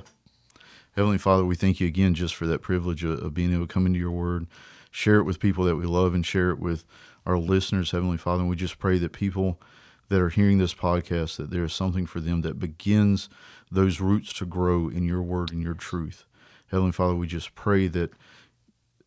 Heavenly 0.94 1.18
Father, 1.18 1.44
we 1.44 1.56
thank 1.56 1.80
you 1.80 1.86
again 1.86 2.14
just 2.14 2.34
for 2.34 2.46
that 2.46 2.62
privilege 2.62 3.04
of, 3.04 3.22
of 3.22 3.34
being 3.34 3.52
able 3.52 3.66
to 3.66 3.72
come 3.72 3.84
into 3.84 3.98
your 3.98 4.10
word, 4.12 4.46
share 4.90 5.16
it 5.16 5.24
with 5.24 5.40
people 5.40 5.64
that 5.64 5.76
we 5.76 5.84
love, 5.84 6.14
and 6.14 6.24
share 6.24 6.50
it 6.50 6.58
with 6.58 6.84
our 7.26 7.36
listeners, 7.36 7.90
Heavenly 7.90 8.16
Father. 8.16 8.40
And 8.40 8.48
we 8.50 8.56
just 8.56 8.78
pray 8.78 8.96
that 8.98 9.12
people 9.12 9.60
that 10.08 10.20
are 10.20 10.30
hearing 10.30 10.58
this 10.58 10.72
podcast, 10.74 11.36
that 11.36 11.50
there 11.50 11.64
is 11.64 11.72
something 11.74 12.06
for 12.06 12.20
them 12.20 12.40
that 12.42 12.58
begins 12.58 13.28
those 13.70 14.00
roots 14.00 14.32
to 14.34 14.46
grow 14.46 14.88
in 14.88 15.04
your 15.04 15.20
word 15.20 15.50
and 15.52 15.62
your 15.62 15.74
truth. 15.74 16.24
Heavenly 16.70 16.92
Father, 16.92 17.14
we 17.14 17.26
just 17.26 17.54
pray 17.54 17.88
that, 17.88 18.12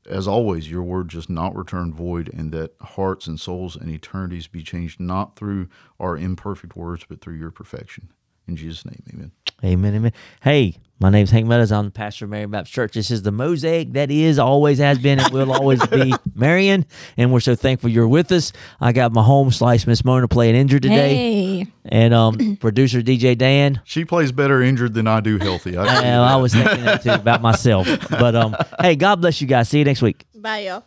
as 0.09 0.27
always, 0.27 0.69
your 0.69 0.83
word 0.83 1.09
just 1.09 1.29
not 1.29 1.55
return 1.55 1.93
void, 1.93 2.29
and 2.33 2.51
that 2.51 2.73
hearts 2.81 3.27
and 3.27 3.39
souls 3.39 3.75
and 3.75 3.89
eternities 3.89 4.47
be 4.47 4.63
changed 4.63 4.99
not 4.99 5.35
through 5.35 5.69
our 5.99 6.17
imperfect 6.17 6.75
words, 6.75 7.05
but 7.07 7.21
through 7.21 7.35
your 7.35 7.51
perfection. 7.51 8.11
In 8.49 8.55
Jesus' 8.55 8.83
name, 8.83 9.03
amen. 9.13 9.31
Amen, 9.63 9.93
amen. 9.93 10.13
Hey, 10.41 10.75
my 10.99 11.11
name's 11.11 11.29
Hank 11.29 11.45
Meadows. 11.45 11.71
I'm 11.71 11.85
the 11.85 11.91
pastor 11.91 12.25
of 12.25 12.31
Marion 12.31 12.49
Baptist 12.49 12.73
Church. 12.73 12.93
This 12.93 13.11
is 13.11 13.21
the 13.21 13.31
mosaic 13.31 13.93
that 13.93 14.09
is, 14.09 14.39
always 14.39 14.79
has 14.79 14.97
been, 14.97 15.19
and 15.19 15.31
will 15.31 15.51
always 15.53 15.85
be 15.85 16.15
Marion. 16.33 16.87
And 17.15 17.31
we're 17.31 17.41
so 17.41 17.53
thankful 17.53 17.91
you're 17.91 18.07
with 18.07 18.31
us. 18.31 18.51
I 18.81 18.91
got 18.91 19.13
my 19.13 19.21
home 19.21 19.51
slice, 19.51 19.85
Miss 19.85 20.03
Mona, 20.03 20.27
playing 20.27 20.55
injured 20.55 20.81
today. 20.81 21.15
Hey. 21.15 21.67
And 21.85 22.11
um, 22.11 22.57
producer 22.59 23.01
DJ 23.01 23.37
Dan. 23.37 23.81
She 23.83 24.03
plays 24.03 24.31
better 24.31 24.63
injured 24.63 24.95
than 24.95 25.05
I 25.05 25.19
do 25.19 25.37
healthy. 25.37 25.77
I, 25.77 25.85
tell 25.85 25.95
you 25.97 26.01
Well, 26.01 26.23
I 26.23 26.35
was 26.37 26.51
thinking 26.51 26.85
that 26.85 27.03
too 27.03 27.11
about 27.11 27.43
myself. 27.43 27.87
But 28.09 28.35
um, 28.35 28.55
hey, 28.81 28.95
God 28.95 29.21
bless 29.21 29.41
you 29.41 29.47
guys. 29.47 29.69
See 29.69 29.77
you 29.77 29.85
next 29.85 30.01
week. 30.01 30.25
Bye, 30.33 30.61
y'all. 30.61 30.83